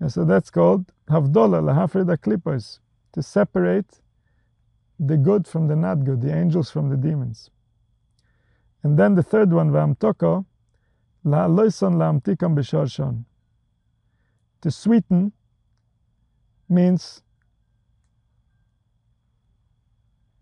And 0.00 0.12
so 0.12 0.24
that's 0.24 0.50
called 0.50 0.92
Havdola, 1.08 1.62
Lahafrida 1.62 2.18
Klippos, 2.18 2.80
to 3.12 3.22
separate 3.22 4.00
the 4.98 5.16
good 5.16 5.46
from 5.46 5.68
the 5.68 5.76
not 5.76 6.02
good, 6.02 6.22
the 6.22 6.34
angels 6.34 6.72
from 6.72 6.88
the 6.88 6.96
demons. 6.96 7.50
And 8.82 8.98
then 8.98 9.14
the 9.14 9.22
third 9.22 9.52
one, 9.52 9.70
Vamtoko, 9.70 10.44
La'aloison 11.24 11.94
La'amtikam 11.94 12.56
B'shorshon. 12.56 13.26
To 14.62 14.70
sweeten 14.70 15.32
means 16.68 17.22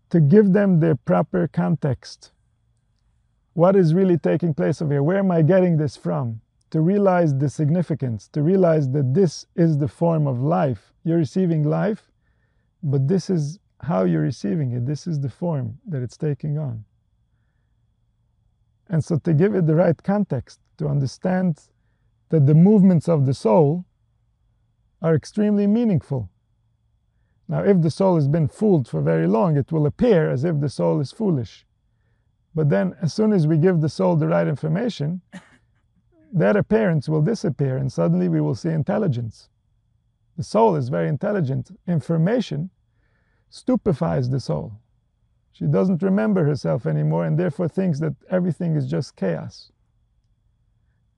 to 0.09 0.19
give 0.19 0.53
them 0.53 0.79
their 0.79 0.95
proper 0.95 1.47
context. 1.47 2.31
What 3.53 3.75
is 3.75 3.93
really 3.93 4.17
taking 4.17 4.53
place 4.53 4.81
over 4.81 4.93
here? 4.93 5.03
Where 5.03 5.17
am 5.17 5.31
I 5.31 5.41
getting 5.41 5.77
this 5.77 5.95
from? 5.95 6.41
To 6.71 6.81
realize 6.81 7.35
the 7.35 7.49
significance, 7.49 8.27
to 8.29 8.43
realize 8.43 8.89
that 8.91 9.13
this 9.13 9.45
is 9.55 9.77
the 9.77 9.87
form 9.87 10.27
of 10.27 10.41
life. 10.41 10.93
You're 11.03 11.17
receiving 11.17 11.63
life, 11.63 12.11
but 12.83 13.07
this 13.07 13.29
is 13.29 13.59
how 13.81 14.03
you're 14.03 14.21
receiving 14.21 14.71
it. 14.71 14.85
This 14.85 15.07
is 15.07 15.19
the 15.19 15.29
form 15.29 15.79
that 15.87 16.01
it's 16.01 16.17
taking 16.17 16.57
on. 16.57 16.85
And 18.89 19.03
so, 19.03 19.17
to 19.19 19.33
give 19.33 19.55
it 19.55 19.67
the 19.67 19.75
right 19.75 20.01
context, 20.01 20.59
to 20.77 20.87
understand 20.87 21.59
that 22.29 22.45
the 22.45 22.55
movements 22.55 23.07
of 23.07 23.25
the 23.25 23.33
soul 23.33 23.85
are 25.01 25.15
extremely 25.15 25.65
meaningful. 25.65 26.29
Now, 27.47 27.63
if 27.63 27.81
the 27.81 27.89
soul 27.89 28.15
has 28.15 28.27
been 28.27 28.47
fooled 28.47 28.87
for 28.87 29.01
very 29.01 29.27
long, 29.27 29.57
it 29.57 29.71
will 29.71 29.85
appear 29.85 30.29
as 30.29 30.43
if 30.43 30.59
the 30.59 30.69
soul 30.69 30.99
is 30.99 31.11
foolish. 31.11 31.65
But 32.53 32.69
then, 32.69 32.95
as 33.01 33.13
soon 33.13 33.33
as 33.33 33.47
we 33.47 33.57
give 33.57 33.81
the 33.81 33.89
soul 33.89 34.15
the 34.15 34.27
right 34.27 34.47
information, 34.47 35.21
that 36.33 36.55
appearance 36.55 37.09
will 37.09 37.21
disappear, 37.21 37.77
and 37.77 37.91
suddenly 37.91 38.29
we 38.29 38.41
will 38.41 38.55
see 38.55 38.69
intelligence. 38.69 39.49
The 40.37 40.43
soul 40.43 40.75
is 40.75 40.89
very 40.89 41.07
intelligent. 41.07 41.71
Information 41.87 42.69
stupefies 43.49 44.29
the 44.29 44.39
soul. 44.39 44.73
She 45.51 45.65
doesn't 45.65 46.03
remember 46.03 46.45
herself 46.45 46.85
anymore 46.85 47.25
and 47.25 47.37
therefore 47.37 47.67
thinks 47.67 47.99
that 47.99 48.15
everything 48.29 48.75
is 48.75 48.89
just 48.89 49.15
chaos. 49.15 49.71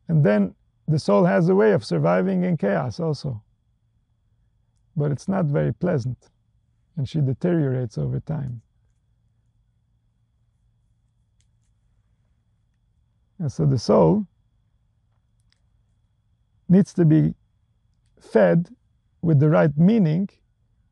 And 0.07 0.23
then 0.23 0.55
the 0.87 0.97
soul 0.97 1.25
has 1.25 1.49
a 1.49 1.55
way 1.55 1.73
of 1.73 1.85
surviving 1.85 2.43
in 2.43 2.57
chaos 2.57 2.99
also 2.99 3.43
but 4.95 5.11
it's 5.11 5.27
not 5.27 5.45
very 5.45 5.73
pleasant, 5.73 6.29
and 6.97 7.07
she 7.07 7.21
deteriorates 7.21 7.97
over 7.97 8.19
time. 8.19 8.61
And 13.39 13.51
so 13.51 13.65
the 13.65 13.79
soul 13.79 14.27
needs 16.69 16.93
to 16.93 17.05
be 17.05 17.33
fed 18.19 18.69
with 19.21 19.39
the 19.39 19.49
right 19.49 19.75
meaning 19.77 20.29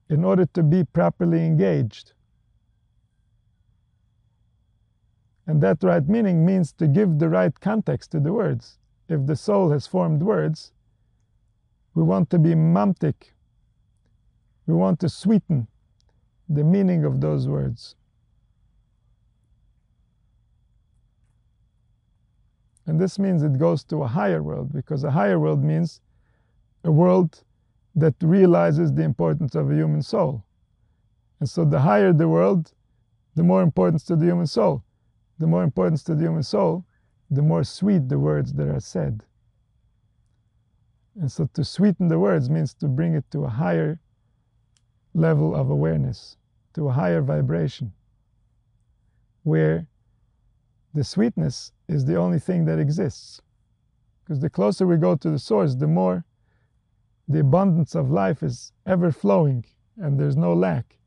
in 0.09 0.23
order 0.23 0.45
to 0.53 0.63
be 0.63 0.83
properly 0.83 1.45
engaged. 1.45 2.13
And 5.45 5.61
that 5.61 5.83
right 5.83 6.07
meaning 6.07 6.45
means 6.45 6.73
to 6.73 6.87
give 6.87 7.17
the 7.19 7.29
right 7.29 7.59
context 7.59 8.11
to 8.11 8.19
the 8.19 8.33
words. 8.33 8.77
If 9.07 9.25
the 9.25 9.35
soul 9.35 9.71
has 9.71 9.87
formed 9.87 10.21
words, 10.21 10.71
we 11.95 12.03
want 12.03 12.29
to 12.29 12.39
be 12.39 12.53
mamtik, 12.55 13.31
we 14.69 14.75
want 14.75 14.99
to 14.99 15.09
sweeten 15.09 15.67
the 16.47 16.63
meaning 16.63 17.03
of 17.03 17.21
those 17.21 17.47
words. 17.47 17.95
And 22.85 23.01
this 23.01 23.17
means 23.17 23.41
it 23.41 23.57
goes 23.57 23.83
to 23.85 24.03
a 24.03 24.07
higher 24.07 24.43
world, 24.43 24.71
because 24.71 25.03
a 25.03 25.09
higher 25.09 25.39
world 25.39 25.63
means 25.63 26.01
a 26.83 26.91
world 26.91 27.43
that 27.95 28.13
realizes 28.21 28.93
the 28.93 29.01
importance 29.01 29.55
of 29.55 29.71
a 29.71 29.75
human 29.75 30.03
soul. 30.03 30.43
And 31.39 31.49
so 31.49 31.65
the 31.65 31.79
higher 31.79 32.13
the 32.13 32.27
world, 32.27 32.71
the 33.33 33.43
more 33.43 33.63
importance 33.63 34.03
to 34.03 34.15
the 34.15 34.27
human 34.27 34.45
soul. 34.45 34.83
The 35.39 35.47
more 35.47 35.63
importance 35.63 36.03
to 36.03 36.13
the 36.13 36.25
human 36.25 36.43
soul, 36.43 36.85
the 37.31 37.41
more 37.41 37.63
sweet 37.63 38.07
the 38.07 38.19
words 38.19 38.53
that 38.53 38.67
are 38.67 38.79
said. 38.79 39.23
And 41.19 41.31
so 41.31 41.49
to 41.55 41.63
sweeten 41.63 42.07
the 42.07 42.19
words 42.19 42.51
means 42.51 42.75
to 42.75 42.87
bring 42.87 43.15
it 43.15 43.25
to 43.31 43.45
a 43.45 43.49
higher 43.49 43.99
level 45.19 45.55
of 45.55 45.69
awareness, 45.69 46.37
to 46.73 46.87
a 46.87 46.91
higher 46.91 47.21
vibration, 47.21 47.93
where 49.43 49.87
the 50.93 51.03
sweetness 51.03 51.71
is 51.87 52.05
the 52.05 52.15
only 52.15 52.39
thing 52.39 52.65
that 52.65 52.79
exists. 52.79 53.41
Because 54.23 54.39
the 54.41 54.49
closer 54.49 54.87
we 54.87 54.97
go 54.97 55.15
to 55.15 55.29
the 55.29 55.39
source, 55.39 55.75
the 55.75 55.87
more 55.87 56.25
the 57.27 57.39
abundance 57.39 57.95
of 57.95 58.09
life 58.09 58.41
is 58.41 58.71
ever 58.85 59.11
flowing 59.11 59.65
and 59.97 60.19
there's 60.19 60.37
no 60.37 60.53
lack. 60.53 60.97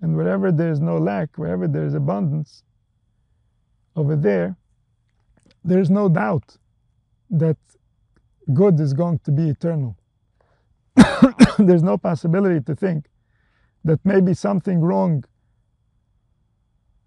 And 0.00 0.16
wherever 0.16 0.52
there's 0.52 0.80
no 0.80 0.98
lack, 0.98 1.36
wherever 1.36 1.66
there's 1.66 1.94
abundance, 1.94 2.62
over 3.96 4.16
there, 4.16 4.56
there's 5.64 5.90
no 5.90 6.08
doubt 6.08 6.56
that 7.30 7.56
good 8.52 8.78
is 8.78 8.92
going 8.92 9.20
to 9.20 9.32
be 9.32 9.48
eternal. 9.48 9.96
there's 11.58 11.82
no 11.82 11.96
possibility 11.96 12.60
to 12.60 12.74
think 12.74 13.06
that 13.84 14.00
maybe 14.04 14.34
something 14.34 14.80
wrong, 14.80 15.24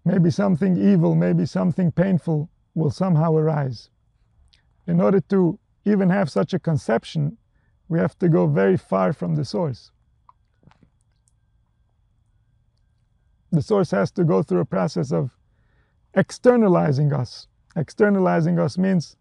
maybe 0.04 0.30
something 0.30 0.76
evil, 0.76 1.14
maybe 1.14 1.44
something 1.44 1.90
painful 1.92 2.48
will 2.74 2.90
somehow 2.90 3.34
arise. 3.34 3.90
In 4.86 5.00
order 5.00 5.20
to 5.20 5.58
even 5.84 6.08
have 6.08 6.30
such 6.30 6.54
a 6.54 6.58
conception, 6.58 7.36
we 7.88 7.98
have 7.98 8.18
to 8.18 8.28
go 8.28 8.46
very 8.46 8.76
far 8.76 9.12
from 9.12 9.34
the 9.34 9.44
source. 9.44 9.90
The 13.50 13.62
source 13.62 13.90
has 13.90 14.10
to 14.12 14.24
go 14.24 14.42
through 14.42 14.60
a 14.60 14.66
process 14.66 15.10
of 15.10 15.30
externalizing 16.14 17.12
us. 17.12 17.48
Externalizing 17.76 18.58
us 18.58 18.76
means 18.76 19.16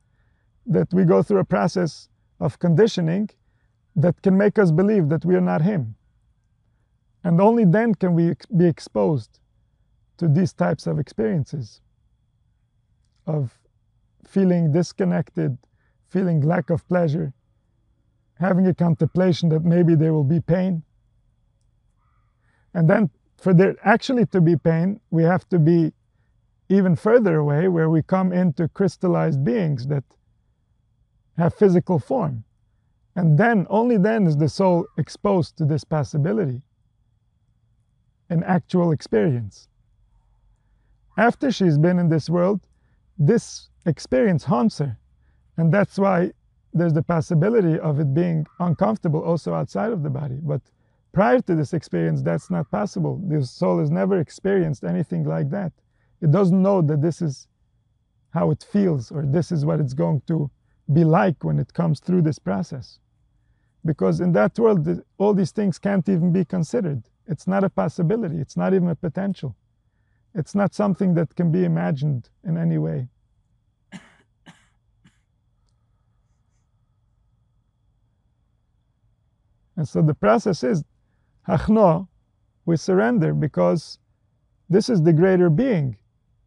that 0.65 0.93
we 0.93 1.05
go 1.05 1.23
through 1.23 1.39
a 1.39 1.45
process 1.45 2.09
of 2.39 2.59
conditioning 2.59 3.29
that 3.95 4.21
can 4.21 4.37
make 4.37 4.59
us 4.59 4.71
believe 4.71 5.09
that 5.09 5.25
we 5.25 5.35
are 5.35 5.41
not 5.41 5.61
Him. 5.61 5.95
And 7.27 7.41
only 7.41 7.65
then 7.65 7.93
can 7.93 8.13
we 8.13 8.35
be 8.55 8.67
exposed 8.67 9.41
to 10.15 10.29
these 10.29 10.53
types 10.53 10.87
of 10.87 10.97
experiences 10.97 11.81
of 13.25 13.59
feeling 14.25 14.71
disconnected, 14.71 15.57
feeling 16.07 16.39
lack 16.39 16.69
of 16.69 16.87
pleasure, 16.87 17.33
having 18.35 18.65
a 18.65 18.73
contemplation 18.73 19.49
that 19.49 19.65
maybe 19.65 19.93
there 19.93 20.13
will 20.13 20.23
be 20.23 20.39
pain. 20.39 20.83
And 22.73 22.89
then 22.89 23.09
for 23.35 23.53
there 23.53 23.75
actually 23.83 24.27
to 24.27 24.39
be 24.39 24.55
pain, 24.55 25.01
we 25.11 25.23
have 25.23 25.49
to 25.49 25.59
be 25.59 25.91
even 26.69 26.95
further 26.95 27.35
away 27.35 27.67
where 27.67 27.89
we 27.89 28.03
come 28.03 28.31
into 28.31 28.69
crystallized 28.69 29.43
beings 29.43 29.87
that 29.87 30.05
have 31.37 31.53
physical 31.53 31.99
form. 31.99 32.45
And 33.17 33.37
then, 33.37 33.67
only 33.69 33.97
then 33.97 34.27
is 34.27 34.37
the 34.37 34.47
soul 34.47 34.85
exposed 34.97 35.57
to 35.57 35.65
this 35.65 35.83
possibility 35.83 36.61
an 38.29 38.43
actual 38.43 38.91
experience. 38.91 39.67
After 41.17 41.51
she's 41.51 41.77
been 41.77 41.99
in 41.99 42.09
this 42.09 42.29
world, 42.29 42.61
this 43.17 43.69
experience 43.85 44.43
haunts 44.43 44.77
her. 44.77 44.97
And 45.57 45.73
that's 45.73 45.97
why 45.97 46.31
there's 46.73 46.93
the 46.93 47.01
possibility 47.01 47.79
of 47.79 47.99
it 47.99 48.13
being 48.13 48.45
uncomfortable 48.59 49.21
also 49.23 49.53
outside 49.53 49.91
of 49.91 50.03
the 50.03 50.09
body. 50.09 50.39
But 50.41 50.61
prior 51.11 51.41
to 51.41 51.55
this 51.55 51.73
experience, 51.73 52.21
that's 52.21 52.51
not 52.51 52.69
possible. 52.69 53.19
The 53.27 53.43
soul 53.45 53.79
has 53.79 53.89
never 53.89 54.19
experienced 54.19 54.83
anything 54.83 55.23
like 55.23 55.49
that. 55.49 55.71
It 56.21 56.31
doesn't 56.31 56.61
know 56.61 56.81
that 56.83 57.01
this 57.01 57.21
is 57.21 57.47
how 58.31 58.51
it 58.51 58.63
feels 58.71 59.11
or 59.11 59.23
this 59.25 59.51
is 59.51 59.65
what 59.65 59.79
it's 59.79 59.93
going 59.93 60.21
to 60.27 60.49
be 60.93 61.03
like 61.03 61.43
when 61.43 61.57
it 61.57 61.73
comes 61.73 61.99
through 61.99 62.21
this 62.21 62.39
process. 62.39 62.99
Because 63.85 64.19
in 64.19 64.31
that 64.33 64.57
world, 64.59 64.87
all 65.17 65.33
these 65.33 65.51
things 65.51 65.79
can't 65.79 66.07
even 66.07 66.31
be 66.31 66.45
considered. 66.45 67.03
It's 67.27 67.47
not 67.47 67.63
a 67.63 67.69
possibility. 67.69 68.37
It's 68.37 68.57
not 68.57 68.73
even 68.73 68.89
a 68.89 68.95
potential. 68.95 69.55
It's 70.33 70.55
not 70.55 70.73
something 70.73 71.13
that 71.15 71.35
can 71.35 71.51
be 71.51 71.65
imagined 71.65 72.29
in 72.43 72.57
any 72.57 72.77
way. 72.77 73.09
And 79.75 79.87
so 79.87 80.01
the 80.01 80.15
process 80.15 80.63
is 80.63 80.83
hachno, 81.47 82.07
we 82.65 82.77
surrender 82.77 83.33
because 83.33 83.99
this 84.69 84.89
is 84.89 85.03
the 85.03 85.13
greater 85.13 85.49
being. 85.49 85.97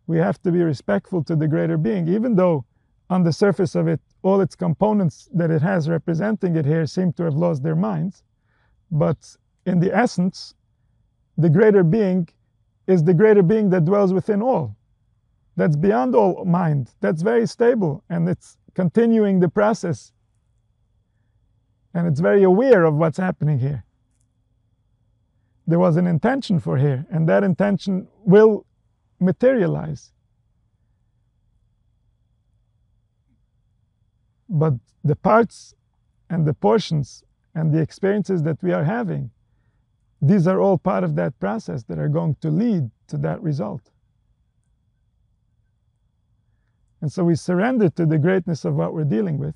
We 0.06 0.18
have 0.18 0.42
to 0.42 0.50
be 0.50 0.62
respectful 0.62 1.22
to 1.24 1.36
the 1.36 1.46
greater 1.46 1.78
being, 1.78 2.08
even 2.08 2.34
though 2.34 2.64
on 3.08 3.22
the 3.22 3.32
surface 3.32 3.74
of 3.74 3.86
it, 3.86 4.00
all 4.22 4.40
its 4.40 4.56
components 4.56 5.28
that 5.32 5.50
it 5.50 5.62
has 5.62 5.88
representing 5.88 6.56
it 6.56 6.66
here 6.66 6.86
seem 6.86 7.12
to 7.14 7.24
have 7.24 7.34
lost 7.34 7.62
their 7.62 7.76
minds. 7.76 8.24
But 8.90 9.36
in 9.64 9.78
the 9.78 9.96
essence, 9.96 10.54
the 11.40 11.50
greater 11.50 11.82
being 11.82 12.28
is 12.86 13.04
the 13.04 13.14
greater 13.14 13.42
being 13.42 13.70
that 13.70 13.84
dwells 13.84 14.12
within 14.12 14.42
all. 14.42 14.76
That's 15.56 15.76
beyond 15.76 16.14
all 16.14 16.44
mind. 16.44 16.90
That's 17.00 17.22
very 17.22 17.46
stable 17.46 18.04
and 18.08 18.28
it's 18.28 18.56
continuing 18.74 19.40
the 19.40 19.48
process 19.48 20.12
and 21.94 22.06
it's 22.06 22.20
very 22.20 22.42
aware 22.42 22.84
of 22.84 22.94
what's 22.94 23.18
happening 23.18 23.58
here. 23.58 23.84
There 25.66 25.78
was 25.78 25.96
an 25.96 26.06
intention 26.06 26.58
for 26.58 26.76
here, 26.76 27.06
and 27.10 27.28
that 27.28 27.44
intention 27.44 28.08
will 28.24 28.66
materialize. 29.20 30.12
But 34.48 34.74
the 35.04 35.16
parts 35.16 35.74
and 36.28 36.46
the 36.46 36.54
portions 36.54 37.24
and 37.54 37.72
the 37.72 37.80
experiences 37.80 38.42
that 38.42 38.62
we 38.62 38.72
are 38.72 38.84
having, 38.84 39.30
these 40.20 40.46
are 40.46 40.60
all 40.60 40.76
part 40.78 41.04
of 41.04 41.14
that 41.16 41.38
process 41.38 41.82
that 41.84 41.98
are 41.98 42.08
going 42.08 42.36
to 42.40 42.50
lead 42.50 42.90
to 43.08 43.16
that 43.18 43.42
result. 43.42 43.90
And 47.00 47.10
so 47.10 47.24
we 47.24 47.34
surrender 47.34 47.88
to 47.90 48.04
the 48.04 48.18
greatness 48.18 48.64
of 48.64 48.74
what 48.74 48.92
we're 48.92 49.04
dealing 49.04 49.38
with. 49.38 49.54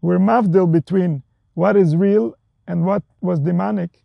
We're 0.00 0.18
mavdil 0.18 0.70
between 0.72 1.22
what 1.54 1.76
is 1.76 1.96
real 1.96 2.34
and 2.66 2.84
what 2.84 3.02
was 3.20 3.40
demonic, 3.40 4.04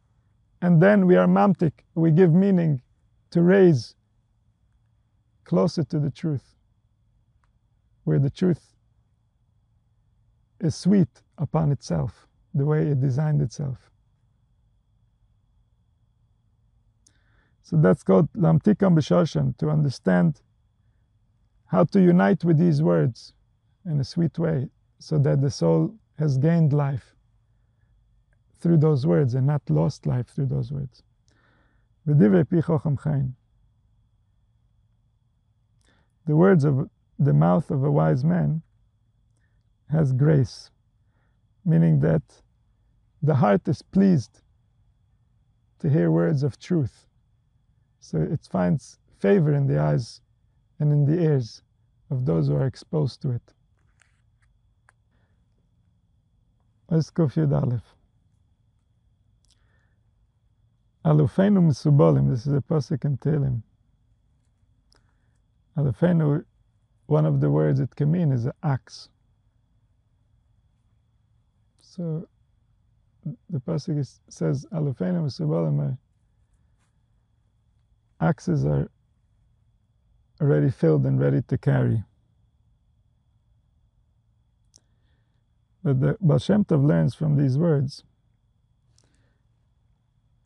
and 0.61 0.81
then 0.81 1.05
we 1.05 1.15
are 1.15 1.27
mamtik. 1.27 1.71
We 1.95 2.11
give 2.11 2.33
meaning 2.33 2.81
to 3.31 3.41
raise 3.41 3.95
closer 5.43 5.83
to 5.85 5.99
the 5.99 6.11
truth, 6.11 6.55
where 8.03 8.19
the 8.19 8.29
truth 8.29 8.73
is 10.59 10.75
sweet 10.75 11.21
upon 11.37 11.71
itself, 11.71 12.27
the 12.53 12.65
way 12.65 12.87
it 12.87 13.01
designed 13.01 13.41
itself. 13.41 13.90
So 17.71 17.77
that's 17.77 18.03
called 18.03 18.27
lamtikam 18.33 18.95
b'shoshan, 18.97 19.57
to 19.59 19.69
understand 19.69 20.41
how 21.67 21.85
to 21.85 22.01
unite 22.01 22.43
with 22.43 22.57
these 22.57 22.83
words 22.83 23.31
in 23.85 23.97
a 24.01 24.03
sweet 24.03 24.37
way 24.37 24.69
so 24.99 25.17
that 25.19 25.39
the 25.39 25.49
soul 25.49 25.95
has 26.19 26.37
gained 26.37 26.73
life 26.73 27.15
through 28.59 28.75
those 28.75 29.07
words 29.07 29.35
and 29.35 29.47
not 29.47 29.61
lost 29.69 30.05
life 30.05 30.27
through 30.27 30.47
those 30.47 30.69
words. 30.69 31.01
The 32.05 32.13
words 36.27 36.65
of 36.65 36.89
the 37.17 37.33
mouth 37.33 37.71
of 37.71 37.85
a 37.85 37.91
wise 37.91 38.25
man 38.25 38.63
has 39.89 40.11
grace, 40.11 40.71
meaning 41.63 42.01
that 42.01 42.43
the 43.21 43.35
heart 43.35 43.65
is 43.69 43.81
pleased 43.81 44.41
to 45.79 45.89
hear 45.89 46.11
words 46.11 46.43
of 46.43 46.59
truth. 46.59 47.07
So 48.01 48.17
it 48.19 48.45
finds 48.51 48.97
favor 49.19 49.53
in 49.53 49.67
the 49.67 49.79
eyes 49.79 50.21
and 50.79 50.91
in 50.91 51.05
the 51.05 51.21
ears 51.23 51.61
of 52.09 52.25
those 52.25 52.47
who 52.47 52.55
are 52.55 52.65
exposed 52.65 53.21
to 53.21 53.29
it. 53.31 53.53
Let's 56.89 57.09
Eskov 57.09 57.33
Yud 57.35 57.53
Aleph. 57.53 57.95
Alufenu 61.05 61.61
Misubolim, 61.61 62.29
this 62.29 62.45
is 62.45 62.53
a 62.53 62.61
pasuk 62.61 63.05
in 63.05 63.17
Tehillim. 63.17 63.61
Alufenu, 65.77 66.43
one 67.05 67.25
of 67.25 67.39
the 67.39 67.49
words 67.49 67.79
it 67.79 67.95
can 67.95 68.11
mean 68.11 68.31
is 68.31 68.45
an 68.45 68.51
axe. 68.63 69.09
So 71.81 72.27
the 73.49 73.59
pasuk 73.59 74.05
says, 74.27 74.65
Alufenu 74.73 75.23
Misubolim, 75.23 75.97
axes 78.21 78.65
are 78.65 78.89
already 80.39 80.69
filled 80.69 81.05
and 81.05 81.19
ready 81.19 81.41
to 81.43 81.57
carry. 81.57 82.03
But 85.83 85.99
the 85.99 86.17
Baal 86.21 86.39
Shem 86.39 86.63
Tov 86.63 86.85
learns 86.85 87.15
from 87.15 87.35
these 87.35 87.57
words 87.57 88.03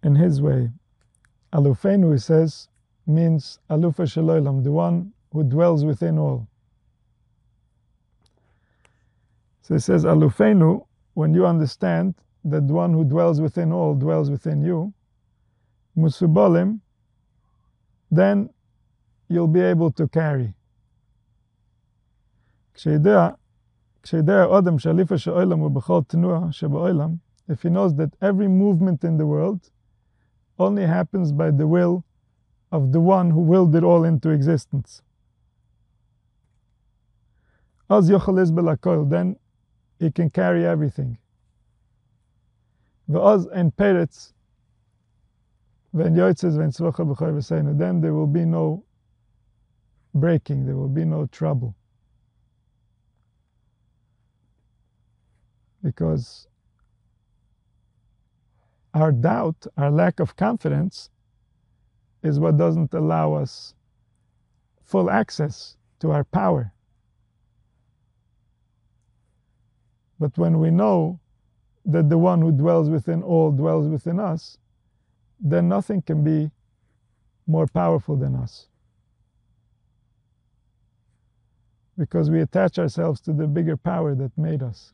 in 0.03 0.15
his 0.15 0.41
way. 0.41 0.71
Alufenu, 1.53 2.13
he 2.13 2.19
says, 2.19 2.69
means 3.05 3.59
Alufa 3.69 4.03
Shaloilam, 4.03 4.63
the 4.63 4.71
one 4.71 5.13
who 5.31 5.43
dwells 5.43 5.83
within 5.85 6.17
all. 6.17 6.47
So 9.61 9.73
he 9.73 9.79
says, 9.79 10.05
Alufenu, 10.05 10.85
when 11.13 11.33
you 11.33 11.45
understand 11.45 12.15
that 12.45 12.67
the 12.67 12.73
one 12.73 12.93
who 12.93 13.03
dwells 13.03 13.41
within 13.41 13.71
all 13.71 13.95
dwells 13.95 14.29
within 14.29 14.61
you, 14.61 14.93
Musubolim, 15.97 16.79
then 18.11 18.49
you'll 19.27 19.47
be 19.47 19.61
able 19.61 19.91
to 19.91 20.07
carry. 20.07 20.53
if 27.47 27.61
he 27.63 27.69
knows 27.69 27.95
that 27.95 28.15
every 28.21 28.47
movement 28.47 29.03
in 29.03 29.17
the 29.17 29.25
world 29.25 29.71
only 30.57 30.85
happens 30.85 31.31
by 31.31 31.51
the 31.51 31.67
will 31.67 32.03
of 32.71 32.91
the 32.91 32.99
one 32.99 33.31
who 33.31 33.41
willed 33.41 33.75
it 33.75 33.83
all 33.83 34.03
into 34.03 34.29
existence. 34.29 35.01
Then 39.09 39.37
he 39.99 40.11
can 40.11 40.29
carry 40.29 40.65
everything. 40.65 41.17
And 46.03 46.15
peretz 46.15 47.79
then 47.79 48.01
there 48.01 48.13
will 48.13 48.27
be 48.27 48.45
no 48.45 48.83
breaking, 50.13 50.65
there 50.65 50.75
will 50.75 50.89
be 50.89 51.05
no 51.05 51.25
trouble. 51.27 51.75
Because 55.83 56.47
our 58.93 59.11
doubt, 59.11 59.67
our 59.77 59.91
lack 59.91 60.19
of 60.19 60.35
confidence, 60.35 61.09
is 62.23 62.39
what 62.39 62.57
doesn't 62.57 62.93
allow 62.93 63.33
us 63.33 63.73
full 64.83 65.09
access 65.09 65.77
to 65.99 66.11
our 66.11 66.23
power. 66.23 66.73
But 70.19 70.37
when 70.37 70.59
we 70.59 70.71
know 70.71 71.19
that 71.85 72.09
the 72.09 72.17
one 72.17 72.41
who 72.41 72.51
dwells 72.51 72.89
within 72.89 73.21
all 73.21 73.51
dwells 73.51 73.87
within 73.87 74.19
us, 74.19 74.57
then 75.45 75.69
nothing 75.69 76.01
can 76.01 76.23
be 76.23 76.51
more 77.47 77.67
powerful 77.67 78.17
than 78.17 78.35
us. 78.35 78.67
because 81.97 82.29
we 82.29 82.41
attach 82.41 82.77
ourselves 82.77 83.21
to 83.21 83.33
the 83.33 83.47
bigger 83.47 83.77
power 83.77 84.15
that 84.15 84.37
made 84.37 84.61
us. 84.61 84.93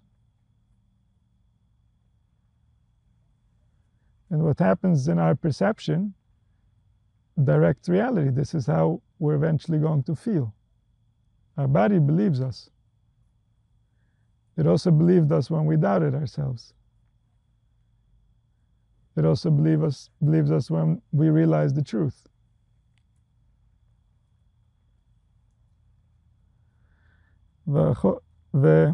And 4.29 4.43
what 4.43 4.59
happens 4.59 5.07
in 5.07 5.19
our 5.19 5.35
perception 5.35 6.13
directs 7.43 7.89
reality. 7.89 8.29
This 8.29 8.53
is 8.53 8.65
how 8.65 9.01
we're 9.19 9.35
eventually 9.35 9.79
going 9.79 10.03
to 10.03 10.15
feel. 10.15 10.53
Our 11.57 11.67
body 11.67 11.99
believes 11.99 12.39
us. 12.39 12.69
It 14.57 14.67
also 14.67 14.91
believed 14.91 15.31
us 15.31 15.49
when 15.49 15.65
we 15.65 15.75
doubted 15.75 16.13
ourselves. 16.13 16.73
It 19.16 19.24
also 19.24 19.50
believe 19.50 19.82
us, 19.82 20.10
believes 20.24 20.50
us 20.50 20.70
when 20.70 21.00
we 21.12 21.30
realize 21.30 21.72
the 21.72 21.82
truth. 21.82 22.28
ו... 28.54 28.86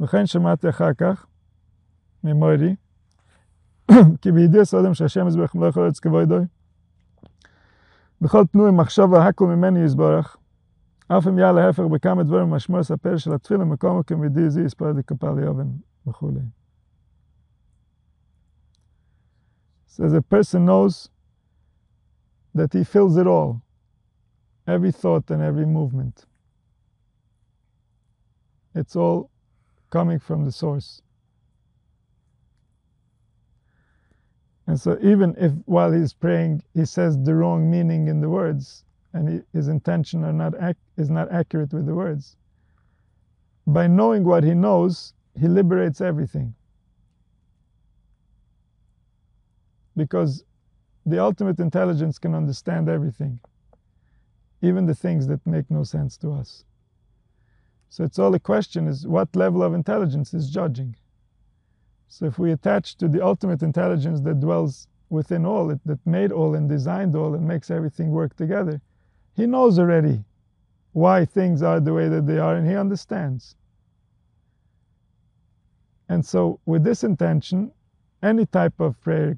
וכן 0.00 0.26
שמעתי 0.26 0.68
אחר 0.68 0.94
כך 0.94 1.26
ממורי, 2.24 2.76
כי 4.22 4.32
בידי 4.32 4.64
סודם 4.64 4.94
שהשם 4.94 5.28
יזבח 5.28 5.54
מלך 5.54 5.78
ארץ 5.78 5.98
כבודוי, 6.00 6.44
בכל 8.20 8.46
תנועי 8.46 8.72
מחשבה 8.72 9.26
הכל 9.28 9.46
ממני 9.46 9.80
יזברך, 9.80 10.36
אף 11.08 11.26
אם 11.28 11.38
יעלה 11.38 11.66
ההפך 11.66 11.82
בכמה 11.82 12.22
דברים 12.22 12.50
משמור 12.50 12.82
ספר 12.82 13.16
של 13.16 13.32
התפילה 13.32 13.64
מקום 13.64 13.98
וכמדי 13.98 14.50
זה 14.50 14.62
יספר 14.62 14.92
דקפל 14.92 15.32
ליובן 15.32 15.68
וכולי. 16.06 16.40
So 19.95 20.09
the 20.09 20.21
person 20.23 20.65
knows 20.65 21.09
that 22.55 22.73
he 22.73 22.83
feels 22.83 23.17
it 23.17 23.27
all. 23.27 23.61
every 24.67 24.91
thought 24.91 25.29
and 25.31 25.41
every 25.41 25.65
movement. 25.65 26.25
It's 28.75 28.95
all 28.95 29.31
coming 29.91 30.19
from 30.19 30.45
the 30.45 30.53
source. 30.53 31.01
And 34.67 34.79
so, 34.79 34.97
even 35.01 35.35
if 35.37 35.53
while 35.65 35.91
he's 35.91 36.13
praying 36.13 36.63
he 36.73 36.85
says 36.85 37.17
the 37.23 37.35
wrong 37.35 37.69
meaning 37.71 38.07
in 38.07 38.21
the 38.21 38.29
words, 38.29 38.85
and 39.13 39.43
his 39.53 39.69
intention 39.69 40.23
not 40.37 40.55
ac- 40.61 40.79
is 40.97 41.09
not 41.09 41.31
accurate 41.31 41.73
with 41.73 41.85
the 41.85 41.95
words, 41.95 42.37
by 43.67 43.87
knowing 43.87 44.23
what 44.23 44.43
he 44.43 44.53
knows, 44.53 45.13
he 45.39 45.47
liberates 45.47 46.01
everything. 46.01 46.55
Because 49.95 50.43
the 51.05 51.19
ultimate 51.19 51.59
intelligence 51.59 52.19
can 52.19 52.33
understand 52.35 52.89
everything 52.89 53.39
even 54.65 54.85
the 54.85 54.95
things 54.95 55.27
that 55.27 55.45
make 55.45 55.69
no 55.69 55.83
sense 55.83 56.17
to 56.17 56.31
us. 56.31 56.65
So 57.89 58.03
it's 58.03 58.19
all 58.19 58.33
a 58.33 58.39
question 58.39 58.87
is 58.87 59.07
what 59.07 59.35
level 59.35 59.63
of 59.63 59.73
intelligence 59.73 60.33
is 60.33 60.49
judging. 60.49 60.95
So 62.07 62.25
if 62.25 62.39
we 62.39 62.51
attach 62.51 62.97
to 62.97 63.07
the 63.07 63.23
ultimate 63.23 63.61
intelligence 63.61 64.21
that 64.21 64.39
dwells 64.39 64.87
within 65.09 65.45
all, 65.45 65.69
it, 65.69 65.79
that 65.85 66.05
made 66.05 66.31
all 66.31 66.55
and 66.55 66.67
designed 66.67 67.15
all 67.15 67.35
and 67.35 67.47
makes 67.47 67.69
everything 67.69 68.11
work 68.11 68.35
together, 68.35 68.81
he 69.35 69.45
knows 69.45 69.79
already 69.79 70.23
why 70.93 71.25
things 71.25 71.61
are 71.61 71.79
the 71.79 71.93
way 71.93 72.07
that 72.07 72.25
they 72.25 72.39
are 72.39 72.55
and 72.55 72.67
he 72.67 72.75
understands. 72.75 73.55
And 76.07 76.25
so 76.25 76.59
with 76.65 76.83
this 76.83 77.03
intention, 77.03 77.71
any 78.21 78.45
type 78.45 78.79
of 78.79 78.99
prayer 79.01 79.37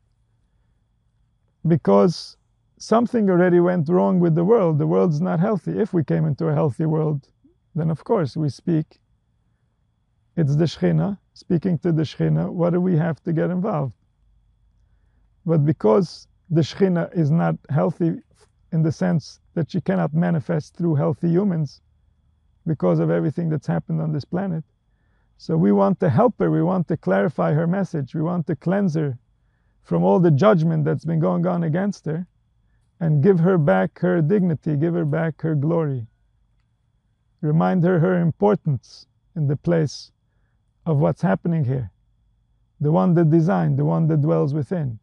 Because 1.67 2.37
something 2.77 3.29
already 3.29 3.59
went 3.59 3.87
wrong 3.89 4.19
with 4.19 4.35
the 4.35 4.43
world. 4.43 4.79
The 4.79 4.87
world's 4.87 5.21
not 5.21 5.39
healthy. 5.39 5.79
If 5.79 5.93
we 5.93 6.03
came 6.03 6.25
into 6.25 6.47
a 6.47 6.53
healthy 6.53 6.85
world, 6.85 7.27
then 7.75 7.89
of 7.91 8.03
course 8.03 8.35
we 8.35 8.49
speak. 8.49 8.99
It's 10.35 10.55
the 10.55 10.65
Shekhinah, 10.65 11.17
speaking 11.33 11.77
to 11.79 11.91
the 11.91 12.03
Shekhinah. 12.03 12.51
What 12.51 12.71
do 12.73 12.81
we 12.81 12.97
have 12.97 13.21
to 13.23 13.33
get 13.33 13.51
involved? 13.51 13.93
But 15.45 15.65
because 15.65 16.27
the 16.49 16.61
Shekhinah 16.61 17.15
is 17.15 17.29
not 17.29 17.55
healthy 17.69 18.21
in 18.71 18.81
the 18.81 18.91
sense 18.91 19.39
that 19.53 19.71
she 19.71 19.81
cannot 19.81 20.13
manifest 20.13 20.75
through 20.75 20.95
healthy 20.95 21.29
humans 21.29 21.81
because 22.65 22.99
of 22.99 23.09
everything 23.09 23.49
that's 23.49 23.67
happened 23.67 24.01
on 24.01 24.11
this 24.13 24.25
planet. 24.25 24.63
So 25.37 25.57
we 25.57 25.71
want 25.71 25.99
to 25.99 26.09
help 26.09 26.35
her, 26.39 26.49
we 26.51 26.61
want 26.61 26.87
to 26.87 26.97
clarify 26.97 27.53
her 27.53 27.67
message, 27.67 28.13
we 28.13 28.21
want 28.21 28.47
to 28.47 28.55
cleanse 28.55 28.95
her 28.95 29.17
from 29.83 30.03
all 30.03 30.19
the 30.19 30.31
judgment 30.31 30.85
that's 30.85 31.05
been 31.05 31.19
going 31.19 31.45
on 31.45 31.63
against 31.63 32.05
her 32.05 32.27
and 32.99 33.23
give 33.23 33.39
her 33.39 33.57
back 33.57 33.99
her 33.99 34.21
dignity, 34.21 34.75
give 34.75 34.93
her 34.93 35.05
back 35.05 35.41
her 35.41 35.55
glory. 35.55 36.05
Remind 37.41 37.83
her 37.83 37.99
her 37.99 38.19
importance 38.19 39.07
in 39.35 39.47
the 39.47 39.55
place 39.55 40.11
of 40.85 40.99
what's 40.99 41.21
happening 41.21 41.65
here. 41.65 41.91
The 42.79 42.91
one 42.91 43.13
that 43.15 43.29
designed, 43.29 43.77
the 43.77 43.85
one 43.85 44.07
that 44.07 44.21
dwells 44.21 44.53
within. 44.53 44.99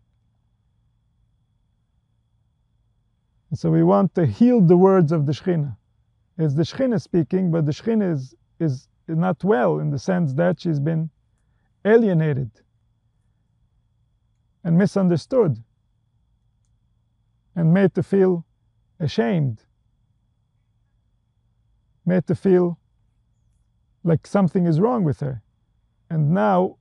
And 3.51 3.59
so 3.59 3.71
we 3.71 3.83
want 3.83 4.15
to 4.15 4.27
heal 4.27 4.61
the 4.61 4.77
words 4.77 5.11
of 5.11 5.27
the 5.27 5.33
Shekhinah. 5.33 5.77
It's 6.39 6.55
the 6.55 6.63
Shekhinah 6.63 7.01
speaking, 7.01 7.51
but 7.51 7.67
the 7.67 7.73
Shekhinah 7.73 8.13
is, 8.13 8.35
is 8.61 8.89
not 9.09 9.43
well 9.43 9.81
in 9.81 9.91
the 9.91 9.99
sense 9.99 10.35
that 10.35 10.61
she's 10.61 10.79
been 10.79 11.11
alienated 11.85 12.51
and 14.69 14.77
misunderstood 14.77 15.65
and 17.57 17.73
made 17.73 17.95
to 17.95 18.03
feel 18.03 18.45
ashamed, 19.01 19.63
made 22.05 22.27
to 22.27 22.35
feel 22.35 22.79
like 24.05 24.27
something 24.27 24.67
is 24.67 24.79
wrong 24.79 25.05
with 25.05 25.21
her. 25.21 25.43
And 26.11 26.33
now 26.33 26.77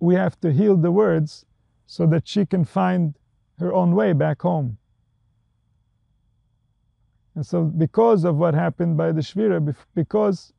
we 0.00 0.16
have 0.16 0.40
to 0.40 0.52
heal 0.52 0.76
the 0.76 0.90
words 0.90 1.46
so 1.86 2.08
that 2.08 2.26
she 2.26 2.44
can 2.44 2.64
find 2.64 3.16
her 3.60 3.72
own 3.72 3.94
way 3.94 4.12
back 4.14 4.42
home. 4.42 4.78
And 7.36 7.46
so, 7.46 7.62
because 7.62 8.24
of 8.24 8.36
what 8.36 8.54
happened 8.54 8.96
by 8.96 9.12
the 9.12 9.20
Shvira, 9.20 9.76
because 9.94 10.52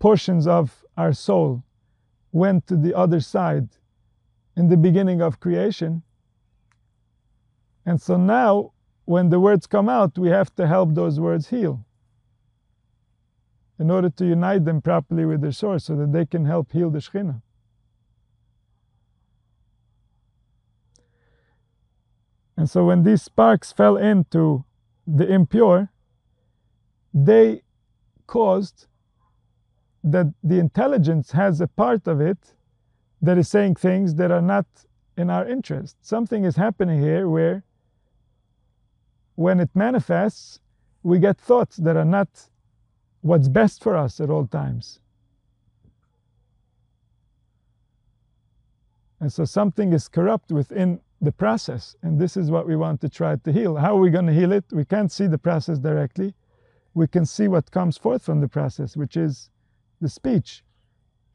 portions 0.00 0.48
of 0.48 0.84
our 0.96 1.12
soul 1.12 1.62
went 2.32 2.66
to 2.66 2.76
the 2.76 2.92
other 2.92 3.20
side 3.20 3.68
in 4.56 4.68
the 4.68 4.76
beginning 4.76 5.22
of 5.22 5.40
creation, 5.40 6.02
and 7.84 8.00
so 8.00 8.16
now, 8.16 8.72
when 9.04 9.30
the 9.30 9.40
words 9.40 9.66
come 9.66 9.88
out, 9.88 10.16
we 10.16 10.28
have 10.28 10.54
to 10.54 10.66
help 10.66 10.94
those 10.94 11.18
words 11.18 11.48
heal 11.48 11.84
in 13.78 13.90
order 13.90 14.08
to 14.08 14.24
unite 14.24 14.64
them 14.64 14.80
properly 14.80 15.24
with 15.24 15.40
their 15.40 15.52
source 15.52 15.84
so 15.84 15.96
that 15.96 16.12
they 16.12 16.24
can 16.24 16.44
help 16.44 16.70
heal 16.70 16.90
the 16.90 17.00
Shekhinah. 17.00 17.42
And 22.56 22.70
so 22.70 22.84
when 22.84 23.02
these 23.02 23.22
sparks 23.22 23.72
fell 23.72 23.96
into 23.96 24.64
the 25.04 25.26
impure, 25.26 25.90
they 27.12 27.62
caused 28.28 28.86
that 30.04 30.32
the 30.44 30.58
intelligence 30.60 31.32
has 31.32 31.60
a 31.60 31.66
part 31.66 32.06
of 32.06 32.20
it 32.20 32.54
that 33.22 33.38
is 33.38 33.48
saying 33.48 33.76
things 33.76 34.16
that 34.16 34.30
are 34.30 34.42
not 34.42 34.66
in 35.16 35.30
our 35.30 35.46
interest. 35.46 35.96
Something 36.02 36.44
is 36.44 36.56
happening 36.56 37.00
here 37.00 37.28
where, 37.28 37.62
when 39.36 39.60
it 39.60 39.70
manifests, 39.74 40.60
we 41.02 41.18
get 41.18 41.38
thoughts 41.38 41.76
that 41.76 41.96
are 41.96 42.04
not 42.04 42.28
what's 43.22 43.48
best 43.48 43.82
for 43.82 43.96
us 43.96 44.20
at 44.20 44.28
all 44.28 44.46
times. 44.46 44.98
And 49.20 49.32
so 49.32 49.44
something 49.44 49.92
is 49.92 50.08
corrupt 50.08 50.50
within 50.50 51.00
the 51.20 51.30
process, 51.30 51.94
and 52.02 52.18
this 52.18 52.36
is 52.36 52.50
what 52.50 52.66
we 52.66 52.74
want 52.74 53.00
to 53.02 53.08
try 53.08 53.36
to 53.36 53.52
heal. 53.52 53.76
How 53.76 53.96
are 53.96 54.00
we 54.00 54.10
going 54.10 54.26
to 54.26 54.32
heal 54.32 54.50
it? 54.50 54.64
We 54.72 54.84
can't 54.84 55.12
see 55.12 55.28
the 55.28 55.38
process 55.38 55.78
directly. 55.78 56.34
We 56.94 57.06
can 57.06 57.24
see 57.24 57.46
what 57.46 57.70
comes 57.70 57.96
forth 57.96 58.24
from 58.24 58.40
the 58.40 58.48
process, 58.48 58.96
which 58.96 59.16
is 59.16 59.48
the 60.00 60.08
speech. 60.08 60.64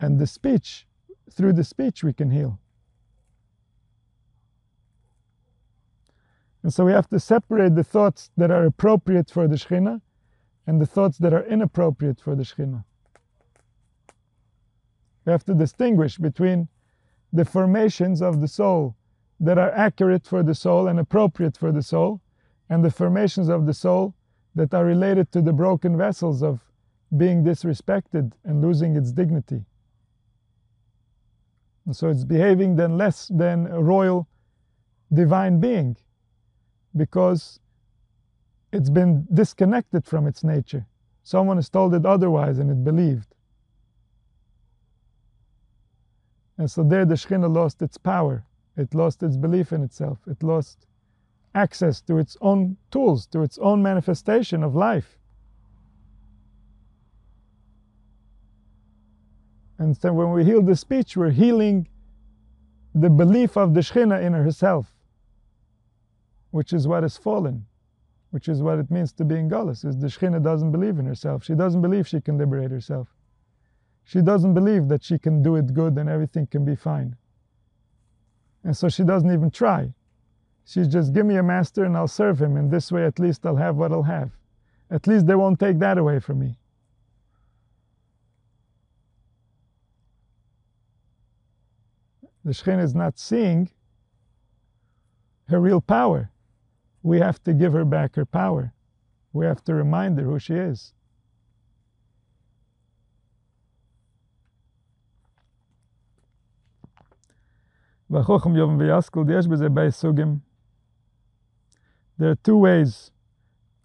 And 0.01 0.19
the 0.19 0.27
speech, 0.27 0.85
through 1.31 1.53
the 1.53 1.63
speech, 1.63 2.03
we 2.03 2.13
can 2.13 2.31
heal. 2.31 2.59
And 6.63 6.73
so 6.73 6.85
we 6.85 6.91
have 6.91 7.07
to 7.09 7.19
separate 7.19 7.75
the 7.75 7.83
thoughts 7.83 8.29
that 8.35 8.51
are 8.51 8.65
appropriate 8.65 9.29
for 9.29 9.47
the 9.47 9.55
Shekhinah 9.55 10.01
and 10.65 10.81
the 10.81 10.85
thoughts 10.85 11.17
that 11.19 11.33
are 11.33 11.45
inappropriate 11.45 12.19
for 12.19 12.35
the 12.35 12.43
Shekhinah. 12.43 12.83
We 15.25 15.31
have 15.31 15.45
to 15.45 15.53
distinguish 15.53 16.17
between 16.17 16.67
the 17.31 17.45
formations 17.45 18.21
of 18.21 18.41
the 18.41 18.47
soul 18.47 18.95
that 19.39 19.57
are 19.57 19.71
accurate 19.71 20.25
for 20.25 20.43
the 20.43 20.55
soul 20.55 20.87
and 20.87 20.99
appropriate 20.99 21.55
for 21.57 21.71
the 21.71 21.83
soul, 21.83 22.21
and 22.69 22.83
the 22.83 22.91
formations 22.91 23.47
of 23.49 23.65
the 23.65 23.73
soul 23.73 24.13
that 24.55 24.73
are 24.73 24.83
related 24.83 25.31
to 25.31 25.41
the 25.41 25.53
broken 25.53 25.97
vessels 25.97 26.43
of 26.43 26.61
being 27.15 27.43
disrespected 27.43 28.33
and 28.43 28.61
losing 28.61 28.95
its 28.95 29.11
dignity. 29.11 29.63
So 31.91 32.09
it's 32.09 32.25
behaving 32.25 32.75
then 32.75 32.97
less 32.97 33.27
than 33.27 33.67
a 33.67 33.81
royal 33.81 34.27
divine 35.13 35.59
being 35.59 35.95
because 36.95 37.59
it's 38.73 38.89
been 38.89 39.25
disconnected 39.33 40.05
from 40.05 40.27
its 40.27 40.43
nature. 40.43 40.85
Someone 41.23 41.57
has 41.57 41.69
told 41.69 41.93
it 41.93 42.05
otherwise 42.05 42.59
and 42.59 42.69
it 42.69 42.83
believed. 42.83 43.33
And 46.57 46.69
so 46.69 46.83
there 46.83 47.05
the 47.05 47.15
Shekhinah 47.15 47.53
lost 47.53 47.81
its 47.81 47.97
power. 47.97 48.43
It 48.75 48.93
lost 48.93 49.23
its 49.23 49.37
belief 49.37 49.71
in 49.71 49.83
itself. 49.83 50.19
It 50.27 50.43
lost 50.43 50.87
access 51.55 52.01
to 52.01 52.17
its 52.17 52.37
own 52.41 52.77
tools, 52.91 53.25
to 53.27 53.41
its 53.41 53.57
own 53.59 53.81
manifestation 53.81 54.63
of 54.63 54.75
life. 54.75 55.16
And 59.79 59.95
so 59.95 60.13
when 60.13 60.31
we 60.31 60.43
heal 60.43 60.61
the 60.61 60.75
speech, 60.75 61.15
we're 61.15 61.31
healing 61.31 61.87
the 62.95 63.09
belief 63.09 63.57
of 63.57 63.73
the 63.73 63.81
Shekhinah 63.81 64.21
in 64.23 64.33
herself, 64.33 64.91
which 66.51 66.73
is 66.73 66.87
what 66.87 67.03
has 67.03 67.17
fallen 67.17 67.65
which 68.31 68.47
is 68.47 68.61
what 68.61 68.79
it 68.79 68.91
means 68.91 69.13
to 69.13 69.25
be 69.25 69.35
in 69.35 69.49
Galus, 69.49 69.85
is 69.85 69.97
the 69.97 70.07
Shekhinah 70.07 70.43
doesn't 70.43 70.71
believe 70.71 70.99
in 70.99 71.05
herself. 71.05 71.43
She 71.43 71.55
doesn't 71.55 71.81
believe 71.81 72.07
she 72.07 72.21
can 72.21 72.37
liberate 72.37 72.71
herself. 72.71 73.07
She 74.03 74.21
doesn't 74.21 74.53
believe 74.53 74.87
that 74.89 75.03
she 75.03 75.17
can 75.17 75.41
do 75.41 75.55
it 75.55 75.73
good 75.73 75.97
and 75.97 76.09
everything 76.09 76.47
can 76.47 76.63
be 76.65 76.75
fine. 76.75 77.15
And 78.63 78.75
so 78.75 78.89
she 78.89 79.03
doesn't 79.03 79.31
even 79.31 79.51
try. 79.51 79.93
She's 80.65 80.87
just, 80.87 81.13
give 81.13 81.25
me 81.25 81.37
a 81.37 81.43
master 81.43 81.85
and 81.85 81.95
I'll 81.95 82.07
serve 82.07 82.41
him, 82.41 82.57
and 82.57 82.69
this 82.69 82.91
way 82.91 83.05
at 83.05 83.19
least 83.19 83.45
I'll 83.45 83.55
have 83.55 83.77
what 83.77 83.91
I'll 83.91 84.03
have. 84.03 84.31
At 84.91 85.07
least 85.07 85.27
they 85.27 85.35
won't 85.35 85.59
take 85.59 85.79
that 85.79 85.97
away 85.97 86.19
from 86.19 86.39
me. 86.39 86.57
the 92.47 92.53
Shekhinah 92.53 92.81
is 92.81 92.95
not 92.95 93.19
seeing 93.19 93.69
her 95.49 95.59
real 95.59 95.81
power. 95.81 96.31
We 97.03 97.19
have 97.19 97.43
to 97.43 97.53
give 97.53 97.73
her 97.73 97.83
back 97.83 98.15
her 98.15 98.25
power. 98.25 98.73
We 99.33 99.45
have 99.45 99.61
to 99.65 99.73
remind 99.73 100.17
her 100.17 100.23
who 100.23 100.39
she 100.39 100.53
is. 100.53 100.93
There 108.09 108.21
are 112.31 112.35
two 112.35 112.57
ways 112.57 113.11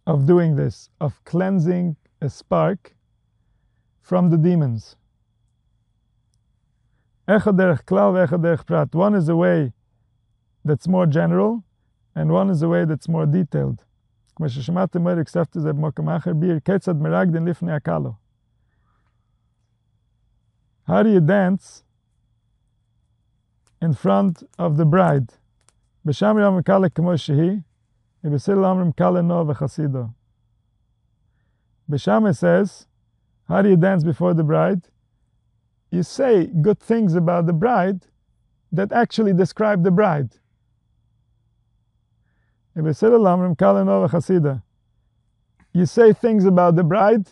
of 0.07 0.25
doing 0.25 0.55
this, 0.55 0.89
of 1.01 1.25
cleansing 1.25 1.97
a 2.21 2.31
spark 2.31 2.95
from 4.03 4.31
the 4.31 4.39
demons. 4.39 4.95
אחד 7.32 7.58
דרך 7.58 7.90
כלל 7.90 8.12
ואחד 8.16 8.42
דרך 8.42 8.64
פרט. 8.64 8.96
One 8.96 9.16
is 9.16 9.30
a 9.30 9.36
way 9.36 9.72
that's 10.66 10.88
more 10.88 11.06
general, 11.06 11.64
and 12.16 12.32
one 12.32 12.50
is 12.50 12.62
a 12.62 12.70
way 12.70 12.86
that's 12.86 13.08
more 13.10 13.26
detailed. 13.26 13.84
כמו 14.36 14.50
ששמעתם 14.50 15.02
מויר, 15.02 15.24
כספתי 15.24 15.60
זה 15.60 15.74
במקום 15.74 16.10
אחר, 16.10 16.34
ביר 16.34 16.60
כיצד 16.60 17.02
מרגדין 17.02 17.46
לפני 17.46 17.74
הקלו. 17.74 18.14
How 20.88 21.04
do 21.04 21.10
you 21.10 21.22
dance 21.22 21.84
in 23.82 23.94
front 23.94 24.44
of 24.60 24.78
the 24.78 24.86
bride? 24.86 25.34
בשם 26.06 26.36
יום 26.42 26.58
מקלה 26.58 26.90
כמו 26.90 27.18
שהיא, 27.18 27.60
ובסל 28.24 28.66
אומרים 28.66 28.92
קלה 28.92 29.22
נו 29.22 29.48
וחסידו. 29.48 30.04
בשם 31.90 32.24
it 32.30 32.36
says, 32.36 32.88
how 33.50 33.62
do 33.62 33.70
you 33.70 33.78
dance 33.78 34.04
before 34.04 34.34
the 34.34 34.44
bride? 34.44 34.88
You 35.93 36.03
say 36.03 36.47
good 36.47 36.81
things 36.81 37.15
about 37.15 37.45
the 37.45 37.53
bride 37.53 38.07
that 38.73 38.91
actually 38.93 39.35
describe 39.35 39.85
the 39.85 39.91
bride. 39.91 40.31
You 42.75 42.95
say 45.85 46.13
things 46.15 46.45
about 46.47 46.77
the 46.77 46.83
bride 46.83 47.29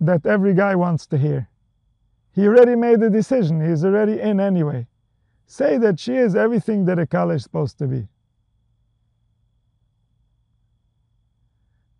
that 0.00 0.24
every 0.24 0.54
guy 0.54 0.76
wants 0.76 1.06
to 1.08 1.18
hear. 1.18 1.48
He 2.32 2.46
already 2.46 2.76
made 2.76 3.00
the 3.00 3.10
decision. 3.10 3.60
He's 3.68 3.84
already 3.84 4.20
in 4.20 4.38
anyway. 4.38 4.86
Say 5.46 5.78
that 5.78 5.98
she 5.98 6.14
is 6.14 6.36
everything 6.36 6.84
that 6.84 7.00
a 7.00 7.06
kala 7.08 7.34
is 7.34 7.42
supposed 7.42 7.76
to 7.78 7.88
be. 7.88 8.06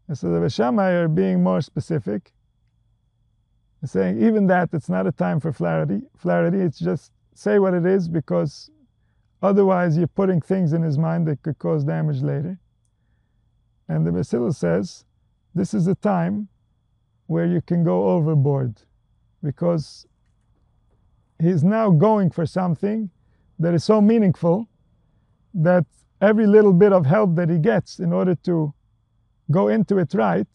And 0.06 0.16
so 0.16 0.30
the 0.30 0.38
Beis 0.38 0.54
Shammai 0.54 0.90
are 0.92 1.08
being 1.08 1.42
more 1.42 1.60
specific, 1.60 2.32
saying 3.84 4.22
even 4.22 4.46
that 4.48 4.70
it's 4.72 4.88
not 4.88 5.06
a 5.06 5.12
time 5.12 5.40
for 5.40 5.52
flarity. 5.52 6.02
Flarity, 6.16 6.58
it's 6.58 6.78
just 6.78 7.12
say 7.34 7.58
what 7.58 7.74
it 7.74 7.86
is 7.86 8.08
because 8.08 8.70
Otherwise, 9.42 9.98
you're 9.98 10.06
putting 10.06 10.40
things 10.40 10.72
in 10.72 10.82
his 10.82 10.98
mind 10.98 11.26
that 11.26 11.42
could 11.42 11.58
cause 11.58 11.84
damage 11.84 12.22
later. 12.22 12.58
And 13.88 14.06
the 14.06 14.10
Basila 14.10 14.54
says 14.54 15.04
this 15.54 15.74
is 15.74 15.86
a 15.86 15.94
time 15.94 16.48
where 17.26 17.46
you 17.46 17.60
can 17.60 17.84
go 17.84 18.08
overboard 18.10 18.82
because 19.42 20.06
he's 21.40 21.62
now 21.62 21.90
going 21.90 22.30
for 22.30 22.46
something 22.46 23.10
that 23.58 23.74
is 23.74 23.84
so 23.84 24.00
meaningful 24.00 24.68
that 25.54 25.86
every 26.20 26.46
little 26.46 26.72
bit 26.72 26.92
of 26.92 27.06
help 27.06 27.36
that 27.36 27.48
he 27.48 27.58
gets 27.58 27.98
in 27.98 28.12
order 28.12 28.34
to 28.34 28.74
go 29.50 29.68
into 29.68 29.98
it 29.98 30.14
right 30.14 30.48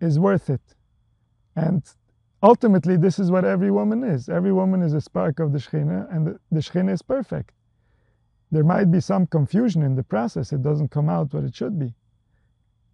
is 0.00 0.18
worth 0.18 0.50
it. 0.50 0.62
And 1.54 1.82
ultimately, 2.41 2.97
this 2.97 3.19
is 3.19 3.31
what 3.31 3.45
every 3.45 3.71
woman 3.71 4.03
is. 4.03 4.29
Every 4.29 4.53
woman 4.53 4.81
is 4.81 4.93
a 4.93 5.01
spark 5.01 5.39
of 5.39 5.51
the 5.51 5.59
Shekhinah, 5.59 6.13
and 6.13 6.27
the, 6.27 6.39
the 6.51 6.59
Shekhinah 6.59 6.93
is 6.93 7.01
perfect 7.01 7.53
there 8.51 8.63
might 8.63 8.89
be 8.91 8.99
some 8.99 9.27
confusion 9.27 9.81
in 9.83 9.95
the 9.95 10.03
process. 10.03 10.53
It 10.53 10.61
doesn't 10.61 10.89
come 10.89 11.09
out 11.09 11.33
what 11.33 11.43
it 11.43 11.55
should 11.55 11.77
be. 11.77 11.93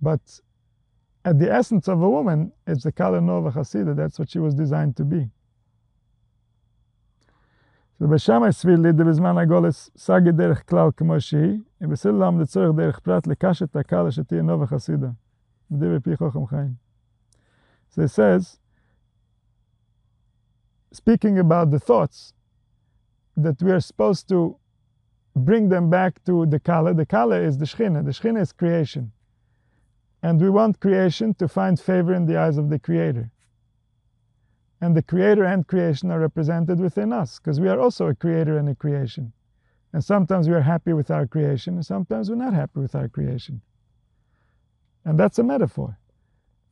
But 0.02 0.22
at 1.24 1.40
the 1.40 1.52
essence 1.52 1.88
of 1.88 2.02
a 2.02 2.10
woman, 2.10 2.52
it's 2.66 2.84
the 2.84 2.92
Kala 2.92 3.22
Nova 3.22 3.52
Hasidah. 3.52 3.96
That's 3.96 4.18
what 4.18 4.30
she 4.30 4.40
was 4.40 4.56
designed 4.56 4.98
to 4.98 5.06
be. 5.06 5.30
So 8.00 8.08
בשמאי 8.08 8.52
סביר 8.52 8.80
לידי 8.80 9.04
בזמן 9.04 9.38
הגולס 9.38 9.90
סגי 9.98 10.32
דרך 10.32 10.70
כלל 10.70 10.90
כמו 10.98 11.22
שהיא, 11.22 11.60
ובסלם 11.82 12.42
לצורך 12.42 12.76
דרך 12.76 13.00
פרט 13.00 13.28
לקשת 13.28 13.76
הקלה 13.76 14.12
שתהיה 14.12 14.42
נובה 14.42 14.68
חסידה. 14.68 15.10
בדברי 15.72 16.00
פי 16.00 16.18
חוכם 16.18 16.46
חיים. 16.46 16.74
So 17.92 18.02
it 18.02 18.12
says, 18.12 18.60
speaking 20.93 21.39
about 21.39 21.71
the 21.71 21.79
thoughts 21.79 22.33
that 23.37 23.63
we 23.63 23.71
are 23.71 23.81
supposed 23.81 24.29
to 24.29 24.57
bring 25.37 25.69
them 25.69 25.89
back 25.91 26.25
to 26.25 26.47
the 26.47 26.59
Kala. 26.59 26.95
The 26.95 27.07
Kala 27.07 27.41
is 27.41 27.59
the 27.59 27.67
Shechina. 27.67 28.05
The 28.05 28.11
Shechina 28.11 28.41
is 28.41 28.53
creation. 28.53 29.13
And 30.23 30.41
we 30.41 30.51
want 30.51 30.81
creation 30.81 31.35
to 31.35 31.47
find 31.47 31.79
favor 31.79 32.13
in 32.13 32.27
the 32.27 32.37
eyes 32.37 32.59
of 32.59 32.71
the 32.71 32.79
Creator. 32.79 33.31
And 34.81 34.97
the 34.97 35.03
Creator 35.03 35.45
and 35.45 35.67
creation 35.67 36.11
are 36.11 36.21
represented 36.21 36.81
within 36.81 37.13
us, 37.13 37.39
because 37.39 37.61
we 37.61 37.69
are 37.69 37.79
also 37.79 38.07
a 38.07 38.15
creator 38.15 38.59
and 38.59 38.69
a 38.69 38.75
creation. 38.75 39.33
And 39.93 40.05
sometimes 40.05 40.49
we 40.49 40.55
are 40.55 40.61
happy 40.61 40.93
with 40.93 41.11
our 41.11 41.27
creation, 41.27 41.75
and 41.75 41.87
sometimes 41.87 42.31
we're 42.31 42.37
not 42.37 42.55
happy 42.55 42.81
with 42.81 42.95
our 42.95 43.09
creation. 43.09 43.61
And 45.05 45.19
that's 45.19 45.39
a 45.39 45.43
metaphor 45.43 45.99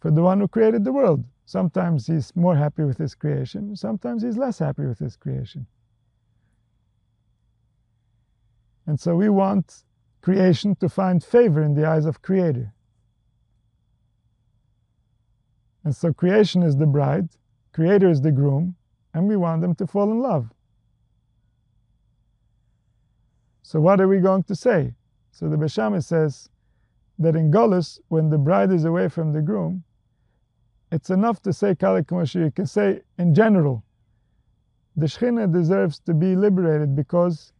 for 0.00 0.10
the 0.10 0.22
one 0.22 0.40
who 0.40 0.48
created 0.48 0.84
the 0.84 0.92
world. 0.92 1.24
Sometimes 1.46 2.08
he's 2.08 2.34
more 2.34 2.56
happy 2.56 2.82
with 2.82 2.98
his 2.98 3.14
creation, 3.14 3.76
sometimes 3.76 4.24
he's 4.24 4.36
less 4.36 4.58
happy 4.58 4.84
with 4.84 4.98
his 4.98 5.16
creation. 5.16 5.66
And 8.86 8.98
so 8.98 9.14
we 9.14 9.28
want 9.28 9.84
creation 10.22 10.74
to 10.76 10.88
find 10.88 11.22
favor 11.22 11.62
in 11.62 11.74
the 11.74 11.86
eyes 11.86 12.04
of 12.04 12.20
Creator. 12.20 12.72
And 15.84 15.94
so 15.94 16.12
creation 16.12 16.64
is 16.64 16.76
the 16.76 16.86
bride, 16.86 17.28
Creator 17.72 18.10
is 18.10 18.20
the 18.22 18.32
groom, 18.32 18.74
and 19.14 19.28
we 19.28 19.36
want 19.36 19.62
them 19.62 19.76
to 19.76 19.86
fall 19.86 20.10
in 20.10 20.18
love. 20.18 20.52
So 23.62 23.80
what 23.80 24.00
are 24.00 24.08
we 24.08 24.18
going 24.18 24.42
to 24.44 24.56
say? 24.56 24.94
So 25.30 25.48
the 25.48 25.56
Beis 25.56 25.74
Shammai 25.74 26.00
says 26.00 26.48
that 27.20 27.36
in 27.36 27.52
Golis, 27.52 28.00
when 28.08 28.30
the 28.30 28.38
bride 28.38 28.72
is 28.72 28.84
away 28.84 29.08
from 29.08 29.32
the 29.32 29.42
groom, 29.42 29.84
it's 30.96 31.10
enough 31.10 31.42
to 31.42 31.52
say 31.52 31.74
Kalik 31.74 32.06
Moshe. 32.06 32.42
You 32.42 32.50
can 32.50 32.66
say 32.66 33.02
in 33.18 33.34
general, 33.34 33.84
the 34.96 35.04
Shekhinah 35.04 35.52
deserves 35.52 35.98
to 36.06 36.14
be 36.14 36.34
liberated 36.34 36.96
because 36.96 37.52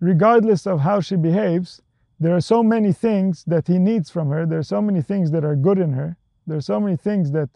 regardless 0.00 0.66
of 0.66 0.80
how 0.80 0.98
she 1.00 1.14
behaves, 1.14 1.80
there 2.18 2.34
are 2.34 2.40
so 2.40 2.60
many 2.60 2.92
things 2.92 3.44
that 3.46 3.68
he 3.68 3.78
needs 3.78 4.10
from 4.10 4.30
her. 4.30 4.46
There 4.46 4.58
are 4.58 4.70
so 4.76 4.82
many 4.82 5.00
things 5.00 5.30
that 5.30 5.44
are 5.44 5.54
good 5.54 5.78
in 5.78 5.92
her. 5.92 6.16
There 6.48 6.58
are 6.58 6.68
so 6.72 6.80
many 6.80 6.96
things 6.96 7.30
that 7.30 7.50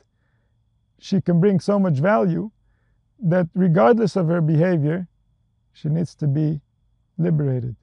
she 1.00 1.20
can 1.20 1.40
bring 1.40 1.58
so 1.58 1.76
much 1.80 1.98
value 1.98 2.52
that 3.18 3.48
regardless 3.54 4.14
of 4.14 4.28
her 4.28 4.40
behavior, 4.40 5.08
she 5.72 5.88
needs 5.88 6.14
to 6.22 6.28
be 6.28 6.60
liberated. 7.18 7.74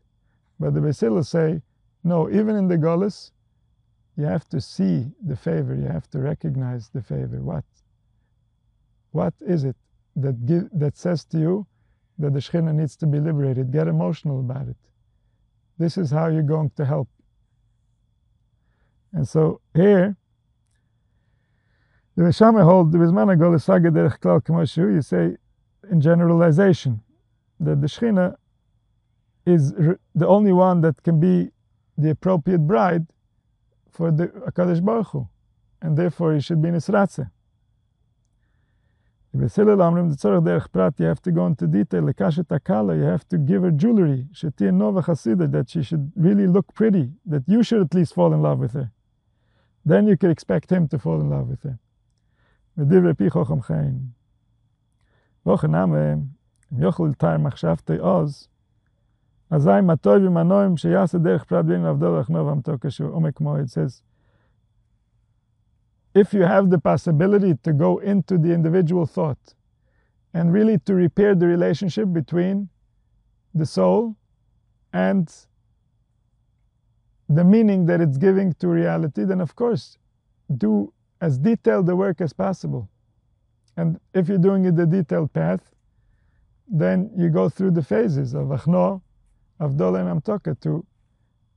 But 0.62 0.74
the 0.76 0.80
Basilas 0.80 1.28
say, 1.28 1.62
no, 2.06 2.30
even 2.30 2.56
in 2.56 2.70
the 2.70 2.78
Golis, 2.78 3.32
you 4.16 4.26
have 4.26 4.48
to 4.50 4.62
see 4.62 5.08
the 5.26 5.36
favor, 5.36 5.76
you 5.76 5.88
have 5.88 6.10
to 6.12 6.20
recognize 6.20 6.90
the 6.90 7.02
favor. 7.02 7.42
What? 7.42 7.64
What 9.12 9.34
is 9.42 9.64
it 9.64 9.76
that, 10.16 10.46
give, 10.46 10.70
that 10.74 10.98
says 10.98 11.26
to 11.26 11.40
you, 11.40 11.68
that 12.20 12.34
the 12.34 12.40
Shekhinah 12.40 12.74
needs 12.76 12.96
to 12.98 13.08
be 13.08 13.20
liberated. 13.20 13.72
Get 13.72 13.88
emotional 13.88 14.40
about 14.40 14.68
it. 14.68 14.78
This 15.80 15.98
is 15.98 16.12
how 16.12 16.28
you're 16.28 16.44
going 16.44 16.72
to 16.76 16.86
help. 16.86 17.10
And 19.12 19.28
so 19.28 19.62
here, 19.74 20.16
the 22.16 22.24
Rishama 22.24 22.64
hold 22.64 22.92
the 22.92 23.00
Bizmana 23.00 23.38
Gol 23.40 23.54
Derech 23.54 24.20
Klal 24.20 24.44
Kamoshu, 24.44 24.94
you 24.94 25.02
say 25.02 25.38
in 25.90 26.00
generalization 26.00 27.02
that 27.60 27.82
the 27.82 27.88
Shekhinah 27.88 28.36
is 29.46 29.74
the 29.74 30.28
only 30.28 30.54
one 30.54 30.82
that 30.82 31.02
can 31.04 31.20
be 31.20 31.50
the 31.98 32.12
appropriate 32.12 32.60
bride 32.68 33.08
for 33.94 34.12
the 34.12 34.28
HaKadosh 34.28 34.84
Baruch 34.84 35.08
Hu, 35.08 35.28
and 35.82 35.96
therefore 35.98 36.34
he 36.34 36.42
should 36.42 36.62
be 36.62 36.70
Nisratze. 36.70 37.30
You 39.36 39.40
have 39.40 41.22
to 41.22 41.32
go 41.32 41.46
into 41.48 41.66
detail. 41.68 42.04
You 42.08 43.04
have 43.04 43.28
to 43.30 43.38
give 43.38 43.64
her 43.64 43.72
jewelry. 43.72 44.28
That 44.34 45.66
she 45.70 45.82
should 45.82 46.12
really 46.16 46.46
look 46.46 46.74
pretty. 46.76 47.14
That 47.26 47.44
you 47.48 47.64
should 47.64 47.82
at 47.82 47.94
least 47.96 48.14
fall 48.14 48.32
in 48.34 48.44
love 48.44 48.60
with 48.60 48.74
her. 48.74 48.92
Then 49.84 50.08
you 50.08 50.18
can 50.18 50.30
expect 50.30 50.72
him 50.72 50.88
to 50.90 51.00
fall 51.00 51.20
in 51.20 51.30
love 51.32 51.48
with 51.48 51.64
her. 51.64 51.80
If 52.78 52.90
it 59.54 59.62
says, 63.70 64.02
if 66.16 66.34
you 66.34 66.42
have 66.42 66.70
the 66.72 66.80
possibility 66.84 67.54
to 67.62 67.74
go 67.74 68.00
into 68.00 68.40
the 68.40 68.52
individual 68.52 69.06
thought 69.06 69.54
and 70.34 70.52
really 70.52 70.80
to 70.80 70.96
repair 70.96 71.36
the 71.36 71.46
relationship 71.46 72.12
between 72.12 72.70
the 73.54 73.68
soul 73.68 74.16
and 74.92 75.32
the 77.30 77.44
meaning 77.44 77.86
that 77.86 78.02
it's 78.02 78.18
giving 78.18 78.54
to 78.54 78.68
reality, 78.68 79.24
then 79.24 79.40
of 79.40 79.56
course 79.56 80.00
do 80.58 80.92
as 81.22 81.38
detailed 81.38 81.86
the 81.86 81.96
work 81.96 82.22
as 82.22 82.34
possible. 82.34 82.90
And 83.78 84.00
if 84.16 84.28
you're 84.30 84.40
doing 84.40 84.66
it 84.66 84.76
the 84.76 84.88
detailed 84.88 85.32
path, 85.32 85.76
then 86.68 87.12
you 87.16 87.30
go 87.30 87.50
through 87.50 87.72
the 87.72 87.84
phases 87.84 88.34
of 88.34 88.48
achno, 88.48 89.02
Avdol, 89.60 90.00
and 90.00 90.22
Amtoka 90.22 90.60
to 90.62 90.86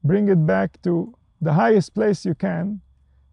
bring 0.04 0.28
it 0.28 0.46
back 0.46 0.80
to 0.82 1.14
the 1.40 1.52
highest 1.52 1.94
place 1.94 2.24
you 2.24 2.34
can 2.34 2.80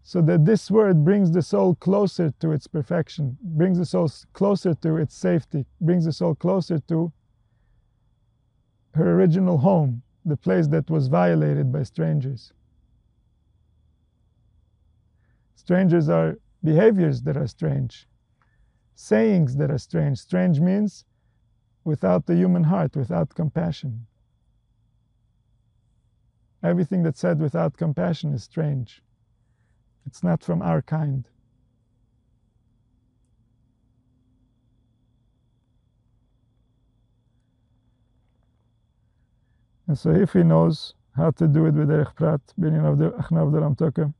so 0.02 0.20
that 0.20 0.44
this 0.44 0.70
word 0.70 1.04
brings 1.04 1.30
the 1.30 1.40
soul 1.40 1.74
closer 1.76 2.32
to 2.38 2.52
its 2.52 2.66
perfection, 2.66 3.38
brings 3.42 3.78
the 3.78 3.86
soul 3.86 4.10
closer 4.34 4.74
to 4.74 4.96
its 4.96 5.14
safety, 5.16 5.64
brings 5.80 6.04
the 6.04 6.12
soul 6.12 6.34
closer 6.34 6.78
to 6.78 7.10
her 8.94 9.12
original 9.12 9.58
home, 9.58 10.02
the 10.24 10.36
place 10.36 10.68
that 10.68 10.90
was 10.90 11.08
violated 11.08 11.72
by 11.72 11.82
strangers. 11.82 12.52
Strangers 15.54 16.10
are 16.10 16.38
behaviors 16.62 17.22
that 17.22 17.36
are 17.36 17.46
strange, 17.46 18.06
sayings 18.94 19.56
that 19.56 19.70
are 19.70 19.78
strange. 19.78 20.18
Strange 20.18 20.60
means 20.60 21.06
without 21.84 22.26
the 22.26 22.34
human 22.34 22.64
heart, 22.64 22.94
without 22.94 23.34
compassion. 23.34 24.06
Everything 26.64 27.02
that's 27.02 27.20
said 27.20 27.40
without 27.40 27.76
compassion 27.76 28.32
is 28.32 28.42
strange. 28.42 29.02
It's 30.06 30.22
not 30.22 30.42
from 30.42 30.62
our 30.62 30.80
kind. 30.80 31.28
And 39.86 39.98
so 39.98 40.10
if 40.10 40.32
he 40.32 40.42
knows 40.42 40.94
how 41.14 41.32
to 41.32 41.46
do 41.46 41.66
it 41.66 41.74
with 41.74 41.90
Erech 41.90 42.14
Prat, 42.16 42.40
Binyan 42.58 42.90
of 42.90 42.96
the 42.96 43.10
Achnav 43.10 43.52
the 43.52 43.60
Ramtoka, 43.60 44.14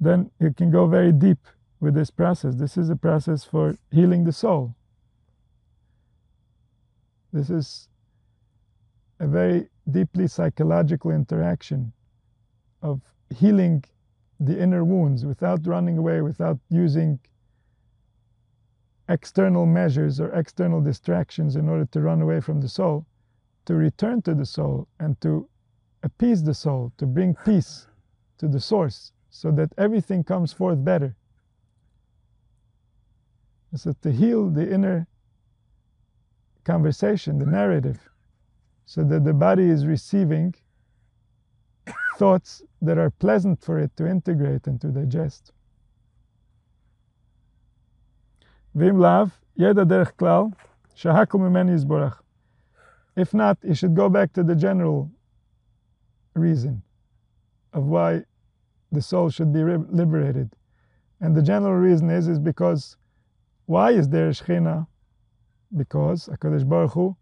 then 0.00 0.30
you 0.40 0.52
can 0.52 0.70
go 0.72 0.88
very 0.88 1.12
deep 1.12 1.38
with 1.78 1.94
this 1.94 2.10
process. 2.10 2.56
This 2.56 2.76
is 2.76 2.90
a 2.90 2.96
process 2.96 3.44
for 3.44 3.78
healing 3.92 4.24
the 4.24 4.32
soul. 4.32 4.74
This 7.32 7.50
is 7.50 7.88
a 9.20 9.26
very 9.26 9.68
deeply 9.90 10.26
psychological 10.26 11.10
interaction 11.10 11.92
of 12.82 13.00
healing 13.34 13.82
the 14.40 14.58
inner 14.60 14.84
wounds 14.84 15.24
without 15.24 15.66
running 15.66 15.98
away, 15.98 16.20
without 16.20 16.58
using 16.68 17.18
external 19.08 19.64
measures 19.64 20.20
or 20.20 20.30
external 20.32 20.80
distractions 20.80 21.56
in 21.56 21.68
order 21.68 21.86
to 21.86 22.00
run 22.00 22.20
away 22.20 22.40
from 22.40 22.60
the 22.60 22.68
soul, 22.68 23.06
to 23.64 23.74
return 23.74 24.20
to 24.22 24.34
the 24.34 24.44
soul 24.44 24.88
and 25.00 25.20
to 25.20 25.48
appease 26.02 26.42
the 26.42 26.54
soul, 26.54 26.92
to 26.98 27.06
bring 27.06 27.34
peace 27.44 27.86
to 28.38 28.48
the 28.48 28.60
source 28.60 29.12
so 29.30 29.50
that 29.50 29.72
everything 29.78 30.22
comes 30.22 30.52
forth 30.52 30.84
better. 30.84 31.16
So 33.74 33.92
to 34.02 34.12
heal 34.12 34.48
the 34.50 34.72
inner 34.72 35.06
conversation, 36.64 37.38
the 37.38 37.46
narrative, 37.46 38.08
so 38.86 39.02
that 39.04 39.24
the 39.24 39.34
body 39.34 39.68
is 39.68 39.84
receiving 39.84 40.54
thoughts 42.16 42.62
that 42.80 42.96
are 42.98 43.10
pleasant 43.10 43.62
for 43.62 43.78
it 43.78 43.94
to 43.96 44.06
integrate 44.06 44.66
and 44.68 44.80
to 44.80 44.88
digest. 44.88 45.52
Derech 48.76 50.12
klal, 50.18 50.54
shahakum. 50.96 52.16
If 53.16 53.34
not, 53.34 53.58
you 53.62 53.74
should 53.74 53.94
go 53.94 54.08
back 54.08 54.32
to 54.34 54.42
the 54.42 54.54
general 54.54 55.10
reason 56.34 56.82
of 57.72 57.86
why 57.86 58.24
the 58.92 59.02
soul 59.02 59.30
should 59.30 59.52
be 59.52 59.62
liberated. 59.62 60.50
And 61.20 61.34
the 61.34 61.42
general 61.42 61.74
reason 61.74 62.10
is, 62.10 62.28
is 62.28 62.38
because 62.38 62.96
why 63.64 63.90
is 63.92 64.08
there 64.08 64.30
Shechina? 64.30 64.86
Because 65.76 66.28
HaKadosh 66.28 66.68
Baruch 66.68 66.92
Hu 66.92 67.16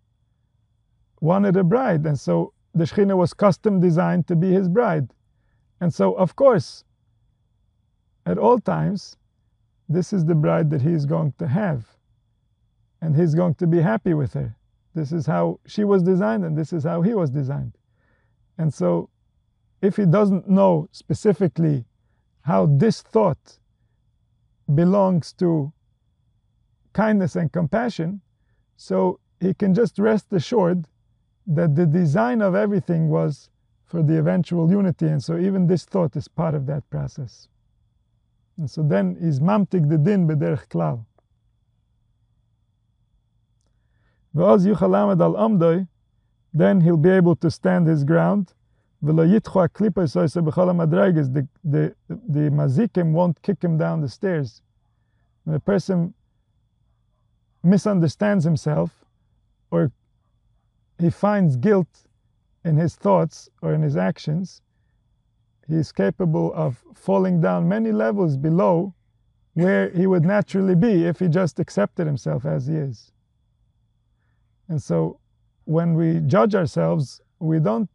wanted 1.24 1.56
a 1.56 1.64
bride, 1.64 2.04
and 2.04 2.20
so 2.20 2.52
the 2.74 2.84
Shechina 2.84 3.16
was 3.16 3.32
custom 3.32 3.80
designed 3.80 4.26
to 4.26 4.36
be 4.36 4.52
his 4.52 4.68
bride. 4.68 5.08
And 5.80 5.92
so, 5.92 6.12
of 6.12 6.36
course, 6.36 6.84
at 8.26 8.36
all 8.36 8.58
times, 8.58 9.16
this 9.88 10.12
is 10.12 10.26
the 10.26 10.34
bride 10.34 10.68
that 10.70 10.82
he 10.82 10.92
is 10.92 11.06
going 11.06 11.32
to 11.38 11.46
have. 11.46 11.86
And 13.00 13.16
he's 13.16 13.34
going 13.34 13.54
to 13.56 13.66
be 13.66 13.80
happy 13.80 14.12
with 14.12 14.34
her. 14.34 14.54
This 14.94 15.12
is 15.12 15.26
how 15.26 15.60
she 15.66 15.84
was 15.84 16.02
designed, 16.02 16.44
and 16.44 16.56
this 16.56 16.72
is 16.72 16.84
how 16.84 17.00
he 17.00 17.14
was 17.14 17.30
designed. 17.30 17.72
And 18.58 18.72
so, 18.72 19.08
if 19.80 19.96
he 19.96 20.04
doesn't 20.04 20.48
know 20.48 20.88
specifically 20.92 21.86
how 22.42 22.66
this 22.66 23.00
thought 23.00 23.58
belongs 24.74 25.32
to 25.34 25.72
kindness 26.92 27.34
and 27.36 27.50
compassion, 27.50 28.20
so 28.76 29.20
he 29.40 29.54
can 29.54 29.74
just 29.74 29.98
rest 29.98 30.26
assured 30.32 30.86
that 31.46 31.74
the 31.74 31.86
design 31.86 32.40
of 32.40 32.54
everything 32.54 33.08
was 33.08 33.50
for 33.84 34.02
the 34.02 34.18
eventual 34.18 34.70
unity, 34.70 35.06
and 35.06 35.22
so 35.22 35.38
even 35.38 35.66
this 35.66 35.84
thought 35.84 36.16
is 36.16 36.26
part 36.26 36.54
of 36.54 36.66
that 36.66 36.88
process. 36.90 37.48
And 38.56 38.70
so 38.70 38.82
then 38.82 39.16
he's 39.20 39.40
mamtik 39.40 39.88
the 39.88 39.98
din 39.98 40.26
bederch 40.26 40.68
klal. 40.68 41.04
Then 46.52 46.80
he'll 46.80 46.96
be 46.96 47.10
able 47.10 47.36
to 47.36 47.50
stand 47.50 47.86
his 47.86 48.04
ground 48.04 48.54
the, 49.04 49.12
the, 51.64 51.94
the 52.08 52.50
mazikim 52.50 53.12
won't 53.12 53.40
kick 53.42 53.62
him 53.62 53.76
down 53.76 54.00
the 54.00 54.08
stairs. 54.08 54.62
When 55.44 55.56
a 55.56 55.60
person 55.60 56.14
misunderstands 57.62 58.44
himself 58.44 59.04
or 59.70 59.92
he 60.98 61.10
finds 61.10 61.56
guilt 61.56 62.06
in 62.64 62.76
his 62.76 62.96
thoughts 62.96 63.48
or 63.62 63.74
in 63.74 63.82
his 63.82 63.96
actions, 63.96 64.62
he 65.66 65.74
is 65.74 65.92
capable 65.92 66.52
of 66.54 66.82
falling 66.94 67.40
down 67.40 67.68
many 67.68 67.92
levels 67.92 68.36
below 68.36 68.94
where 69.54 69.90
he 69.90 70.06
would 70.06 70.24
naturally 70.24 70.74
be 70.74 71.04
if 71.04 71.20
he 71.20 71.28
just 71.28 71.58
accepted 71.58 72.06
himself 72.06 72.44
as 72.44 72.66
he 72.66 72.74
is. 72.74 73.12
And 74.68 74.82
so 74.82 75.20
when 75.64 75.94
we 75.94 76.20
judge 76.20 76.54
ourselves, 76.54 77.20
we 77.38 77.60
don't 77.60 77.88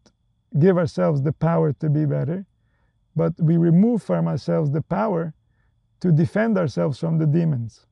give 0.57 0.77
ourselves 0.77 1.21
the 1.21 1.33
power 1.33 1.73
to 1.73 1.89
be 1.89 2.05
better, 2.05 2.45
but 3.15 3.33
we 3.39 3.57
remove 3.57 4.01
from 4.01 4.27
ourselves 4.27 4.71
the 4.71 4.81
power 4.81 5.33
to 5.99 6.11
defend 6.11 6.57
ourselves 6.57 6.97
from 6.97 7.17
the 7.17 7.25
demons. 7.25 7.85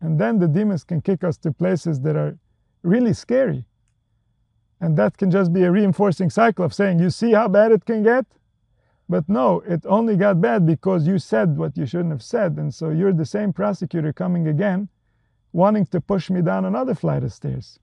And 0.00 0.18
then 0.18 0.38
the 0.38 0.48
demons 0.48 0.84
can 0.84 1.00
kick 1.00 1.24
us 1.24 1.36
to 1.38 1.52
places 1.52 2.00
that 2.02 2.16
are 2.16 2.38
really 2.82 3.12
scary. 3.12 3.64
And 4.80 4.96
that 4.96 5.16
can 5.16 5.30
just 5.30 5.52
be 5.52 5.64
a 5.64 5.72
reinforcing 5.72 6.30
cycle 6.30 6.64
of 6.64 6.72
saying, 6.72 7.00
You 7.00 7.10
see 7.10 7.32
how 7.32 7.48
bad 7.48 7.72
it 7.72 7.84
can 7.84 8.02
get? 8.02 8.26
But 9.08 9.28
no, 9.28 9.60
it 9.60 9.84
only 9.86 10.16
got 10.16 10.40
bad 10.40 10.66
because 10.66 11.06
you 11.06 11.18
said 11.18 11.56
what 11.56 11.76
you 11.76 11.86
shouldn't 11.86 12.10
have 12.10 12.22
said. 12.22 12.56
And 12.58 12.72
so 12.72 12.90
you're 12.90 13.12
the 13.12 13.24
same 13.24 13.52
prosecutor 13.52 14.12
coming 14.12 14.46
again, 14.46 14.88
wanting 15.52 15.86
to 15.86 16.00
push 16.00 16.28
me 16.30 16.42
down 16.42 16.64
another 16.64 16.94
flight 16.94 17.24
of 17.24 17.32
stairs. 17.32 17.80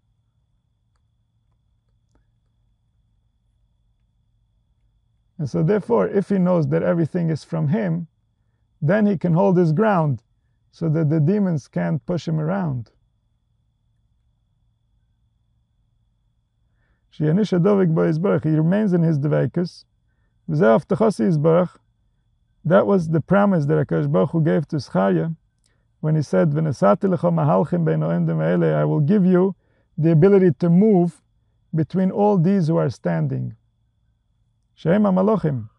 And 5.38 5.50
so, 5.50 5.64
therefore, 5.64 6.08
if 6.08 6.30
he 6.30 6.38
knows 6.38 6.68
that 6.70 6.84
everything 6.84 7.30
is 7.30 7.44
from 7.44 7.68
him, 7.68 8.08
then 8.82 9.06
he 9.06 9.18
can 9.18 9.34
hold 9.34 9.58
his 9.58 9.74
ground 9.74 10.24
so 10.72 10.88
that 10.90 11.10
the 11.10 11.20
demons 11.20 11.68
can't 11.68 12.06
push 12.06 12.28
him 12.28 12.40
around. 12.40 12.92
He 17.18 17.26
remains 17.26 18.94
in 18.94 19.02
his 19.02 19.18
devekus. 19.18 19.86
That 20.48 20.84
was 22.88 23.10
the 23.10 23.22
promise 23.22 23.66
that 23.66 23.88
HaKadosh 23.88 24.12
Baruch 24.12 24.32
Hu 24.32 24.44
gave 24.44 24.68
to 24.68 24.80
Zechariah 24.80 25.30
when 26.02 26.16
he 26.16 26.22
said, 26.22 26.56
I 26.58 28.84
will 28.84 29.00
give 29.00 29.26
you 29.26 29.56
the 29.98 30.12
ability 30.12 30.52
to 30.60 30.70
move 30.70 31.22
between 31.74 32.12
all 32.12 32.38
these 32.38 32.68
who 32.68 32.76
are 32.78 32.90
standing. 32.90 33.56
Shema 34.74 35.12
Malachim. 35.12 35.70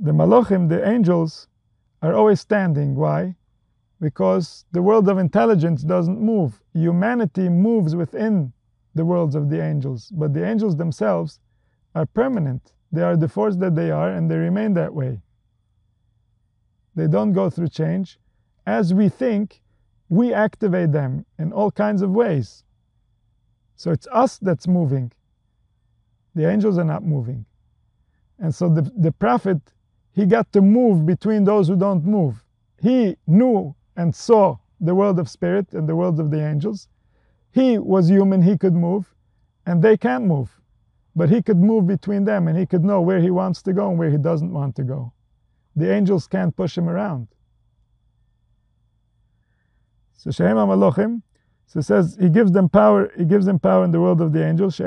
The 0.00 0.12
Malochim, 0.12 0.68
the 0.68 0.88
angels, 0.88 1.48
are 2.02 2.14
always 2.14 2.40
standing. 2.40 2.94
Why? 2.94 3.34
Because 4.00 4.64
the 4.72 4.82
world 4.82 5.08
of 5.08 5.18
intelligence 5.18 5.82
doesn't 5.82 6.20
move. 6.20 6.60
Humanity 6.72 7.48
moves 7.48 7.94
within 7.96 8.52
the 8.94 9.04
worlds 9.04 9.34
of 9.34 9.50
the 9.50 9.62
angels, 9.62 10.10
but 10.14 10.32
the 10.34 10.44
angels 10.44 10.76
themselves 10.76 11.40
are 11.94 12.06
permanent. 12.06 12.72
They 12.92 13.02
are 13.02 13.16
the 13.16 13.28
force 13.28 13.56
that 13.56 13.74
they 13.74 13.90
are, 13.90 14.10
and 14.10 14.30
they 14.30 14.36
remain 14.36 14.74
that 14.74 14.94
way. 14.94 15.22
They 16.94 17.08
don't 17.08 17.32
go 17.32 17.50
through 17.50 17.68
change. 17.68 18.18
As 18.66 18.94
we 18.94 19.08
think, 19.08 19.62
we 20.08 20.32
activate 20.32 20.92
them 20.92 21.26
in 21.38 21.52
all 21.52 21.70
kinds 21.70 22.02
of 22.02 22.10
ways. 22.10 22.62
So 23.76 23.90
it's 23.90 24.06
us 24.12 24.38
that's 24.38 24.68
moving. 24.68 25.12
The 26.34 26.48
angels 26.48 26.78
are 26.78 26.84
not 26.84 27.04
moving. 27.04 27.46
And 28.38 28.54
so 28.54 28.68
the, 28.68 28.82
the 28.96 29.12
prophet, 29.12 29.60
he 30.12 30.26
got 30.26 30.52
to 30.52 30.60
move 30.60 31.06
between 31.06 31.44
those 31.44 31.68
who 31.68 31.76
don't 31.76 32.04
move. 32.04 32.44
he 32.80 33.16
knew 33.26 33.74
and 33.96 34.14
saw 34.14 34.58
the 34.80 34.94
world 34.94 35.18
of 35.18 35.28
spirit 35.28 35.72
and 35.72 35.88
the 35.88 35.96
world 35.96 36.20
of 36.20 36.30
the 36.30 36.40
angels. 36.44 36.88
He 37.52 37.78
was 37.78 38.08
human, 38.08 38.42
he 38.42 38.58
could 38.58 38.74
move, 38.74 39.14
and 39.66 39.82
they 39.82 39.96
can't 39.96 40.24
move. 40.24 40.60
But 41.16 41.30
he 41.30 41.42
could 41.42 41.58
move 41.58 41.86
between 41.86 42.24
them 42.24 42.48
and 42.48 42.58
he 42.58 42.66
could 42.66 42.84
know 42.84 43.00
where 43.00 43.20
he 43.20 43.30
wants 43.30 43.62
to 43.62 43.72
go 43.72 43.88
and 43.88 43.98
where 43.98 44.10
he 44.10 44.18
doesn't 44.18 44.52
want 44.52 44.74
to 44.76 44.82
go. 44.82 45.12
The 45.76 45.92
angels 45.92 46.26
can't 46.26 46.54
push 46.56 46.76
him 46.76 46.88
around. 46.88 47.28
So 50.12 50.30
Shehem 50.30 50.56
HaMalochim, 50.56 51.22
so 51.66 51.80
says 51.80 52.16
he 52.20 52.28
gives 52.28 52.52
them 52.52 52.68
power, 52.68 53.10
he 53.16 53.24
gives 53.24 53.46
them 53.46 53.58
power 53.58 53.84
in 53.84 53.90
the 53.90 54.00
world 54.00 54.20
of 54.20 54.32
the 54.32 54.44
angels. 54.44 54.78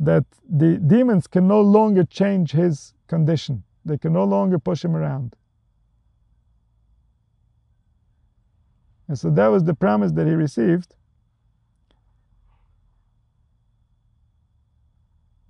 That 0.00 0.24
the 0.48 0.76
demons 0.78 1.26
can 1.26 1.46
no 1.46 1.60
longer 1.60 2.04
change 2.04 2.52
his 2.52 2.94
condition. 3.06 3.62
They 3.84 3.98
can 3.98 4.12
no 4.12 4.24
longer 4.24 4.58
push 4.58 4.84
him 4.84 4.96
around. 4.96 5.36
And 9.08 9.18
so 9.18 9.30
that 9.30 9.48
was 9.48 9.64
the 9.64 9.74
promise 9.74 10.12
that 10.12 10.26
he 10.26 10.32
received 10.32 10.94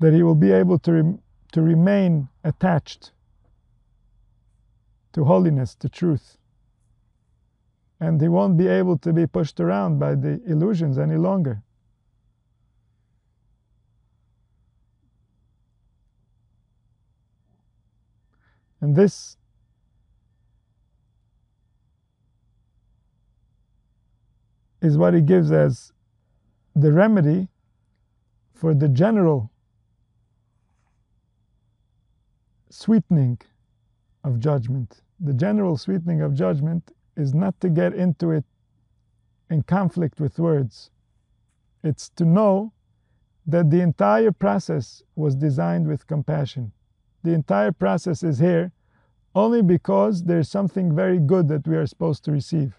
that 0.01 0.12
he 0.12 0.23
will 0.23 0.35
be 0.35 0.52
able 0.52 0.78
to, 0.81 0.93
re- 0.93 1.19
to 1.52 1.62
remain 1.62 2.28
attached 2.43 3.12
to 5.12 5.24
holiness, 5.24 5.74
to 5.77 5.89
truth. 5.89 6.36
And 8.01 8.20
he 8.20 8.28
won't 8.28 8.59
be 8.59 8.66
able 8.66 8.98
to 8.98 9.12
be 9.12 9.27
pushed 9.27 9.61
around 9.61 9.98
by 9.98 10.15
the 10.15 10.43
illusions 10.44 10.98
any 10.98 11.16
longer. 11.16 11.62
And 18.85 18.94
this 18.94 19.39
is 24.82 24.98
what 24.98 25.15
he 25.15 25.23
gives 25.23 25.51
as 25.51 25.94
the 26.77 26.93
remedy 26.93 27.48
for 28.52 28.74
the 28.74 28.90
general 28.90 29.51
sweetening 32.69 33.40
of 34.23 34.39
judgment. 34.39 35.01
The 35.19 35.32
general 35.32 35.78
sweetening 35.78 36.20
of 36.20 36.35
judgment 36.35 36.93
is 37.16 37.32
not 37.32 37.59
to 37.62 37.70
get 37.70 37.94
into 37.94 38.32
it 38.32 38.44
in 39.48 39.62
conflict 39.62 40.20
with 40.20 40.39
words. 40.39 40.90
It's 41.82 42.11
to 42.16 42.27
know 42.27 42.74
that 43.47 43.70
the 43.70 43.81
entire 43.81 44.31
process 44.31 45.02
was 45.16 45.35
designed 45.35 45.89
with 45.89 46.06
compassion. 46.06 46.73
The 47.25 47.33
entire 47.33 47.73
process 47.73 48.23
is 48.23 48.39
here 48.39 48.71
only 49.35 49.63
because 49.63 50.23
there's 50.23 50.49
something 50.49 50.95
very 50.95 51.19
good 51.19 51.49
that 51.49 51.67
we 51.67 51.77
are 51.77 51.87
supposed 51.87 52.25
to 52.25 52.33
receive. 52.33 52.77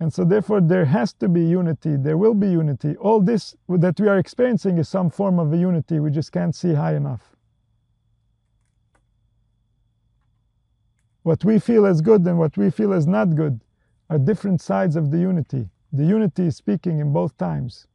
And 0.00 0.12
so, 0.12 0.24
therefore, 0.24 0.60
there 0.60 0.84
has 0.84 1.12
to 1.14 1.28
be 1.28 1.44
unity. 1.44 1.96
There 1.96 2.16
will 2.16 2.34
be 2.34 2.48
unity. 2.48 2.96
All 2.96 3.20
this 3.20 3.56
that 3.68 3.98
we 3.98 4.06
are 4.06 4.18
experiencing 4.18 4.78
is 4.78 4.88
some 4.88 5.10
form 5.10 5.38
of 5.40 5.52
a 5.52 5.56
unity 5.56 5.98
we 5.98 6.10
just 6.10 6.30
can't 6.30 6.54
see 6.54 6.74
high 6.74 6.94
enough. 6.94 7.34
What 11.24 11.44
we 11.44 11.58
feel 11.58 11.84
as 11.84 12.00
good 12.00 12.24
and 12.26 12.38
what 12.38 12.56
we 12.56 12.70
feel 12.70 12.92
as 12.92 13.06
not 13.06 13.34
good 13.34 13.60
are 14.08 14.18
different 14.18 14.60
sides 14.60 14.94
of 14.94 15.10
the 15.10 15.18
unity. 15.18 15.68
The 15.92 16.04
unity 16.04 16.46
is 16.46 16.56
speaking 16.56 17.00
in 17.00 17.12
both 17.12 17.36
times. 17.36 17.87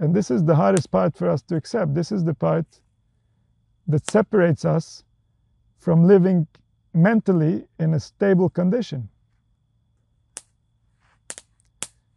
And 0.00 0.14
this 0.14 0.30
is 0.30 0.44
the 0.44 0.56
hardest 0.56 0.90
part 0.90 1.14
for 1.14 1.28
us 1.28 1.42
to 1.42 1.56
accept. 1.56 1.94
This 1.94 2.10
is 2.10 2.24
the 2.24 2.34
part 2.34 2.64
that 3.86 4.10
separates 4.10 4.64
us 4.64 5.04
from 5.78 6.04
living 6.04 6.46
mentally 6.94 7.66
in 7.78 7.92
a 7.92 8.00
stable 8.00 8.48
condition. 8.48 9.10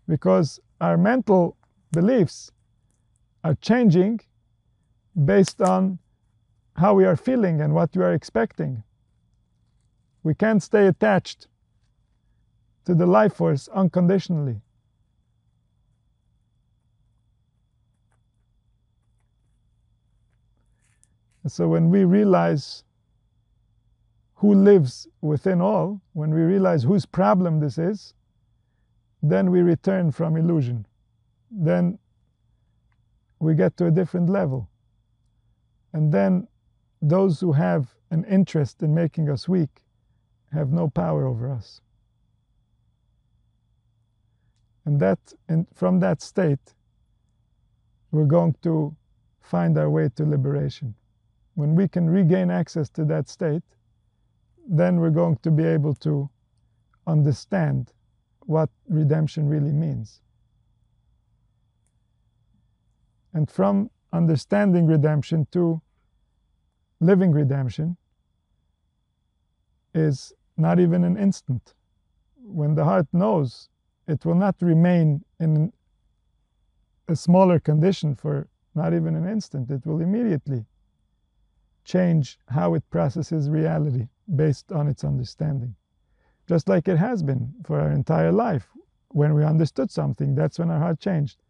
Because 0.07 0.61
our 0.79 0.97
mental 0.97 1.57
beliefs 1.91 2.51
are 3.43 3.55
changing 3.55 4.21
based 5.25 5.61
on 5.61 5.99
how 6.77 6.93
we 6.93 7.05
are 7.05 7.17
feeling 7.17 7.61
and 7.61 7.73
what 7.73 7.95
we 7.95 8.03
are 8.03 8.13
expecting. 8.13 8.83
We 10.23 10.33
can't 10.33 10.63
stay 10.63 10.87
attached 10.87 11.47
to 12.85 12.95
the 12.95 13.05
life 13.05 13.33
force 13.33 13.67
unconditionally. 13.67 14.61
And 21.43 21.51
so 21.51 21.67
when 21.67 21.89
we 21.89 22.05
realize 22.05 22.83
who 24.35 24.53
lives 24.55 25.07
within 25.21 25.61
all, 25.61 26.01
when 26.13 26.33
we 26.33 26.41
realize 26.41 26.83
whose 26.83 27.05
problem 27.05 27.59
this 27.59 27.77
is, 27.77 28.13
then 29.21 29.51
we 29.51 29.61
return 29.61 30.11
from 30.11 30.35
illusion. 30.35 30.85
Then 31.51 31.99
we 33.39 33.55
get 33.55 33.77
to 33.77 33.87
a 33.87 33.91
different 33.91 34.29
level. 34.29 34.69
And 35.93 36.11
then 36.11 36.47
those 37.01 37.39
who 37.39 37.51
have 37.51 37.93
an 38.09 38.23
interest 38.25 38.81
in 38.81 38.93
making 38.93 39.29
us 39.29 39.47
weak 39.47 39.81
have 40.51 40.71
no 40.71 40.89
power 40.89 41.25
over 41.25 41.49
us. 41.49 41.81
And 44.85 44.99
that, 44.99 45.19
and 45.47 45.67
from 45.73 45.99
that 46.01 46.21
state, 46.21 46.73
we're 48.11 48.25
going 48.25 48.55
to 48.63 48.95
find 49.41 49.77
our 49.77 49.89
way 49.89 50.09
to 50.15 50.25
liberation 50.25 50.95
when 51.55 51.75
we 51.75 51.87
can 51.87 52.09
regain 52.09 52.49
access 52.49 52.89
to 52.89 53.05
that 53.05 53.29
state, 53.29 53.63
then 54.67 54.99
we're 54.99 55.09
going 55.09 55.37
to 55.43 55.51
be 55.51 55.63
able 55.63 55.93
to 55.93 56.29
understand 57.05 57.91
what 58.45 58.69
redemption 58.87 59.47
really 59.47 59.71
means. 59.71 60.21
And 63.33 63.49
from 63.49 63.89
understanding 64.11 64.85
redemption 64.85 65.47
to 65.51 65.81
living 66.99 67.31
redemption 67.31 67.97
is 69.93 70.33
not 70.57 70.79
even 70.79 71.03
an 71.03 71.17
instant. 71.17 71.73
When 72.37 72.75
the 72.75 72.83
heart 72.83 73.07
knows, 73.11 73.69
it 74.07 74.25
will 74.25 74.35
not 74.35 74.55
remain 74.61 75.23
in 75.39 75.71
a 77.07 77.15
smaller 77.15 77.59
condition 77.59 78.15
for 78.15 78.47
not 78.75 78.93
even 78.93 79.15
an 79.15 79.27
instant. 79.27 79.69
It 79.71 79.85
will 79.85 80.01
immediately 80.01 80.65
change 81.83 82.39
how 82.47 82.73
it 82.73 82.89
processes 82.89 83.49
reality 83.49 84.07
based 84.35 84.71
on 84.71 84.87
its 84.87 85.03
understanding. 85.03 85.75
Just 86.47 86.67
like 86.67 86.87
it 86.87 86.97
has 86.97 87.23
been 87.23 87.53
for 87.63 87.79
our 87.79 87.91
entire 87.91 88.31
life. 88.31 88.69
When 89.09 89.33
we 89.33 89.43
understood 89.43 89.91
something, 89.91 90.35
that's 90.35 90.59
when 90.59 90.71
our 90.71 90.79
heart 90.79 90.99
changed. 90.99 91.41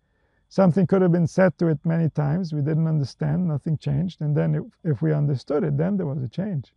Something 0.50 0.86
could 0.86 1.02
have 1.02 1.12
been 1.12 1.28
said 1.28 1.58
to 1.58 1.68
it 1.68 1.80
many 1.84 2.10
times, 2.10 2.54
we 2.54 2.62
didn't 2.62 2.88
understand, 2.88 3.48
nothing 3.48 3.78
changed, 3.78 4.22
and 4.22 4.38
then 4.38 4.54
if, 4.54 4.64
if 4.84 5.02
we 5.02 5.12
understood 5.12 5.64
it, 5.64 5.78
then 5.78 5.98
there 5.98 6.06
was 6.06 6.22
a 6.22 6.28
change. 6.28 6.74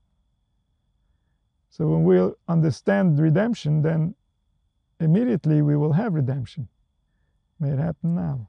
So 1.69 1.89
when 1.89 2.05
we 2.05 2.33
understand 2.49 3.19
redemption, 3.19 3.83
then 3.83 4.15
immediately 4.99 5.61
we 5.61 5.77
will 5.77 5.93
have 5.93 6.15
redemption. 6.15 6.69
May 7.61 7.70
it 7.70 7.78
happen 7.78 8.15
now. 8.15 8.49